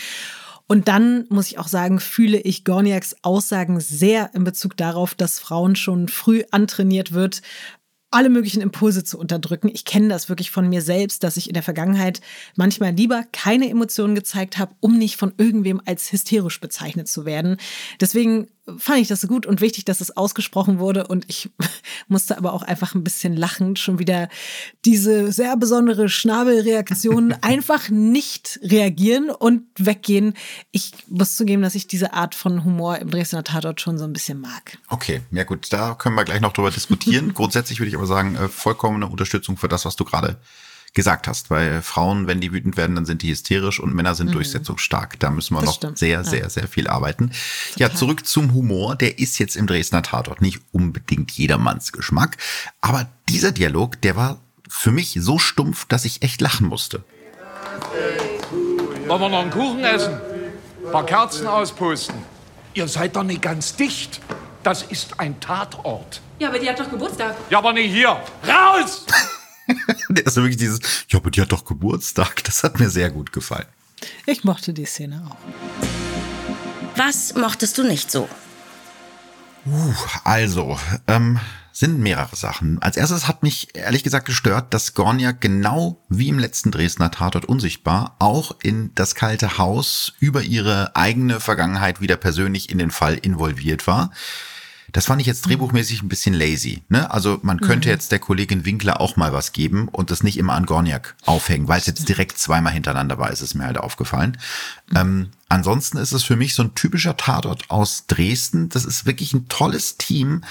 Und 0.67 0.87
dann 0.87 1.25
muss 1.29 1.47
ich 1.47 1.59
auch 1.59 1.67
sagen, 1.67 1.99
fühle 1.99 2.39
ich 2.39 2.65
Gorniaks 2.65 3.15
Aussagen 3.21 3.79
sehr 3.79 4.31
in 4.33 4.43
Bezug 4.43 4.75
darauf, 4.77 5.13
dass 5.13 5.39
Frauen 5.39 5.75
schon 5.75 6.07
früh 6.07 6.43
antrainiert 6.51 7.11
wird, 7.11 7.41
alle 8.15 8.29
möglichen 8.29 8.61
Impulse 8.61 9.03
zu 9.03 9.19
unterdrücken. 9.19 9.69
Ich 9.73 9.83
kenne 9.83 10.07
das 10.07 10.29
wirklich 10.29 10.49
von 10.49 10.69
mir 10.69 10.81
selbst, 10.81 11.23
dass 11.23 11.37
ich 11.37 11.49
in 11.49 11.53
der 11.53 11.63
Vergangenheit 11.63 12.21
manchmal 12.55 12.93
lieber 12.93 13.25
keine 13.31 13.69
Emotionen 13.69 14.15
gezeigt 14.15 14.57
habe, 14.57 14.73
um 14.79 14.97
nicht 14.97 15.17
von 15.17 15.33
irgendwem 15.37 15.81
als 15.85 16.11
hysterisch 16.11 16.61
bezeichnet 16.61 17.09
zu 17.09 17.25
werden. 17.25 17.57
Deswegen 17.99 18.47
fand 18.77 18.99
ich 18.99 19.07
das 19.07 19.21
so 19.21 19.27
gut 19.27 19.45
und 19.45 19.61
wichtig, 19.61 19.85
dass 19.85 20.01
es 20.01 20.15
ausgesprochen 20.15 20.79
wurde 20.79 21.07
und 21.07 21.25
ich 21.27 21.51
musste 22.07 22.37
aber 22.37 22.53
auch 22.53 22.63
einfach 22.63 22.95
ein 22.95 23.03
bisschen 23.03 23.35
lachend 23.35 23.79
schon 23.79 23.99
wieder 23.99 24.29
diese 24.85 25.31
sehr 25.31 25.55
besondere 25.57 26.09
Schnabelreaktion 26.09 27.33
einfach 27.41 27.89
nicht 27.89 28.59
reagieren 28.63 29.29
und 29.29 29.63
weggehen. 29.77 30.33
Ich 30.71 30.91
muss 31.07 31.37
zugeben, 31.37 31.61
dass 31.61 31.75
ich 31.75 31.87
diese 31.87 32.13
Art 32.13 32.33
von 32.33 32.63
Humor 32.63 32.97
im 32.97 33.09
Dresdner 33.09 33.43
Tatort 33.43 33.81
schon 33.81 33.97
so 33.97 34.05
ein 34.05 34.13
bisschen 34.13 34.41
mag. 34.41 34.77
Okay, 34.89 35.21
ja 35.31 35.43
gut, 35.43 35.71
da 35.71 35.93
können 35.93 36.15
wir 36.15 36.25
gleich 36.25 36.41
noch 36.41 36.53
drüber 36.53 36.71
diskutieren. 36.71 37.33
Grundsätzlich 37.35 37.79
würde 37.79 37.89
ich 37.89 37.95
aber 37.95 38.07
sagen, 38.07 38.35
äh, 38.35 38.47
vollkommene 38.47 39.07
Unterstützung 39.07 39.57
für 39.57 39.67
das, 39.67 39.85
was 39.85 39.95
du 39.95 40.05
gerade 40.05 40.39
gesagt 40.95 41.27
hast, 41.27 41.51
weil 41.51 41.81
Frauen, 41.83 42.25
wenn 42.25 42.41
die 42.41 42.51
wütend 42.51 42.77
werden, 42.77 42.95
dann 42.95 43.05
sind 43.05 43.21
die 43.21 43.29
hysterisch 43.29 43.79
und 43.79 43.93
Männer 43.93 44.15
sind 44.15 44.33
durchsetzungsstark. 44.33 45.19
Da 45.19 45.29
müssen 45.29 45.53
wir 45.53 45.59
Das 45.59 45.67
noch 45.67 45.75
stimmt, 45.75 45.97
sehr, 45.99 46.09
ja. 46.09 46.23
sehr, 46.23 46.49
sehr 46.49 46.67
viel 46.67 46.87
arbeiten. 46.87 47.31
Ja, 47.75 47.93
zurück 47.93 48.25
zum 48.25 48.53
Humor. 48.53 48.95
Der 48.95 49.19
ist 49.19 49.37
jetzt 49.37 49.55
im 49.55 49.67
Dresdner 49.67 50.01
Tatort 50.01 50.41
nicht 50.41 50.61
unbedingt 50.71 51.31
jedermanns 51.31 51.91
Geschmack, 51.91 52.37
aber 52.81 53.07
dieser 53.29 53.51
Dialog, 53.51 54.01
der 54.01 54.15
war 54.15 54.39
für 54.67 54.91
mich 54.91 55.17
so 55.19 55.37
stumpf, 55.37 55.85
dass 55.85 56.05
ich 56.05 56.23
echt 56.23 56.41
lachen 56.41 56.67
musste. 56.67 57.03
Wollen 59.07 59.21
wir 59.21 59.29
noch 59.29 59.41
einen 59.41 59.51
Kuchen 59.51 59.83
essen? 59.83 60.13
Ein 60.85 60.91
paar 60.91 61.05
Kerzen 61.05 61.45
auspusten. 61.47 62.15
Ihr 62.73 62.87
seid 62.87 63.15
doch 63.15 63.23
nicht 63.23 63.41
ganz 63.41 63.75
dicht. 63.75 64.21
Das 64.63 64.81
ist 64.83 65.19
ein 65.19 65.39
Tatort. 65.39 66.21
Ja, 66.39 66.49
aber 66.49 66.59
die 66.59 66.67
hat 66.69 66.79
doch 66.79 66.89
Geburtstag. 66.89 67.35
Ja, 67.49 67.59
aber 67.59 67.73
nicht 67.73 67.91
hier. 67.93 68.17
Raus! 68.47 69.05
Ist 70.25 70.35
wirklich 70.35 70.57
dieses, 70.57 70.79
ja, 71.09 71.19
aber 71.19 71.31
die 71.31 71.41
hat 71.41 71.51
doch 71.51 71.65
Geburtstag. 71.65 72.43
Das 72.43 72.63
hat 72.63 72.79
mir 72.79 72.89
sehr 72.89 73.09
gut 73.09 73.31
gefallen. 73.31 73.67
Ich 74.25 74.43
mochte 74.43 74.73
die 74.73 74.85
Szene 74.85 75.27
auch. 75.29 75.37
Was 76.95 77.35
mochtest 77.35 77.77
du 77.77 77.83
nicht 77.83 78.09
so? 78.09 78.29
Also, 80.23 80.79
ähm, 81.07 81.39
sind 81.75 81.99
mehrere 81.99 82.35
Sachen. 82.35 82.81
Als 82.81 82.95
erstes 82.95 83.27
hat 83.27 83.43
mich 83.43 83.75
ehrlich 83.75 84.03
gesagt 84.03 84.25
gestört, 84.25 84.73
dass 84.73 84.93
Gornia 84.93 85.33
genau 85.33 86.01
wie 86.07 86.29
im 86.29 86.39
letzten 86.39 86.71
Dresdner 86.71 87.11
Tatort 87.11 87.45
unsichtbar 87.45 88.15
auch 88.19 88.55
in 88.63 88.91
das 88.95 89.13
kalte 89.13 89.57
Haus 89.57 90.13
über 90.19 90.43
ihre 90.43 90.95
eigene 90.95 91.41
Vergangenheit 91.41 91.99
wieder 91.99 92.15
persönlich 92.15 92.69
in 92.69 92.77
den 92.77 92.91
Fall 92.91 93.15
involviert 93.15 93.87
war. 93.87 94.11
Das 94.95 95.07
fand 95.07 95.19
ich 95.19 95.27
jetzt 95.27 95.45
drehbuchmäßig 95.45 96.03
ein 96.03 96.07
bisschen 96.07 96.33
lazy. 96.33 96.81
Ne? 96.87 97.11
Also 97.11 97.37
man 97.41 97.59
könnte 97.59 97.89
jetzt 97.89 98.13
der 98.13 98.19
Kollegin 98.19 98.63
Winkler 98.63 99.01
auch 99.01 99.17
mal 99.17 99.33
was 99.33 99.51
geben 99.51 99.89
und 99.89 100.09
das 100.09 100.23
nicht 100.23 100.37
immer 100.37 100.53
an 100.53 100.65
Gorniak 100.65 101.17
aufhängen, 101.25 101.67
weil 101.67 101.81
es 101.81 101.85
jetzt 101.85 102.07
direkt 102.07 102.37
zweimal 102.37 102.71
hintereinander 102.71 103.17
war, 103.17 103.29
ist 103.29 103.41
es 103.41 103.55
mir 103.55 103.65
halt 103.65 103.77
aufgefallen. 103.77 104.37
Ähm, 104.95 105.31
ansonsten 105.49 105.97
ist 105.97 106.13
es 106.13 106.23
für 106.23 106.37
mich 106.37 106.55
so 106.55 106.63
ein 106.63 106.75
typischer 106.75 107.17
Tatort 107.17 107.69
aus 107.69 108.05
Dresden. 108.07 108.69
Das 108.69 108.85
ist 108.85 109.05
wirklich 109.05 109.33
ein 109.33 109.49
tolles 109.49 109.97
Team, 109.97 110.45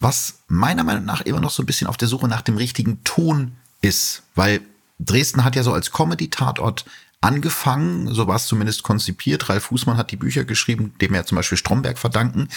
was 0.00 0.40
meiner 0.48 0.82
Meinung 0.82 1.04
nach 1.04 1.20
immer 1.20 1.40
noch 1.40 1.52
so 1.52 1.62
ein 1.62 1.66
bisschen 1.66 1.86
auf 1.86 1.96
der 1.96 2.08
Suche 2.08 2.26
nach 2.26 2.42
dem 2.42 2.56
richtigen 2.56 3.04
Ton 3.04 3.52
ist, 3.80 4.24
weil 4.34 4.60
Dresden 4.98 5.44
hat 5.44 5.54
ja 5.54 5.62
so 5.62 5.72
als 5.72 5.92
Comedy-Tatort 5.92 6.84
angefangen, 7.24 8.12
so 8.12 8.26
war 8.26 8.36
es 8.36 8.46
zumindest 8.46 8.82
konzipiert. 8.82 9.48
Ralf 9.48 9.64
Fußmann 9.64 9.96
hat 9.96 10.10
die 10.10 10.16
Bücher 10.16 10.44
geschrieben, 10.44 10.92
dem 11.00 11.14
ja 11.14 11.24
zum 11.24 11.36
Beispiel 11.36 11.56
Stromberg 11.56 11.98
verdanken. 11.98 12.48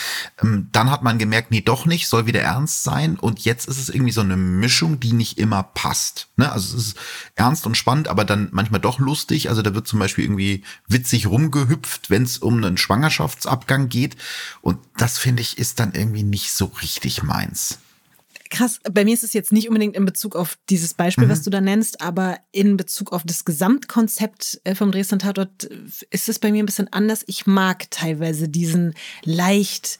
Ähm, 0.43 0.67
dann 0.73 0.91
hat 0.91 1.03
man 1.03 1.17
gemerkt, 1.17 1.51
nee, 1.51 1.61
doch 1.61 1.85
nicht, 1.85 2.09
soll 2.09 2.25
wieder 2.25 2.41
ernst 2.41 2.83
sein. 2.83 3.17
Und 3.17 3.39
jetzt 3.45 3.69
ist 3.69 3.77
es 3.77 3.87
irgendwie 3.87 4.11
so 4.11 4.19
eine 4.19 4.35
Mischung, 4.35 4.99
die 4.99 5.13
nicht 5.13 5.37
immer 5.37 5.63
passt. 5.63 6.27
Ne? 6.35 6.51
Also 6.51 6.75
es 6.75 6.87
ist 6.87 6.97
ernst 7.35 7.65
und 7.65 7.77
spannend, 7.77 8.09
aber 8.09 8.25
dann 8.25 8.49
manchmal 8.51 8.81
doch 8.81 8.99
lustig. 8.99 9.47
Also 9.47 9.61
da 9.61 9.73
wird 9.73 9.87
zum 9.87 9.99
Beispiel 9.99 10.25
irgendwie 10.25 10.63
witzig 10.87 11.27
rumgehüpft, 11.27 12.09
wenn 12.09 12.23
es 12.23 12.37
um 12.37 12.57
einen 12.57 12.75
Schwangerschaftsabgang 12.75 13.87
geht. 13.87 14.17
Und 14.59 14.79
das 14.97 15.17
finde 15.17 15.41
ich 15.41 15.57
ist 15.57 15.79
dann 15.79 15.93
irgendwie 15.93 16.23
nicht 16.23 16.51
so 16.51 16.65
richtig 16.81 17.23
meins. 17.23 17.79
Krass, 18.49 18.79
bei 18.91 19.05
mir 19.05 19.13
ist 19.13 19.23
es 19.23 19.33
jetzt 19.33 19.51
nicht 19.51 19.67
unbedingt 19.67 19.95
in 19.95 20.05
Bezug 20.05 20.35
auf 20.35 20.57
dieses 20.69 20.93
Beispiel, 20.93 21.29
was 21.29 21.43
du 21.43 21.49
da 21.49 21.61
nennst, 21.61 22.01
aber 22.01 22.37
in 22.51 22.77
Bezug 22.77 23.13
auf 23.13 23.23
das 23.23 23.45
Gesamtkonzept 23.45 24.61
äh, 24.63 24.75
vom 24.75 24.91
Dresdner 24.91 25.19
Tatort 25.19 25.65
äh, 25.65 25.75
ist 26.11 26.29
es 26.29 26.39
bei 26.39 26.51
mir 26.51 26.63
ein 26.63 26.65
bisschen 26.65 26.91
anders. 26.91 27.23
Ich 27.27 27.47
mag 27.47 27.89
teilweise 27.91 28.49
diesen 28.49 28.93
leicht 29.23 29.99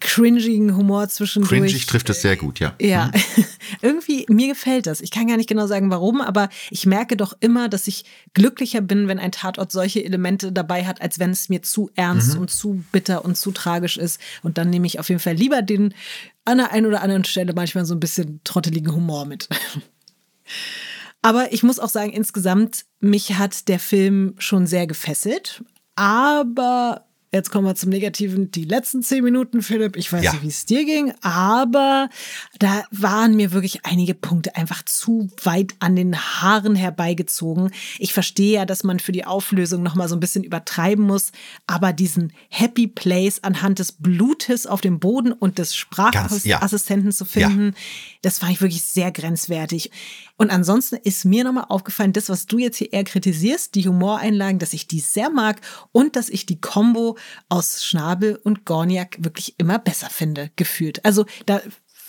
cringigen 0.00 0.76
Humor 0.76 1.08
zwischendurch. 1.08 1.50
Cringig 1.50 1.86
trifft 1.86 2.10
es 2.10 2.22
sehr 2.22 2.36
gut, 2.36 2.58
ja. 2.58 2.74
Ja, 2.80 3.10
irgendwie, 3.82 4.24
mir 4.28 4.48
gefällt 4.48 4.86
das. 4.86 5.00
Ich 5.00 5.10
kann 5.10 5.28
gar 5.28 5.36
nicht 5.36 5.48
genau 5.48 5.66
sagen, 5.66 5.90
warum, 5.90 6.20
aber 6.20 6.48
ich 6.70 6.86
merke 6.86 7.16
doch 7.16 7.34
immer, 7.40 7.68
dass 7.68 7.86
ich 7.86 8.04
glücklicher 8.34 8.80
bin, 8.80 9.08
wenn 9.08 9.18
ein 9.18 9.32
Tatort 9.32 9.70
solche 9.70 10.04
Elemente 10.04 10.52
dabei 10.52 10.86
hat, 10.86 11.02
als 11.02 11.18
wenn 11.18 11.30
es 11.30 11.48
mir 11.48 11.62
zu 11.62 11.90
ernst 11.94 12.36
und 12.36 12.50
zu 12.50 12.82
bitter 12.92 13.24
und 13.24 13.36
zu 13.36 13.52
tragisch 13.52 13.98
ist. 13.98 14.20
Und 14.42 14.58
dann 14.58 14.70
nehme 14.70 14.86
ich 14.86 14.98
auf 14.98 15.08
jeden 15.10 15.20
Fall 15.20 15.34
lieber 15.34 15.62
den 15.62 15.94
an 16.50 16.58
der 16.58 16.72
einen 16.72 16.86
oder 16.86 17.02
anderen 17.02 17.24
Stelle 17.24 17.52
manchmal 17.54 17.84
so 17.84 17.94
ein 17.94 18.00
bisschen 18.00 18.40
trotteligen 18.44 18.94
Humor 18.94 19.24
mit. 19.24 19.48
Aber 21.22 21.52
ich 21.52 21.62
muss 21.62 21.78
auch 21.78 21.88
sagen, 21.88 22.12
insgesamt, 22.12 22.86
mich 23.00 23.36
hat 23.36 23.68
der 23.68 23.78
Film 23.78 24.34
schon 24.38 24.66
sehr 24.66 24.86
gefesselt. 24.86 25.62
Aber 25.94 27.06
Jetzt 27.32 27.50
kommen 27.50 27.64
wir 27.64 27.76
zum 27.76 27.90
Negativen. 27.90 28.50
Die 28.50 28.64
letzten 28.64 29.04
zehn 29.04 29.22
Minuten, 29.22 29.62
Philipp, 29.62 29.96
ich 29.96 30.12
weiß 30.12 30.24
Ja. 30.24 30.32
nicht, 30.32 30.42
wie 30.42 30.48
es 30.48 30.66
dir 30.66 30.84
ging, 30.84 31.12
aber 31.20 32.08
da 32.58 32.82
waren 32.90 33.36
mir 33.36 33.52
wirklich 33.52 33.86
einige 33.86 34.14
Punkte 34.14 34.56
einfach 34.56 34.84
zu 34.84 35.30
weit 35.44 35.74
an 35.78 35.94
den 35.94 36.16
Haaren 36.16 36.74
herbeigezogen. 36.74 37.70
Ich 38.00 38.12
verstehe 38.12 38.54
ja, 38.54 38.64
dass 38.66 38.82
man 38.82 38.98
für 38.98 39.12
die 39.12 39.24
Auflösung 39.24 39.80
nochmal 39.84 40.08
so 40.08 40.16
ein 40.16 40.20
bisschen 40.20 40.42
übertreiben 40.42 41.04
muss, 41.06 41.30
aber 41.68 41.92
diesen 41.92 42.32
Happy 42.48 42.88
Place 42.88 43.44
anhand 43.44 43.78
des 43.78 43.92
Blutes 43.92 44.66
auf 44.66 44.80
dem 44.80 44.98
Boden 44.98 45.30
und 45.32 45.58
des 45.58 45.86
Ganz, 46.12 46.44
ja. 46.44 46.56
Sprachassistenten 46.56 47.12
zu 47.12 47.24
finden, 47.24 47.74
das 48.22 48.40
fand 48.40 48.52
ich 48.52 48.60
wirklich 48.60 48.82
sehr 48.82 49.12
grenzwertig. 49.12 49.92
Und 50.36 50.50
ansonsten 50.50 50.96
ist 50.96 51.24
mir 51.26 51.44
nochmal 51.44 51.66
aufgefallen, 51.68 52.12
das, 52.12 52.28
was 52.28 52.46
du 52.46 52.58
jetzt 52.58 52.78
hier 52.78 52.92
eher 52.92 53.04
kritisierst, 53.04 53.74
die 53.74 53.86
Humoreinlagen, 53.86 54.58
dass 54.58 54.72
ich 54.72 54.88
die 54.88 55.00
sehr 55.00 55.30
mag 55.30 55.60
und 55.92 56.16
dass 56.16 56.28
ich 56.30 56.46
die 56.46 56.60
Kombo 56.60 57.18
aus 57.48 57.84
Schnabel 57.84 58.36
und 58.36 58.64
Gorniak 58.64 59.16
wirklich 59.20 59.54
immer 59.58 59.78
besser 59.78 60.10
finde, 60.10 60.50
gefühlt. 60.56 61.04
Also 61.04 61.26
da 61.46 61.60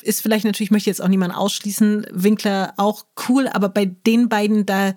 ist 0.02 0.22
vielleicht 0.22 0.46
natürlich, 0.46 0.72
möchte 0.72 0.90
jetzt 0.90 1.02
auch 1.02 1.08
niemand 1.08 1.36
ausschließen, 1.36 2.08
Winkler 2.12 2.74
auch 2.78 3.06
cool, 3.28 3.48
aber 3.48 3.70
bei 3.70 3.86
den 3.86 4.30
beiden, 4.30 4.66
da, 4.66 4.94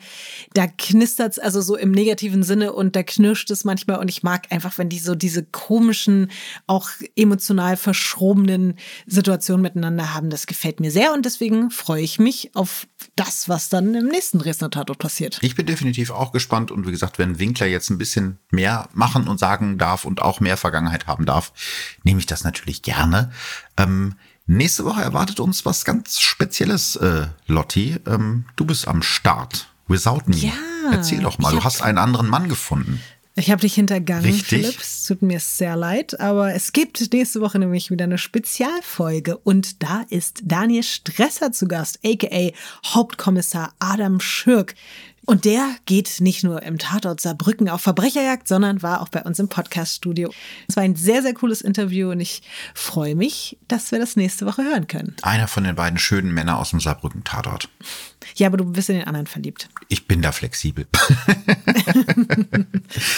da 0.52 0.66
knistert's 0.66 1.38
also 1.38 1.60
so 1.60 1.76
im 1.76 1.90
negativen 1.90 2.42
Sinne 2.42 2.72
und 2.72 2.96
da 2.96 3.02
knirscht 3.02 3.50
es 3.50 3.64
manchmal 3.64 3.98
und 3.98 4.08
ich 4.08 4.22
mag 4.22 4.50
einfach, 4.50 4.78
wenn 4.78 4.88
die 4.88 4.98
so 4.98 5.14
diese 5.14 5.44
komischen, 5.44 6.30
auch 6.66 6.90
emotional 7.16 7.76
verschrobenen 7.76 8.74
Situationen 9.06 9.62
miteinander 9.62 10.14
haben, 10.14 10.30
das 10.30 10.46
gefällt 10.46 10.80
mir 10.80 10.90
sehr 10.90 11.12
und 11.12 11.24
deswegen 11.24 11.70
freue 11.70 12.02
ich 12.02 12.18
mich 12.18 12.54
auf 12.54 12.86
das, 13.16 13.48
was 13.48 13.68
dann 13.68 13.94
im 13.94 14.06
nächsten 14.06 14.40
Tatort 14.40 14.98
passiert. 14.98 15.38
Ich 15.42 15.54
bin 15.54 15.66
definitiv 15.66 16.10
auch 16.10 16.32
gespannt 16.32 16.70
und 16.70 16.86
wie 16.86 16.90
gesagt, 16.90 17.18
wenn 17.18 17.38
Winkler 17.38 17.66
jetzt 17.66 17.90
ein 17.90 17.98
bisschen 17.98 18.38
mehr 18.50 18.88
machen 18.92 19.28
und 19.28 19.38
sagen 19.38 19.78
darf 19.78 20.04
und 20.04 20.22
auch 20.22 20.40
mehr 20.40 20.56
Vergangenheit 20.56 21.06
haben 21.06 21.26
darf, 21.26 21.52
nehme 22.02 22.20
ich 22.20 22.26
das 22.26 22.44
natürlich 22.44 22.82
gerne. 22.82 23.30
Ähm, 23.76 24.14
nächste 24.46 24.84
Woche 24.84 25.02
erwartet 25.02 25.40
uns 25.40 25.64
was 25.64 25.84
ganz 25.84 26.20
Spezielles, 26.20 26.96
äh, 26.96 27.26
Lotti. 27.46 27.96
Ähm, 28.06 28.44
du 28.56 28.64
bist 28.64 28.88
am 28.88 29.02
Start. 29.02 29.68
Without 29.86 30.22
me. 30.26 30.36
Ja, 30.36 30.52
Erzähl 30.92 31.20
doch 31.20 31.38
mal, 31.38 31.52
du 31.52 31.62
hast 31.62 31.82
einen 31.82 31.98
anderen 31.98 32.28
Mann 32.28 32.48
gefunden. 32.48 33.00
Ich 33.36 33.50
habe 33.50 33.60
dich 33.60 33.74
hintergangen, 33.74 34.24
Richtig. 34.24 34.62
Philipp. 34.62 34.80
Es 34.80 35.04
tut 35.06 35.20
mir 35.20 35.40
sehr 35.40 35.74
leid, 35.74 36.20
aber 36.20 36.54
es 36.54 36.72
gibt 36.72 37.12
nächste 37.12 37.40
Woche 37.40 37.58
nämlich 37.58 37.90
wieder 37.90 38.04
eine 38.04 38.16
Spezialfolge 38.16 39.36
und 39.38 39.82
da 39.82 40.04
ist 40.08 40.42
Daniel 40.44 40.84
Stresser 40.84 41.50
zu 41.50 41.66
Gast, 41.66 41.98
aka 42.04 42.52
Hauptkommissar 42.86 43.74
Adam 43.80 44.20
Schürk. 44.20 44.76
Und 45.26 45.44
der 45.44 45.74
geht 45.86 46.20
nicht 46.20 46.44
nur 46.44 46.62
im 46.62 46.78
Tatort 46.78 47.20
Saarbrücken 47.20 47.68
auf 47.68 47.80
Verbrecherjagd, 47.80 48.46
sondern 48.46 48.82
war 48.82 49.00
auch 49.00 49.08
bei 49.08 49.22
uns 49.22 49.38
im 49.38 49.48
Podcaststudio. 49.48 50.32
Es 50.68 50.76
war 50.76 50.82
ein 50.82 50.96
sehr, 50.96 51.22
sehr 51.22 51.34
cooles 51.34 51.62
Interview 51.62 52.10
und 52.10 52.20
ich 52.20 52.42
freue 52.74 53.14
mich, 53.14 53.58
dass 53.68 53.90
wir 53.92 53.98
das 53.98 54.16
nächste 54.16 54.46
Woche 54.46 54.64
hören 54.64 54.86
können. 54.86 55.16
Einer 55.22 55.48
von 55.48 55.64
den 55.64 55.74
beiden 55.74 55.98
schönen 55.98 56.32
Männern 56.32 56.56
aus 56.56 56.70
dem 56.70 56.80
Saarbrücken-Tatort. 56.80 57.68
Ja, 58.36 58.48
aber 58.48 58.56
du 58.56 58.64
bist 58.64 58.88
in 58.90 58.96
den 58.96 59.06
anderen 59.06 59.26
verliebt. 59.26 59.68
Ich 59.88 60.06
bin 60.06 60.22
da 60.22 60.32
flexibel. 60.32 60.86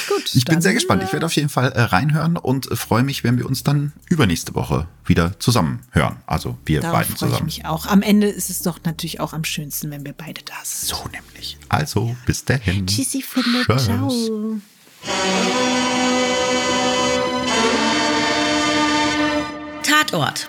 Gut. 0.09 0.35
Ich 0.35 0.45
bin 0.45 0.61
sehr 0.61 0.75
gespannt. 0.75 1.03
Ich 1.03 1.13
werde 1.13 1.27
auf 1.27 1.33
jeden 1.35 1.49
Fall 1.49 1.73
äh, 1.73 1.81
reinhören 1.83 2.37
und 2.37 2.71
äh, 2.71 2.77
freue 2.77 3.03
mich, 3.03 3.25
wenn 3.25 3.39
wir 3.39 3.47
uns 3.47 3.63
dann 3.63 3.93
übernächste 4.09 4.55
Woche 4.55 4.87
wieder 5.05 5.39
zusammen 5.39 5.81
hören. 5.91 6.17
Also 6.27 6.59
wir 6.65 6.81
Darauf 6.81 6.99
beiden 7.01 7.17
freue 7.17 7.29
ich 7.29 7.33
zusammen. 7.35 7.47
mich 7.47 7.65
auch. 7.65 7.87
Am 7.87 8.03
Ende 8.03 8.29
ist 8.29 8.51
es 8.51 8.63
doch 8.63 8.79
natürlich 8.85 9.21
auch 9.21 9.33
am 9.33 9.45
schönsten, 9.45 9.91
wenn 9.91 10.05
wir 10.05 10.13
beide 10.13 10.43
da 10.43 10.55
sind. 10.63 10.89
So 10.89 11.09
nämlich. 11.09 11.57
Also, 11.69 12.17
bis 12.27 12.45
dahin. 12.45 12.87
Tschüssi. 12.87 13.25
Tschüss. 13.25 13.85
Ciao. 13.85 14.61
Tatort. 19.83 20.49